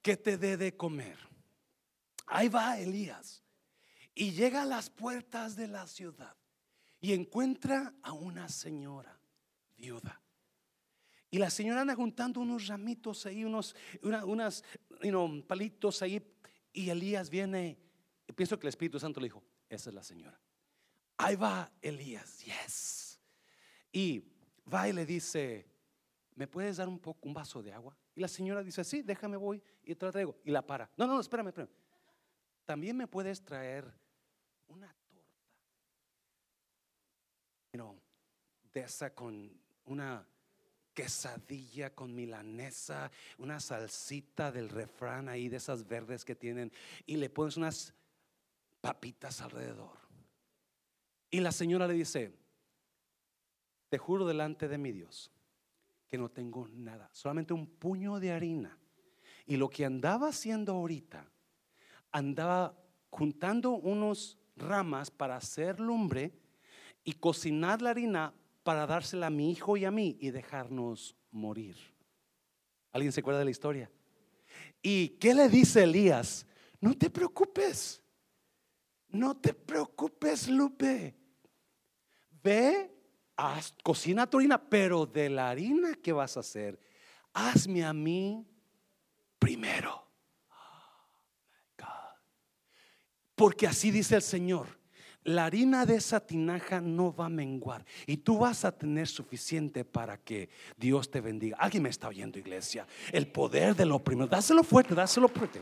que 0.00 0.16
te 0.16 0.38
dé 0.38 0.56
de 0.56 0.74
comer. 0.74 1.18
Ahí 2.28 2.48
va 2.48 2.78
Elías 2.78 3.44
y 4.14 4.30
llega 4.30 4.62
a 4.62 4.64
las 4.64 4.88
puertas 4.88 5.54
de 5.54 5.68
la 5.68 5.86
ciudad 5.86 6.34
y 6.98 7.12
encuentra 7.12 7.92
a 8.00 8.14
una 8.14 8.48
señora 8.48 9.20
viuda. 9.76 10.22
Y 11.30 11.38
la 11.38 11.50
señora 11.50 11.82
anda 11.82 11.94
juntando 11.94 12.40
unos 12.40 12.66
ramitos 12.66 13.26
ahí, 13.26 13.44
unos 13.44 13.74
unas, 14.02 14.64
palitos 15.46 16.02
ahí. 16.02 16.22
Y 16.72 16.90
Elías 16.90 17.28
viene, 17.28 17.78
y 18.26 18.32
pienso 18.32 18.58
que 18.58 18.66
el 18.66 18.70
Espíritu 18.70 18.98
Santo 18.98 19.20
le 19.20 19.26
dijo, 19.26 19.42
esa 19.68 19.90
es 19.90 19.94
la 19.94 20.02
señora. 20.02 20.40
Ahí 21.18 21.36
va 21.36 21.70
Elías, 21.82 22.44
yes. 22.44 23.20
Y 23.92 24.24
va 24.72 24.88
y 24.88 24.92
le 24.92 25.04
dice, 25.04 25.66
¿me 26.34 26.46
puedes 26.46 26.76
dar 26.76 26.88
un 26.88 26.98
poco, 26.98 27.26
un 27.28 27.34
vaso 27.34 27.62
de 27.62 27.72
agua? 27.72 27.96
Y 28.14 28.20
la 28.20 28.28
señora 28.28 28.62
dice, 28.62 28.82
sí, 28.84 29.02
déjame 29.02 29.36
voy 29.36 29.62
y 29.84 29.94
te 29.94 30.06
la 30.06 30.12
traigo. 30.12 30.36
Y 30.44 30.50
la 30.50 30.66
para. 30.66 30.90
No, 30.96 31.06
no, 31.06 31.20
espérame, 31.20 31.48
espérame. 31.48 31.70
También 32.64 32.96
me 32.96 33.06
puedes 33.06 33.42
traer 33.42 33.92
una 34.68 34.94
de 38.72 38.80
esa 38.80 39.14
con 39.14 39.50
una 39.84 40.26
quesadilla 40.98 41.94
con 41.94 42.12
milanesa, 42.12 43.08
una 43.38 43.60
salsita 43.60 44.50
del 44.50 44.68
refrán 44.68 45.28
ahí 45.28 45.48
de 45.48 45.58
esas 45.58 45.86
verdes 45.86 46.24
que 46.24 46.34
tienen 46.34 46.72
y 47.06 47.18
le 47.18 47.30
pones 47.30 47.56
unas 47.56 47.94
papitas 48.80 49.40
alrededor. 49.40 49.96
Y 51.30 51.38
la 51.38 51.52
señora 51.52 51.86
le 51.86 51.94
dice, 51.94 52.32
te 53.88 53.96
juro 53.96 54.26
delante 54.26 54.66
de 54.66 54.76
mi 54.76 54.90
Dios 54.90 55.30
que 56.08 56.18
no 56.18 56.30
tengo 56.30 56.66
nada, 56.66 57.08
solamente 57.12 57.52
un 57.54 57.68
puño 57.68 58.18
de 58.18 58.32
harina. 58.32 58.76
Y 59.46 59.56
lo 59.56 59.70
que 59.70 59.84
andaba 59.84 60.30
haciendo 60.30 60.72
ahorita, 60.72 61.30
andaba 62.10 62.76
juntando 63.10 63.70
unos 63.70 64.36
ramas 64.56 65.12
para 65.12 65.36
hacer 65.36 65.78
lumbre 65.78 66.32
y 67.04 67.12
cocinar 67.12 67.82
la 67.82 67.90
harina 67.90 68.34
para 68.68 68.86
dársela 68.86 69.28
a 69.28 69.30
mi 69.30 69.50
hijo 69.50 69.78
y 69.78 69.86
a 69.86 69.90
mí 69.90 70.18
y 70.20 70.30
dejarnos 70.30 71.16
morir. 71.30 71.74
¿Alguien 72.92 73.12
se 73.12 73.20
acuerda 73.20 73.38
de 73.38 73.46
la 73.46 73.50
historia? 73.50 73.90
¿Y 74.82 75.08
qué 75.18 75.32
le 75.32 75.48
dice 75.48 75.84
Elías? 75.84 76.46
No 76.78 76.92
te 76.92 77.08
preocupes, 77.08 78.02
no 79.08 79.34
te 79.38 79.54
preocupes, 79.54 80.48
Lupe. 80.48 81.16
Ve, 82.42 82.94
haz, 83.36 83.74
cocina 83.82 84.28
tu 84.28 84.36
harina, 84.36 84.62
pero 84.62 85.06
de 85.06 85.30
la 85.30 85.48
harina 85.48 85.94
que 85.94 86.12
vas 86.12 86.36
a 86.36 86.40
hacer, 86.40 86.78
hazme 87.32 87.82
a 87.82 87.94
mí 87.94 88.46
primero. 89.38 90.06
Porque 93.34 93.66
así 93.66 93.90
dice 93.90 94.16
el 94.16 94.22
Señor 94.22 94.77
la 95.28 95.44
harina 95.44 95.84
de 95.84 95.96
esa 95.96 96.20
tinaja 96.20 96.80
no 96.80 97.14
va 97.14 97.26
a 97.26 97.28
menguar 97.28 97.84
y 98.06 98.16
tú 98.16 98.38
vas 98.38 98.64
a 98.64 98.72
tener 98.72 99.06
suficiente 99.06 99.84
para 99.84 100.16
que 100.16 100.48
Dios 100.76 101.10
te 101.10 101.20
bendiga. 101.20 101.58
Alguien 101.60 101.82
me 101.82 101.90
está 101.90 102.08
oyendo, 102.08 102.38
iglesia. 102.38 102.86
El 103.12 103.26
poder 103.26 103.76
de 103.76 103.84
lo 103.84 103.98
primero. 103.98 104.26
Dáselo 104.26 104.64
fuerte, 104.64 104.94
dáselo 104.94 105.28
fuerte. 105.28 105.60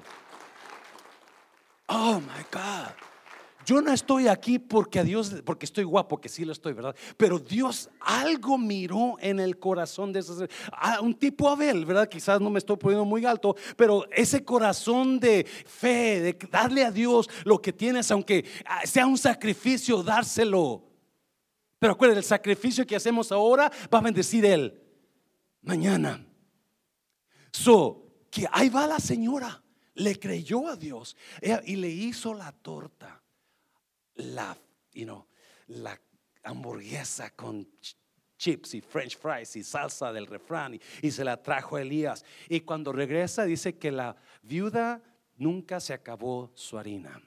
Oh 1.88 2.20
my 2.20 2.44
God. 2.52 3.15
Yo 3.66 3.82
no 3.82 3.92
estoy 3.92 4.28
aquí 4.28 4.60
porque 4.60 5.00
a 5.00 5.02
Dios, 5.02 5.42
porque 5.44 5.66
estoy 5.66 5.82
guapo, 5.82 6.20
que 6.20 6.28
sí 6.28 6.44
lo 6.44 6.52
estoy, 6.52 6.72
¿verdad? 6.72 6.94
Pero 7.16 7.40
Dios 7.40 7.90
algo 7.98 8.56
miró 8.56 9.16
en 9.18 9.40
el 9.40 9.58
corazón 9.58 10.12
de 10.12 10.20
ese, 10.20 10.48
un 11.02 11.12
tipo 11.14 11.48
Abel, 11.48 11.84
¿verdad? 11.84 12.08
Quizás 12.08 12.40
no 12.40 12.48
me 12.48 12.60
estoy 12.60 12.76
poniendo 12.76 13.04
muy 13.04 13.26
alto, 13.26 13.56
pero 13.76 14.08
ese 14.12 14.44
corazón 14.44 15.18
de 15.18 15.44
fe, 15.44 16.20
de 16.20 16.38
darle 16.48 16.84
a 16.84 16.92
Dios 16.92 17.28
lo 17.44 17.60
que 17.60 17.72
tienes, 17.72 18.08
aunque 18.12 18.44
ah, 18.66 18.86
sea 18.86 19.04
un 19.04 19.18
sacrificio, 19.18 20.00
dárselo. 20.00 20.84
Pero 21.80 21.94
acuérdense, 21.94 22.20
el 22.20 22.24
sacrificio 22.24 22.86
que 22.86 22.94
hacemos 22.94 23.32
ahora 23.32 23.72
va 23.92 23.98
a 23.98 24.02
bendecir 24.02 24.46
Él 24.46 24.80
mañana. 25.62 26.24
So, 27.50 28.28
que 28.30 28.46
ahí 28.52 28.68
va 28.68 28.86
la 28.86 29.00
señora, 29.00 29.60
le 29.94 30.20
creyó 30.20 30.68
a 30.68 30.76
Dios 30.76 31.16
y 31.64 31.74
le 31.74 31.88
hizo 31.88 32.32
la 32.32 32.52
torta 32.52 33.24
la, 34.16 34.56
you 34.92 35.04
know, 35.04 35.26
la 35.68 35.98
hamburguesa 36.42 37.30
con 37.30 37.66
chips 38.38 38.74
y 38.74 38.80
french 38.80 39.16
fries 39.16 39.56
y 39.56 39.62
salsa 39.62 40.12
del 40.12 40.26
refrán 40.26 40.78
y, 41.02 41.10
se 41.10 41.24
la 41.24 41.42
trajo 41.42 41.76
a 41.76 41.82
Elías. 41.82 42.24
Y 42.48 42.60
cuando 42.60 42.92
regresa 42.92 43.44
dice 43.44 43.78
que 43.78 43.90
la 43.90 44.16
viuda 44.42 45.02
nunca 45.36 45.80
se 45.80 45.92
acabó 45.92 46.50
su 46.54 46.78
harina. 46.78 47.20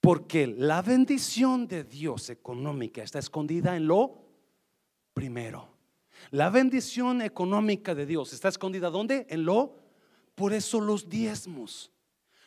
Porque 0.00 0.46
la 0.46 0.80
bendición 0.80 1.68
de 1.68 1.84
Dios 1.84 2.30
económica 2.30 3.02
está 3.02 3.18
escondida 3.18 3.76
en 3.76 3.86
lo 3.86 4.24
primero. 5.12 5.76
La 6.30 6.48
bendición 6.50 7.22
económica 7.22 7.94
de 7.94 8.06
Dios 8.06 8.32
está 8.32 8.48
escondida 8.48 8.90
¿dónde? 8.90 9.26
En 9.28 9.44
lo. 9.44 9.78
Por 10.34 10.54
eso 10.54 10.80
los 10.80 11.08
diezmos. 11.08 11.92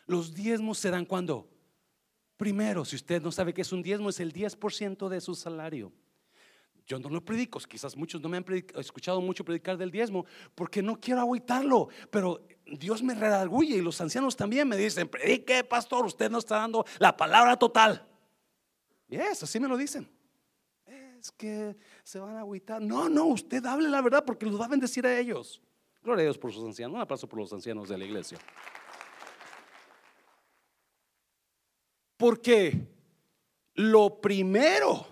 Los 0.07 0.33
diezmos 0.33 0.79
se 0.79 0.89
dan 0.89 1.05
cuando? 1.05 1.52
Primero, 2.37 2.83
si 2.83 2.95
usted 2.95 3.21
no 3.21 3.31
sabe 3.31 3.53
que 3.53 3.61
es 3.61 3.71
un 3.71 3.83
diezmo, 3.83 4.09
es 4.09 4.19
el 4.19 4.33
10% 4.33 5.07
de 5.07 5.21
su 5.21 5.35
salario. 5.35 5.91
Yo 6.85 6.99
no 6.99 7.09
lo 7.09 7.23
predico, 7.23 7.59
quizás 7.59 7.95
muchos 7.95 8.19
no 8.21 8.27
me 8.27 8.37
han 8.37 8.45
escuchado 8.75 9.21
mucho 9.21 9.45
predicar 9.45 9.77
del 9.77 9.89
diezmo 9.89 10.25
porque 10.53 10.81
no 10.81 10.99
quiero 10.99 11.21
agüitarlo, 11.21 11.87
pero 12.11 12.45
Dios 12.65 13.01
me 13.01 13.15
redarguye 13.15 13.77
y 13.77 13.81
los 13.81 14.01
ancianos 14.01 14.35
también 14.35 14.67
me 14.67 14.75
dicen, 14.75 15.07
predique 15.07 15.63
pastor, 15.63 16.05
usted 16.05 16.29
no 16.29 16.39
está 16.39 16.57
dando 16.57 16.85
la 16.99 17.15
palabra 17.15 17.57
total. 17.57 18.05
Y 19.07 19.15
es, 19.15 19.43
así 19.43 19.59
me 19.59 19.67
lo 19.67 19.77
dicen. 19.77 20.09
Es 20.85 21.31
que 21.31 21.77
se 22.03 22.19
van 22.19 22.35
a 22.35 22.39
agüitar. 22.39 22.81
No, 22.81 23.07
no, 23.07 23.27
usted 23.27 23.65
hable 23.65 23.87
la 23.87 24.01
verdad 24.01 24.25
porque 24.25 24.45
los 24.45 24.59
va 24.59 24.65
a 24.65 25.07
a 25.07 25.19
ellos. 25.19 25.61
Gloria 26.03 26.23
a 26.23 26.25
Dios 26.25 26.37
por 26.37 26.51
sus 26.51 26.65
ancianos. 26.65 26.95
Un 26.95 27.01
aplauso 27.01 27.29
por 27.29 27.39
los 27.39 27.53
ancianos 27.53 27.87
de 27.87 27.97
la 27.97 28.03
iglesia. 28.03 28.37
Porque 32.23 32.87
lo 33.73 34.21
primero 34.21 35.05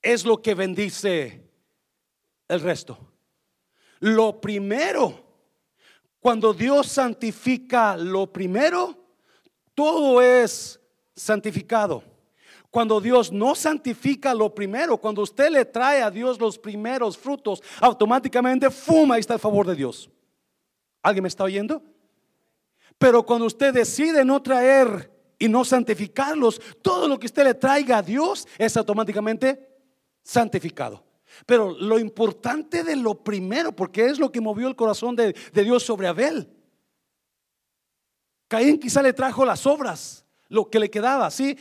es 0.00 0.24
lo 0.24 0.40
que 0.40 0.54
bendice 0.54 1.42
el 2.46 2.60
resto. 2.60 2.96
Lo 3.98 4.40
primero, 4.40 5.24
cuando 6.20 6.54
Dios 6.54 6.86
santifica 6.86 7.96
lo 7.96 8.32
primero, 8.32 8.96
todo 9.74 10.22
es 10.22 10.78
santificado. 11.16 12.04
Cuando 12.70 13.00
Dios 13.00 13.32
no 13.32 13.56
santifica 13.56 14.32
lo 14.34 14.54
primero, 14.54 14.98
cuando 14.98 15.20
usted 15.20 15.50
le 15.50 15.64
trae 15.64 16.00
a 16.00 16.12
Dios 16.12 16.38
los 16.38 16.60
primeros 16.60 17.18
frutos, 17.18 17.60
automáticamente, 17.80 18.70
fuma, 18.70 19.16
ahí 19.16 19.20
está 19.20 19.34
el 19.34 19.40
favor 19.40 19.66
de 19.66 19.74
Dios. 19.74 20.08
¿Alguien 21.02 21.24
me 21.24 21.28
está 21.28 21.42
oyendo? 21.42 21.82
Pero 22.98 23.26
cuando 23.26 23.46
usted 23.46 23.74
decide 23.74 24.24
no 24.24 24.40
traer 24.40 25.12
y 25.38 25.48
no 25.48 25.64
santificarlos, 25.64 26.60
todo 26.82 27.08
lo 27.08 27.18
que 27.18 27.26
usted 27.26 27.44
le 27.44 27.54
traiga 27.54 27.98
a 27.98 28.02
Dios 28.02 28.46
es 28.58 28.76
automáticamente 28.76 29.68
santificado. 30.22 31.04
Pero 31.46 31.72
lo 31.72 31.98
importante 31.98 32.84
de 32.84 32.96
lo 32.96 33.22
primero, 33.22 33.74
porque 33.74 34.06
es 34.06 34.18
lo 34.18 34.30
que 34.30 34.40
movió 34.40 34.68
el 34.68 34.76
corazón 34.76 35.16
de, 35.16 35.34
de 35.52 35.64
Dios 35.64 35.82
sobre 35.82 36.06
Abel. 36.06 36.48
Caín 38.48 38.78
quizá 38.78 39.02
le 39.02 39.12
trajo 39.12 39.44
las 39.44 39.66
obras, 39.66 40.24
lo 40.48 40.70
que 40.70 40.78
le 40.78 40.90
quedaba, 40.90 41.30
¿sí? 41.30 41.58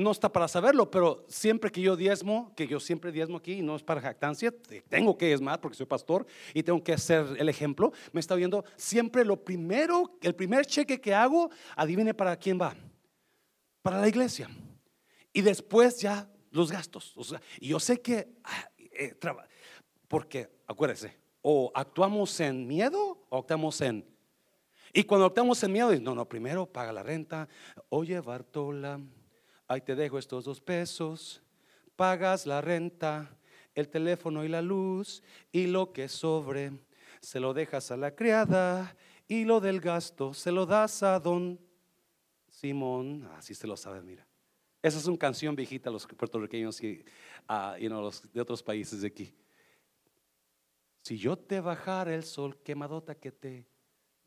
No 0.00 0.10
está 0.10 0.32
para 0.32 0.48
saberlo, 0.48 0.90
pero 0.90 1.24
siempre 1.28 1.70
que 1.70 1.80
yo 1.80 1.96
diezmo, 1.96 2.52
que 2.56 2.66
yo 2.66 2.80
siempre 2.80 3.12
diezmo 3.12 3.36
aquí, 3.36 3.62
no 3.62 3.76
es 3.76 3.82
para 3.82 4.00
jactancia, 4.00 4.52
tengo 4.88 5.16
que 5.16 5.36
más 5.38 5.58
porque 5.58 5.76
soy 5.76 5.86
pastor 5.86 6.26
y 6.54 6.62
tengo 6.62 6.82
que 6.82 6.92
hacer 6.92 7.26
el 7.38 7.48
ejemplo, 7.48 7.92
me 8.12 8.20
está 8.20 8.34
viendo, 8.34 8.64
siempre 8.76 9.24
lo 9.24 9.44
primero, 9.44 10.18
el 10.22 10.34
primer 10.34 10.66
cheque 10.66 11.00
que 11.00 11.14
hago, 11.14 11.50
adivine 11.76 12.14
para 12.14 12.36
quién 12.36 12.60
va, 12.60 12.74
para 13.82 14.00
la 14.00 14.08
iglesia. 14.08 14.48
Y 15.32 15.42
después 15.42 16.00
ya 16.00 16.28
los 16.50 16.72
gastos. 16.72 17.14
O 17.16 17.22
y 17.60 17.68
yo 17.68 17.78
sé 17.78 18.00
que, 18.00 18.28
ah, 18.44 18.70
eh, 18.78 19.14
porque 20.08 20.50
acuérdese, 20.66 21.16
o 21.42 21.70
actuamos 21.74 22.38
en 22.40 22.66
miedo 22.66 23.24
o 23.28 23.38
actuamos 23.38 23.80
en... 23.80 24.04
Y 24.92 25.04
cuando 25.04 25.26
actuamos 25.26 25.62
en 25.62 25.72
miedo, 25.72 25.94
no, 26.00 26.14
no, 26.16 26.28
primero 26.28 26.66
paga 26.66 26.92
la 26.92 27.04
renta. 27.04 27.48
Oye, 27.90 28.18
Bartola, 28.18 29.00
ahí 29.70 29.80
te 29.80 29.94
dejo 29.94 30.18
estos 30.18 30.44
dos 30.44 30.60
pesos, 30.60 31.40
pagas 31.94 32.44
la 32.44 32.60
renta, 32.60 33.38
el 33.72 33.88
teléfono 33.88 34.44
y 34.44 34.48
la 34.48 34.60
luz, 34.60 35.22
y 35.52 35.68
lo 35.68 35.92
que 35.92 36.08
sobre 36.08 36.72
se 37.20 37.38
lo 37.38 37.54
dejas 37.54 37.92
a 37.92 37.96
la 37.96 38.16
criada, 38.16 38.96
y 39.28 39.44
lo 39.44 39.60
del 39.60 39.80
gasto 39.80 40.34
se 40.34 40.50
lo 40.50 40.66
das 40.66 41.04
a 41.04 41.20
don 41.20 41.60
Simón, 42.48 43.30
así 43.36 43.54
se 43.54 43.68
lo 43.68 43.76
sabe, 43.76 44.02
mira. 44.02 44.26
Esa 44.82 44.98
es 44.98 45.06
una 45.06 45.18
canción 45.18 45.54
viejita 45.54 45.88
los 45.88 46.04
puertorriqueños 46.04 46.82
y 46.82 47.04
uh, 47.48 47.88
los 47.88 48.32
de 48.32 48.40
otros 48.40 48.64
países 48.64 49.02
de 49.02 49.06
aquí. 49.06 49.32
Si 51.02 51.16
yo 51.16 51.38
te 51.38 51.60
bajara 51.60 52.12
el 52.12 52.24
sol 52.24 52.60
quemadota 52.60 53.14
que 53.14 53.30
te 53.30 53.68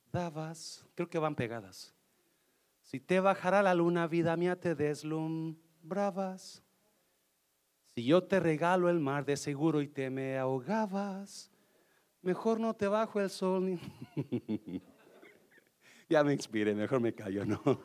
dabas, 0.09 0.85
creo 0.95 1.09
que 1.09 1.19
van 1.19 1.35
pegadas. 1.35 1.92
Si 2.93 2.99
te 2.99 3.19
bajara 3.19 3.63
la 3.63 3.73
luna, 3.73 4.05
vida 4.05 4.37
mía, 4.37 4.55
te 4.55 4.75
deslumbrabas. 4.75 6.61
Si 7.95 8.05
yo 8.05 8.21
te 8.21 8.39
regalo 8.39 8.87
el 8.87 8.99
mar 8.99 9.25
de 9.25 9.35
seguro 9.35 9.81
y 9.81 9.87
te 9.87 10.11
me 10.11 10.37
ahogabas, 10.37 11.49
mejor 12.21 12.59
no 12.59 12.75
te 12.75 12.87
bajo 12.87 13.19
el 13.19 13.31
sol. 13.31 13.79
ya 16.07 16.23
me 16.23 16.33
inspiré, 16.33 16.75
mejor 16.75 16.99
me 16.99 17.15
callo, 17.15 17.43
¿no? 17.47 17.59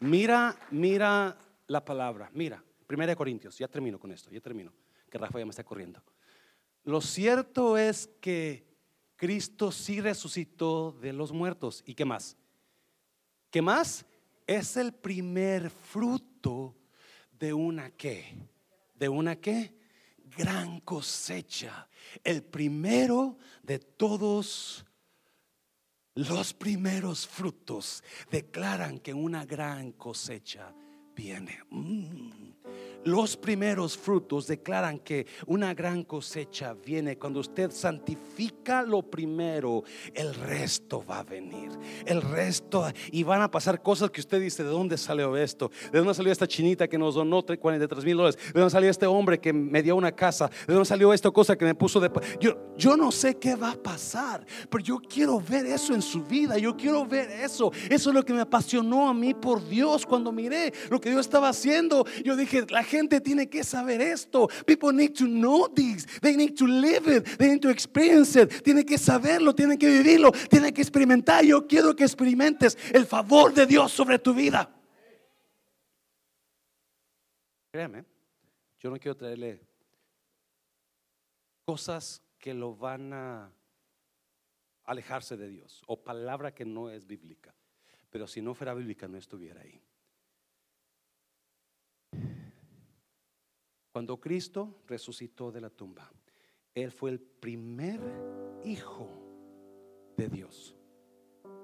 mira, 0.00 0.54
mira 0.70 1.38
la 1.66 1.82
palabra, 1.82 2.30
mira, 2.34 2.62
Primera 2.86 3.12
de 3.12 3.16
Corintios, 3.16 3.56
ya 3.56 3.68
termino 3.68 3.98
con 3.98 4.12
esto, 4.12 4.30
ya 4.30 4.42
termino, 4.42 4.70
que 5.08 5.16
Rafa 5.16 5.38
ya 5.38 5.46
me 5.46 5.50
está 5.50 5.64
corriendo. 5.64 6.02
Lo 6.84 7.00
cierto 7.00 7.78
es 7.78 8.10
que 8.20 8.70
Cristo 9.22 9.70
sí 9.70 10.00
resucitó 10.00 10.90
de 11.00 11.12
los 11.12 11.30
muertos. 11.30 11.84
¿Y 11.86 11.94
qué 11.94 12.04
más? 12.04 12.36
¿Qué 13.52 13.62
más? 13.62 14.04
Es 14.48 14.76
el 14.76 14.92
primer 14.92 15.70
fruto 15.70 16.74
de 17.30 17.52
una 17.52 17.92
qué? 17.92 18.36
¿De 18.96 19.08
una 19.08 19.36
qué? 19.36 19.76
Gran 20.36 20.80
cosecha. 20.80 21.88
El 22.24 22.42
primero 22.42 23.38
de 23.62 23.78
todos 23.78 24.84
los 26.16 26.52
primeros 26.52 27.24
frutos 27.24 28.02
declaran 28.28 28.98
que 28.98 29.14
una 29.14 29.46
gran 29.46 29.92
cosecha 29.92 30.74
viene. 31.14 31.60
Mm. 31.70 32.41
Los 33.04 33.36
primeros 33.36 33.96
frutos 33.96 34.46
declaran 34.46 34.98
que 34.98 35.26
una 35.46 35.74
gran 35.74 36.04
cosecha 36.04 36.74
viene. 36.74 37.18
Cuando 37.18 37.40
usted 37.40 37.70
santifica 37.70 38.82
lo 38.82 39.02
primero, 39.02 39.84
el 40.14 40.34
resto 40.34 41.04
va 41.04 41.18
a 41.18 41.22
venir. 41.22 41.70
El 42.06 42.22
resto, 42.22 42.86
y 43.10 43.22
van 43.22 43.42
a 43.42 43.50
pasar 43.50 43.82
cosas 43.82 44.10
que 44.10 44.20
usted 44.20 44.40
dice, 44.40 44.62
¿de 44.62 44.70
dónde 44.70 44.96
salió 44.96 45.36
esto? 45.36 45.70
¿De 45.90 45.98
dónde 45.98 46.14
salió 46.14 46.32
esta 46.32 46.46
chinita 46.46 46.88
que 46.88 46.98
nos 46.98 47.14
donó 47.14 47.42
43 47.42 48.04
mil 48.04 48.16
dólares? 48.16 48.38
¿De 48.52 48.60
dónde 48.60 48.70
salió 48.70 48.90
este 48.90 49.06
hombre 49.06 49.40
que 49.40 49.52
me 49.52 49.82
dio 49.82 49.96
una 49.96 50.12
casa? 50.12 50.48
¿De 50.66 50.72
dónde 50.72 50.86
salió 50.86 51.12
esta 51.12 51.30
cosa 51.30 51.56
que 51.56 51.64
me 51.64 51.74
puso 51.74 52.00
de... 52.00 52.10
Yo, 52.40 52.56
yo 52.76 52.96
no 52.96 53.10
sé 53.10 53.36
qué 53.36 53.56
va 53.56 53.72
a 53.72 53.76
pasar, 53.76 54.46
pero 54.70 54.84
yo 54.84 54.98
quiero 54.98 55.40
ver 55.40 55.66
eso 55.66 55.94
en 55.94 56.02
su 56.02 56.22
vida. 56.24 56.58
Yo 56.58 56.76
quiero 56.76 57.06
ver 57.06 57.30
eso. 57.30 57.72
Eso 57.90 58.10
es 58.10 58.14
lo 58.14 58.24
que 58.24 58.32
me 58.32 58.40
apasionó 58.40 59.08
a 59.08 59.14
mí 59.14 59.34
por 59.34 59.66
Dios 59.66 60.06
cuando 60.06 60.32
miré 60.32 60.72
lo 60.90 61.00
que 61.00 61.10
Dios 61.10 61.22
estaba 61.22 61.48
haciendo. 61.48 62.04
Yo 62.24 62.36
dije, 62.36 62.64
la 62.68 62.84
gente 62.92 63.20
tiene 63.20 63.48
que 63.48 63.64
saber 63.64 64.00
esto. 64.00 64.48
People 64.66 64.92
need 64.92 65.14
to 65.14 65.24
know 65.24 65.66
this. 65.68 66.06
They 66.20 66.36
need 66.36 66.56
to 66.56 66.66
live 66.66 67.08
it. 67.08 67.38
They 67.38 67.48
need 67.48 67.62
to 67.62 67.70
experience 67.70 68.36
it. 68.36 68.62
Tienen 68.62 68.84
que 68.84 68.98
saberlo, 68.98 69.54
tienen 69.54 69.78
que 69.78 69.88
vivirlo, 69.88 70.30
tienen 70.50 70.74
que 70.74 70.82
experimentar. 70.82 71.44
Yo 71.44 71.66
quiero 71.66 71.94
que 71.94 72.04
experimentes 72.04 72.76
el 72.92 73.06
favor 73.06 73.54
de 73.54 73.66
Dios 73.66 73.92
sobre 73.92 74.18
tu 74.18 74.34
vida. 74.34 74.68
Créame, 77.72 78.04
yo 78.78 78.90
no 78.90 78.98
quiero 78.98 79.16
traerle 79.16 79.60
cosas 81.64 82.22
que 82.38 82.52
lo 82.52 82.76
van 82.76 83.14
a 83.14 83.50
alejarse 84.84 85.38
de 85.38 85.48
Dios 85.48 85.82
o 85.86 85.96
palabra 85.96 86.52
que 86.52 86.66
no 86.66 86.90
es 86.90 87.06
bíblica. 87.06 87.54
Pero 88.10 88.26
si 88.26 88.42
no 88.42 88.52
fuera 88.52 88.74
bíblica 88.74 89.08
no 89.08 89.16
estuviera 89.16 89.62
ahí. 89.62 89.80
Cuando 93.92 94.18
Cristo 94.18 94.78
resucitó 94.86 95.52
de 95.52 95.60
la 95.60 95.68
tumba, 95.68 96.10
Él 96.74 96.90
fue 96.90 97.10
el 97.10 97.20
primer 97.20 98.00
hijo 98.64 99.06
de 100.16 100.28
Dios, 100.30 100.74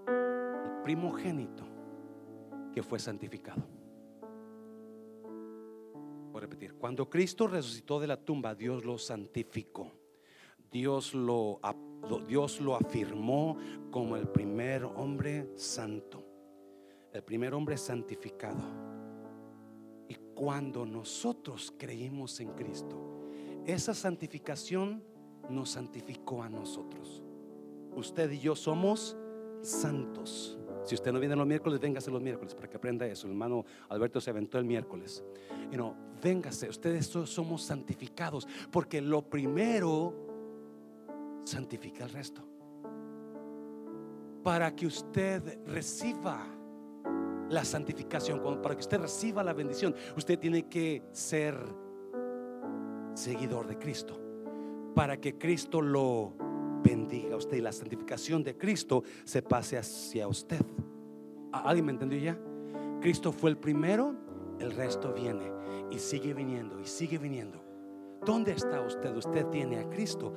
el 0.06 0.82
primogénito 0.82 1.64
que 2.74 2.82
fue 2.82 2.98
santificado. 2.98 3.66
Voy 6.30 6.36
a 6.36 6.40
repetir, 6.40 6.74
cuando 6.74 7.08
Cristo 7.08 7.46
resucitó 7.46 7.98
de 7.98 8.08
la 8.08 8.18
tumba, 8.18 8.54
Dios 8.54 8.84
lo 8.84 8.98
santificó. 8.98 9.90
Dios 10.70 11.14
lo, 11.14 11.60
Dios 12.28 12.60
lo 12.60 12.76
afirmó 12.76 13.56
como 13.90 14.16
el 14.16 14.28
primer 14.28 14.84
hombre 14.84 15.50
santo, 15.56 16.22
el 17.10 17.24
primer 17.24 17.54
hombre 17.54 17.78
santificado 17.78 18.87
cuando 20.38 20.86
nosotros 20.86 21.74
creímos 21.76 22.38
en 22.38 22.50
Cristo, 22.50 22.96
esa 23.66 23.92
santificación 23.92 25.02
nos 25.50 25.70
santificó 25.70 26.44
a 26.44 26.48
nosotros. 26.48 27.24
Usted 27.96 28.30
y 28.30 28.38
yo 28.38 28.54
somos 28.54 29.16
santos. 29.62 30.56
Si 30.84 30.94
usted 30.94 31.12
no 31.12 31.18
viene 31.18 31.34
los 31.34 31.44
miércoles, 31.44 31.80
véngase 31.80 32.12
los 32.12 32.22
miércoles 32.22 32.54
para 32.54 32.68
que 32.68 32.76
aprenda 32.76 33.04
eso. 33.04 33.26
El 33.26 33.32
hermano 33.32 33.64
Alberto 33.88 34.20
se 34.20 34.30
aventó 34.30 34.58
el 34.58 34.64
miércoles. 34.64 35.24
Y 35.72 35.76
no, 35.76 35.96
véngase, 36.22 36.68
ustedes 36.68 37.06
somos 37.06 37.64
santificados, 37.64 38.46
porque 38.70 39.00
lo 39.00 39.28
primero 39.28 40.14
santifica 41.42 42.04
el 42.04 42.10
resto. 42.10 42.42
Para 44.44 44.76
que 44.76 44.86
usted 44.86 45.64
reciba 45.66 46.57
la 47.50 47.64
santificación, 47.64 48.40
para 48.62 48.74
que 48.74 48.80
usted 48.80 49.00
reciba 49.00 49.42
la 49.42 49.52
bendición, 49.52 49.94
usted 50.16 50.38
tiene 50.38 50.68
que 50.68 51.02
ser 51.12 51.56
seguidor 53.14 53.66
de 53.66 53.78
Cristo. 53.78 54.18
Para 54.94 55.18
que 55.20 55.38
Cristo 55.38 55.80
lo 55.80 56.34
bendiga 56.82 57.34
a 57.34 57.36
usted 57.36 57.56
y 57.56 57.60
la 57.60 57.72
santificación 57.72 58.42
de 58.42 58.56
Cristo 58.56 59.02
se 59.24 59.42
pase 59.42 59.78
hacia 59.78 60.28
usted. 60.28 60.60
¿Alguien 61.52 61.86
me 61.86 61.92
entendió 61.92 62.18
ya? 62.18 62.38
Cristo 63.00 63.32
fue 63.32 63.50
el 63.50 63.56
primero, 63.56 64.14
el 64.58 64.72
resto 64.72 65.12
viene 65.12 65.50
y 65.90 65.98
sigue 65.98 66.34
viniendo 66.34 66.80
y 66.80 66.84
sigue 66.84 67.18
viniendo. 67.18 67.62
¿Dónde 68.24 68.52
está 68.52 68.80
usted? 68.80 69.16
Usted 69.16 69.46
tiene 69.46 69.78
a 69.78 69.88
Cristo, 69.88 70.34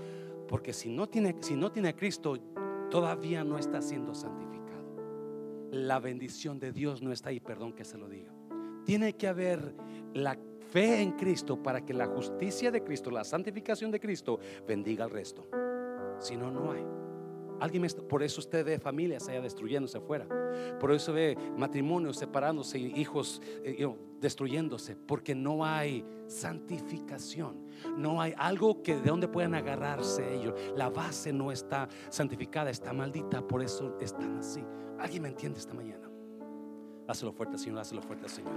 porque 0.47 0.72
si 0.72 0.89
no 0.89 1.09
tiene 1.09 1.36
si 1.41 1.55
no 1.55 1.72
tiene 1.72 1.89
a 1.89 1.95
Cristo 1.95 2.38
todavía 2.89 3.43
no 3.43 3.57
está 3.57 3.82
siendo 3.82 4.14
santificado 4.14 4.51
la 5.72 5.99
bendición 5.99 6.59
de 6.59 6.72
Dios 6.72 7.01
no 7.01 7.11
está 7.11 7.30
ahí, 7.30 7.39
perdón 7.39 7.74
que 7.74 7.86
se 7.86 7.97
lo 7.97 8.07
diga. 8.07 8.32
Tiene 8.86 9.13
que 9.13 9.28
haber 9.28 9.74
la 10.13 10.38
fe 10.69 11.01
en 11.01 11.13
Cristo 11.13 11.61
para 11.61 11.86
que 11.86 11.93
la 11.93 12.07
justicia 12.07 12.72
de 12.72 12.84
Cristo, 12.84 13.09
la 13.09 13.24
santificación 13.24 13.91
de 13.91 13.99
Cristo 13.99 14.39
bendiga 14.67 15.05
al 15.05 15.11
resto. 15.11 15.47
Si 16.19 16.36
no, 16.36 16.51
no 16.51 16.72
hay. 16.72 16.84
Alguien 17.61 17.86
por 18.09 18.24
eso 18.24 18.41
usted 18.41 18.65
ve 18.65 18.80
familias 18.80 19.30
allá 19.30 19.39
destruyéndose 19.39 19.99
afuera. 19.99 20.28
Por 20.80 20.91
eso 20.91 21.13
ve 21.13 21.38
matrimonios 21.55 22.17
separándose, 22.17 22.80
hijos 22.80 23.39
eh, 23.63 23.88
destruyéndose, 24.19 24.95
porque 24.95 25.36
no 25.36 25.63
hay 25.63 26.03
santificación. 26.26 27.67
No 27.97 28.19
hay 28.19 28.34
algo 28.36 28.82
que 28.82 28.95
de 28.95 29.09
donde 29.09 29.28
puedan 29.28 29.53
agarrarse 29.53 30.34
ellos. 30.34 30.59
La 30.76 30.89
base 30.89 31.32
no 31.32 31.51
está 31.51 31.88
santificada, 32.09 32.72
está 32.72 32.93
maldita, 32.93 33.47
por 33.47 33.61
eso 33.61 33.95
están 34.01 34.38
así. 34.38 34.63
¿Alguien 35.02 35.24
me 35.24 35.30
entiende 35.30 35.60
esta 35.60 35.74
mañana? 35.74 36.08
Hazlo 37.08 37.34
fuerte, 37.34 37.58
Señor, 37.58 37.80
hazlo 37.80 38.04
fuerte, 38.04 38.30
Señor. 38.30 38.54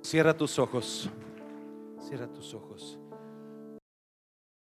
Cierra 0.00 0.34
tus 0.34 0.58
ojos. 0.58 1.10
Cierra 2.00 2.26
tus 2.26 2.54
ojos. 2.54 2.98